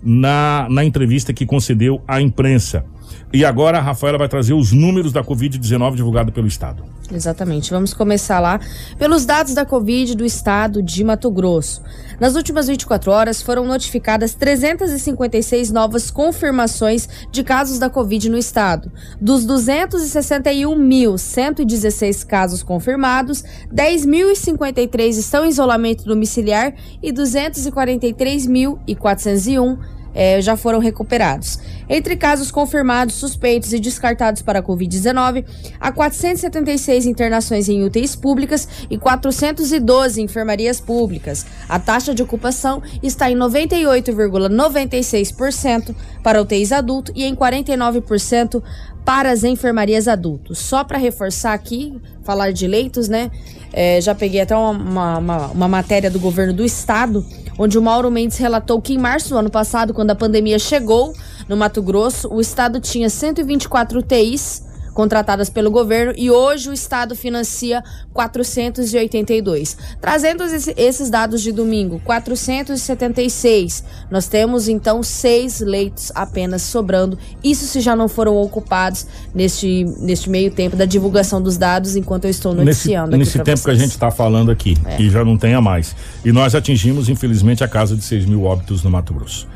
na, 0.03 0.67
na 0.71 0.85
entrevista 0.85 1.33
que 1.33 1.47
concedeu 1.47 2.03
à 2.07 2.21
imprensa. 2.21 2.85
E 3.33 3.45
agora 3.45 3.79
a 3.79 3.81
Rafaela 3.81 4.19
vai 4.19 4.29
trazer 4.29 4.55
os 4.55 4.73
números 4.73 5.13
da 5.13 5.23
Covid-19 5.23 5.97
divulgado 5.97 6.33
pelo 6.33 6.47
Estado. 6.47 6.85
Exatamente. 7.13 7.71
Vamos 7.71 7.93
começar 7.95 8.41
lá 8.41 8.59
pelos 8.99 9.25
dados 9.25 9.55
da 9.55 9.65
Covid 9.65 10.17
do 10.17 10.25
estado 10.25 10.83
de 10.83 11.05
Mato 11.05 11.31
Grosso. 11.31 11.81
Nas 12.19 12.35
últimas 12.35 12.67
24 12.67 13.13
horas 13.13 13.41
foram 13.43 13.65
notificadas 13.65 14.35
356 14.35 15.71
novas 15.71 16.11
confirmações 16.11 17.07
de 17.31 17.45
casos 17.45 17.79
da 17.79 17.89
Covid 17.91 18.31
no 18.31 18.39
estado. 18.39 18.91
Dos 19.21 19.47
261.116 19.47 22.27
casos 22.27 22.63
confirmados, 22.63 23.45
10.053 23.73 25.19
estão 25.19 25.45
em 25.45 25.51
isolamento 25.51 26.05
domiciliar 26.05 26.73
e 27.03 27.13
243.401 27.13 29.96
eh, 30.17 30.41
já 30.41 30.57
foram 30.57 30.81
recuperados. 30.81 31.61
Entre 31.89 32.17
casos 32.17 32.51
confirmados, 32.51 33.15
suspeitos 33.15 33.73
e 33.73 33.79
descartados 33.79 34.43
para 34.43 34.59
a 34.59 34.63
Covid-19, 34.63 35.45
há 35.79 35.93
476 35.93 37.07
internações 37.07 37.69
em 37.69 37.85
UTIs 37.85 38.17
públicas 38.17 38.69
e 38.91 38.99
412 38.99 40.21
em 40.21 40.25
enfermarias 40.25 40.81
públicas. 40.81 41.47
A 41.69 41.79
taxa 41.79 42.13
de 42.15 42.23
ocupação 42.23 42.83
está 43.03 43.31
em 43.31 43.37
98,96% 43.37 45.95
para 46.23 46.41
UTIs 46.41 46.73
adulto 46.73 47.13
e 47.15 47.25
em 47.25 47.37
49% 47.37 48.63
para 49.05 49.31
as 49.31 49.45
enfermarias 49.45 50.09
adultos. 50.09 50.59
Só 50.59 50.83
para 50.83 50.97
reforçar 50.99 51.53
aqui, 51.53 52.01
falar 52.25 52.53
de 52.53 52.67
leitos, 52.67 53.09
né? 53.09 53.31
É, 53.79 54.01
já 54.01 54.15
peguei 54.15 54.41
até 54.41 54.57
uma, 54.57 55.19
uma, 55.19 55.47
uma, 55.49 55.69
matéria 55.69 56.11
do 56.11 56.19
governo 56.19 56.55
do 56.55 56.65
estado, 56.65 57.23
onde 57.59 57.79
o 57.79 57.83
Mauro 57.83 58.11
Mendes 58.11 58.39
relatou 58.39 58.81
que 58.81 58.95
em 58.95 58.99
março 58.99 59.29
do 59.29 59.37
ano 59.37 59.51
passado, 59.51 59.93
quando 59.93 60.13
a 60.13 60.15
pandemia 60.15 60.59
chegou 60.59 61.13
no 61.47 61.59
Mato 61.59 61.83
Grosso, 61.83 62.27
o 62.33 62.41
estado 62.41 62.81
tinha 62.81 63.11
124 63.11 63.99
UTIs 63.99 64.66
contratadas 64.97 65.51
pelo 65.51 65.71
governo 65.71 66.15
e 66.17 66.31
hoje 66.31 66.71
o 66.71 66.73
estado 66.73 67.15
financia 67.15 67.85
482. 68.15 69.77
Trazendo 70.01 70.43
esses 70.75 71.11
dados 71.11 71.43
de 71.43 71.53
domingo, 71.53 72.01
476. 72.03 73.85
Nós 74.11 74.27
temos 74.27 74.69
então 74.69 75.03
seis 75.03 75.61
leitos 75.61 76.11
apenas 76.15 76.63
sobrando. 76.63 77.19
Isso 77.45 77.67
se 77.67 77.81
já 77.81 77.95
não 77.95 78.09
foram 78.09 78.39
ocupados 78.39 79.07
neste, 79.35 79.85
neste 79.99 80.31
meio 80.31 80.51
tempo 80.51 80.75
da 80.75 80.87
divulgação 80.87 81.43
dos 81.43 81.59
dados, 81.59 81.95
enquanto 81.95 82.25
eu 82.25 82.31
estou 82.31 82.55
noticiando. 82.55 83.19
Nesse, 83.19 83.37
nesse 83.37 83.45
tempo 83.45 83.59
vocês. 83.59 83.65
que 83.65 83.71
a 83.71 83.75
gente 83.75 83.91
está 83.91 84.11
falando 84.11 84.51
aqui, 84.51 84.79
é. 84.87 85.03
e 85.03 85.11
já 85.11 85.23
não 85.23 85.37
tenha 85.37 85.61
mais. 85.61 85.95
E 86.25 86.33
nós 86.33 86.55
atingimos, 86.55 87.11
infelizmente, 87.11 87.63
a 87.63 87.69
casa 87.69 87.95
de 87.95 88.03
6 88.03 88.25
mil 88.25 88.45
óbitos 88.45 88.83
no 88.83 88.91
Mato 88.91 89.13
Grosso. 89.13 89.47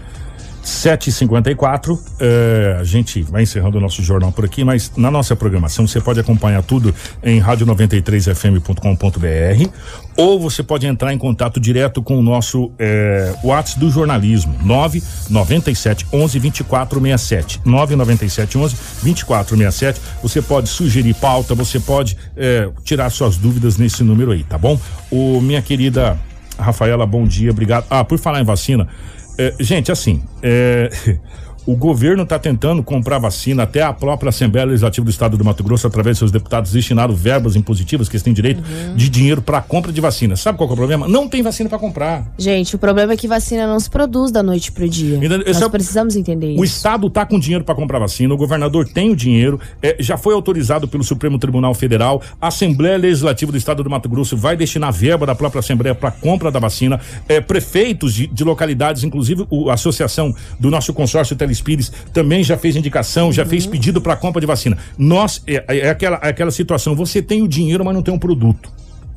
7h54, 0.64 1.98
eh, 2.20 2.78
a 2.80 2.84
gente 2.84 3.22
vai 3.22 3.42
encerrando 3.42 3.78
o 3.78 3.80
nosso 3.80 4.02
jornal 4.02 4.30
por 4.30 4.44
aqui, 4.44 4.62
mas 4.62 4.92
na 4.96 5.10
nossa 5.10 5.34
programação 5.34 5.86
você 5.86 6.00
pode 6.00 6.20
acompanhar 6.20 6.62
tudo 6.62 6.94
em 7.22 7.40
rádio93fm.com.br 7.40 9.70
ou 10.16 10.38
você 10.38 10.62
pode 10.62 10.86
entrar 10.86 11.14
em 11.14 11.18
contato 11.18 11.58
direto 11.58 12.02
com 12.02 12.18
o 12.18 12.22
nosso 12.22 12.70
eh, 12.78 13.34
WhatsApp 13.42 13.80
do 13.80 13.90
jornalismo, 13.90 14.54
997 14.62 16.06
11 16.12 16.40
2467. 16.40 17.60
997 17.64 18.58
11 18.58 18.76
2467. 19.02 20.00
Você 20.22 20.42
pode 20.42 20.68
sugerir 20.68 21.14
pauta, 21.14 21.54
você 21.54 21.80
pode 21.80 22.18
eh, 22.36 22.68
tirar 22.84 23.08
suas 23.10 23.36
dúvidas 23.36 23.78
nesse 23.78 24.04
número 24.04 24.32
aí, 24.32 24.44
tá 24.44 24.58
bom? 24.58 24.78
O 25.10 25.40
minha 25.40 25.62
querida 25.62 26.18
Rafaela, 26.58 27.06
bom 27.06 27.24
dia, 27.24 27.50
obrigado. 27.50 27.86
Ah, 27.88 28.04
por 28.04 28.18
falar 28.18 28.40
em 28.40 28.44
vacina, 28.44 28.86
é, 28.86 29.19
gente, 29.58 29.90
assim, 29.92 30.22
é, 30.42 30.90
o 31.66 31.76
governo 31.76 32.22
está 32.22 32.38
tentando 32.38 32.82
comprar 32.82 33.18
vacina, 33.18 33.62
até 33.62 33.82
a 33.82 33.92
própria 33.92 34.30
Assembleia 34.30 34.66
Legislativa 34.66 35.04
do 35.04 35.10
Estado 35.10 35.36
do 35.36 35.44
Mato 35.44 35.62
Grosso, 35.62 35.86
através 35.86 36.16
de 36.16 36.18
seus 36.20 36.30
deputados, 36.30 36.72
destinaram 36.72 37.14
verbas 37.14 37.56
impositivas 37.56 38.08
que 38.08 38.16
eles 38.16 38.22
têm 38.22 38.32
direito 38.32 38.58
uhum. 38.58 38.96
de 38.96 39.08
dinheiro 39.08 39.42
para 39.42 39.60
compra 39.60 39.92
de 39.92 40.00
vacina. 40.00 40.36
Sabe 40.36 40.58
qual 40.58 40.68
é 40.68 40.72
o 40.72 40.76
problema? 40.76 41.08
Não 41.08 41.28
tem 41.28 41.42
vacina 41.42 41.68
para 41.68 41.78
comprar. 41.78 42.32
Gente, 42.38 42.74
o 42.76 42.78
problema 42.78 43.12
é 43.12 43.16
que 43.16 43.28
vacina 43.28 43.66
não 43.66 43.78
se 43.78 43.90
produz 43.90 44.30
da 44.30 44.42
noite 44.42 44.72
pro 44.72 44.88
dia. 44.88 45.18
Então, 45.22 45.38
Nós 45.38 45.62
é, 45.62 45.68
precisamos 45.68 46.16
entender 46.16 46.52
isso. 46.52 46.60
O 46.60 46.64
Estado 46.64 47.06
está 47.06 47.24
com 47.26 47.38
dinheiro 47.38 47.64
para 47.64 47.74
comprar 47.74 47.98
vacina, 47.98 48.32
o 48.32 48.36
governador 48.36 48.88
tem 48.88 49.10
o 49.10 49.16
dinheiro, 49.16 49.60
é, 49.82 49.96
já 50.00 50.16
foi 50.16 50.34
autorizado 50.34 50.88
pelo 50.88 51.04
Supremo 51.04 51.38
Tribunal 51.38 51.74
Federal, 51.74 52.22
a 52.40 52.48
Assembleia 52.48 52.96
Legislativa 52.96 53.52
do 53.52 53.58
Estado 53.58 53.82
do 53.82 53.90
Mato 53.90 54.08
Grosso 54.08 54.36
vai 54.36 54.56
destinar 54.56 54.92
verba 54.92 55.26
da 55.26 55.34
própria 55.34 55.60
Assembleia 55.60 55.94
para 55.94 56.10
compra 56.10 56.50
da 56.50 56.58
vacina. 56.58 57.00
É, 57.28 57.40
prefeitos 57.40 58.14
de, 58.14 58.26
de 58.26 58.44
localidades, 58.44 59.04
inclusive 59.04 59.46
o, 59.50 59.70
a 59.70 59.74
associação 59.74 60.34
do 60.58 60.70
nosso 60.70 60.92
consórcio 60.92 61.36
Telespires, 61.50 61.92
também 62.12 62.30
também 62.30 62.44
já 62.44 62.56
fez 62.56 62.76
indicação, 62.76 63.32
já 63.32 63.42
uhum. 63.42 63.48
fez 63.48 63.66
pedido 63.66 64.00
para 64.00 64.14
compra 64.14 64.40
de 64.40 64.46
vacina. 64.46 64.78
Nós, 64.96 65.42
é, 65.46 65.64
é, 65.68 65.90
aquela, 65.90 66.20
é 66.22 66.28
aquela 66.28 66.50
situação, 66.52 66.94
você 66.94 67.20
tem 67.20 67.42
o 67.42 67.48
dinheiro, 67.48 67.84
mas 67.84 67.92
não 67.92 68.02
tem 68.02 68.14
um 68.14 68.18
produto. 68.18 68.70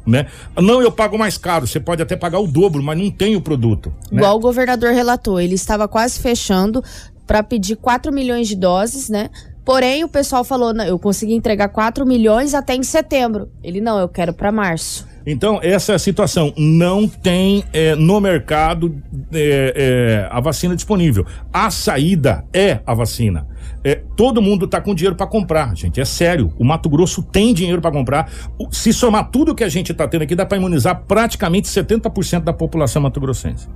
né? 0.05 0.25
Não, 0.57 0.81
eu 0.81 0.91
pago 0.91 1.17
mais 1.17 1.37
caro. 1.37 1.67
Você 1.67 1.79
pode 1.79 2.01
até 2.01 2.15
pagar 2.15 2.39
o 2.39 2.47
dobro, 2.47 2.81
mas 2.81 2.97
não 2.97 3.11
tem 3.11 3.35
o 3.35 3.41
produto. 3.41 3.93
né? 4.11 4.17
Igual 4.17 4.35
o 4.35 4.39
governador 4.39 4.91
relatou, 4.93 5.39
ele 5.39 5.53
estava 5.53 5.87
quase 5.87 6.19
fechando 6.19 6.83
para 7.25 7.43
pedir 7.43 7.75
4 7.77 8.11
milhões 8.11 8.47
de 8.47 8.55
doses, 8.55 9.09
né? 9.09 9.29
Porém, 9.63 10.03
o 10.03 10.09
pessoal 10.09 10.43
falou, 10.43 10.73
"Não, 10.73 10.83
eu 10.83 10.99
consegui 10.99 11.33
entregar 11.33 11.69
4 11.69 12.05
milhões 12.05 12.53
até 12.53 12.75
em 12.75 12.83
setembro. 12.83 13.49
Ele 13.63 13.79
não, 13.79 13.97
eu 13.97 14.09
quero 14.09 14.33
para 14.33 14.51
março. 14.51 15.07
Então, 15.25 15.59
essa 15.61 15.93
é 15.93 15.95
a 15.95 15.99
situação. 15.99 16.53
Não 16.57 17.07
tem 17.07 17.63
eh, 17.71 17.95
no 17.95 18.19
mercado 18.19 18.95
eh, 19.31 19.73
eh, 19.75 20.27
a 20.29 20.39
vacina 20.39 20.75
disponível. 20.75 21.25
A 21.51 21.71
saída 21.71 22.45
é 22.53 22.79
a 22.85 22.93
vacina. 22.93 23.47
Eh, 23.83 24.01
todo 24.15 24.41
mundo 24.41 24.65
está 24.65 24.81
com 24.81 24.93
dinheiro 24.93 25.15
para 25.15 25.27
comprar, 25.27 25.75
gente. 25.75 25.99
É 25.99 26.05
sério. 26.05 26.53
O 26.57 26.63
Mato 26.63 26.89
Grosso 26.89 27.23
tem 27.23 27.53
dinheiro 27.53 27.81
para 27.81 27.91
comprar. 27.91 28.29
Se 28.71 28.91
somar 28.91 29.29
tudo 29.29 29.55
que 29.55 29.63
a 29.63 29.69
gente 29.69 29.91
está 29.91 30.07
tendo 30.07 30.23
aqui, 30.23 30.35
dá 30.35 30.45
para 30.45 30.57
imunizar 30.57 31.03
praticamente 31.07 31.67
70% 31.67 32.43
da 32.43 32.53
população 32.53 33.01
mato-grossense. 33.01 33.67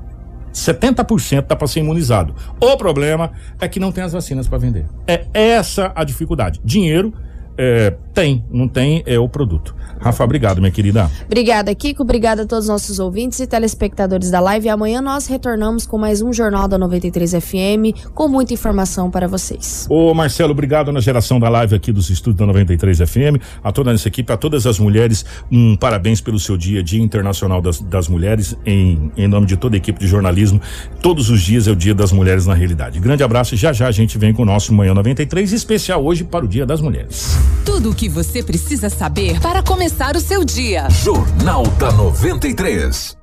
70% 0.53 1.45
dá 1.47 1.55
para 1.55 1.67
ser 1.67 1.81
imunizado. 1.81 2.33
O 2.59 2.75
problema 2.77 3.31
é 3.59 3.67
que 3.67 3.79
não 3.79 3.91
tem 3.91 4.03
as 4.03 4.13
vacinas 4.13 4.47
para 4.47 4.57
vender. 4.57 4.85
É 5.05 5.25
essa 5.33 5.91
a 5.95 6.03
dificuldade. 6.03 6.59
Dinheiro 6.63 7.13
eh, 7.57 7.93
tem, 8.13 8.43
não 8.51 8.67
tem 8.67 9.03
é 9.05 9.19
o 9.19 9.29
produto. 9.29 9.75
Rafa, 9.99 10.23
obrigado, 10.23 10.59
minha 10.59 10.71
querida. 10.71 11.09
Obrigada, 11.25 11.73
Kiko. 11.73 12.03
Obrigada 12.03 12.43
a 12.43 12.45
todos 12.45 12.65
os 12.65 12.69
nossos 12.69 12.99
ouvintes 12.99 13.39
e 13.39 13.47
telespectadores 13.47 14.29
da 14.29 14.39
live. 14.39 14.67
E 14.67 14.69
amanhã 14.69 15.01
nós 15.01 15.27
retornamos 15.27 15.85
com 15.85 15.97
mais 15.97 16.21
um 16.21 16.31
Jornal 16.31 16.67
da 16.67 16.77
93 16.77 17.31
FM 17.31 18.11
com 18.13 18.27
muita 18.27 18.53
informação 18.53 19.09
para 19.09 19.27
vocês. 19.27 19.87
Ô 19.89 20.13
Marcelo, 20.13 20.51
obrigado 20.51 20.91
na 20.91 20.99
geração 20.99 21.39
da 21.39 21.49
live 21.49 21.75
aqui 21.75 21.91
dos 21.91 22.09
estúdios 22.09 22.39
da 22.39 22.45
93 22.45 22.99
FM, 22.99 23.41
a 23.63 23.71
toda 23.71 23.91
essa 23.91 24.07
equipe, 24.07 24.31
a 24.31 24.37
todas 24.37 24.67
as 24.67 24.79
mulheres, 24.79 25.25
um 25.51 25.75
parabéns 25.75 26.21
pelo 26.21 26.39
seu 26.39 26.57
dia, 26.57 26.83
Dia 26.83 27.01
Internacional 27.01 27.61
das, 27.61 27.79
das 27.81 28.07
Mulheres, 28.07 28.55
em, 28.65 29.11
em 29.17 29.27
nome 29.27 29.47
de 29.47 29.57
toda 29.57 29.75
a 29.75 29.77
equipe 29.77 29.99
de 29.99 30.07
jornalismo. 30.07 30.61
Todos 31.01 31.29
os 31.29 31.41
dias 31.41 31.67
é 31.67 31.71
o 31.71 31.75
Dia 31.75 31.95
das 31.95 32.11
Mulheres 32.11 32.45
na 32.45 32.53
realidade. 32.53 32.99
Grande 32.99 33.23
abraço 33.23 33.55
e 33.55 33.57
já 33.57 33.73
já 33.73 33.87
a 33.87 33.91
gente 33.91 34.17
vem 34.17 34.33
com 34.33 34.43
o 34.43 34.45
nosso 34.45 34.73
Manhã 34.73 34.93
93, 34.93 35.51
especial 35.53 36.03
hoje 36.03 36.23
para 36.23 36.45
o 36.45 36.47
Dia 36.47 36.65
das 36.65 36.81
Mulheres. 36.81 37.46
Tudo 37.65 37.91
o 37.91 37.95
que 37.95 38.07
você 38.07 38.41
precisa 38.41 38.89
saber 38.89 39.39
para 39.39 39.61
começar 39.63 40.15
o 40.15 40.21
seu 40.21 40.43
dia. 40.43 40.89
Jornal 40.89 41.63
da 41.79 41.91
93. 41.91 43.16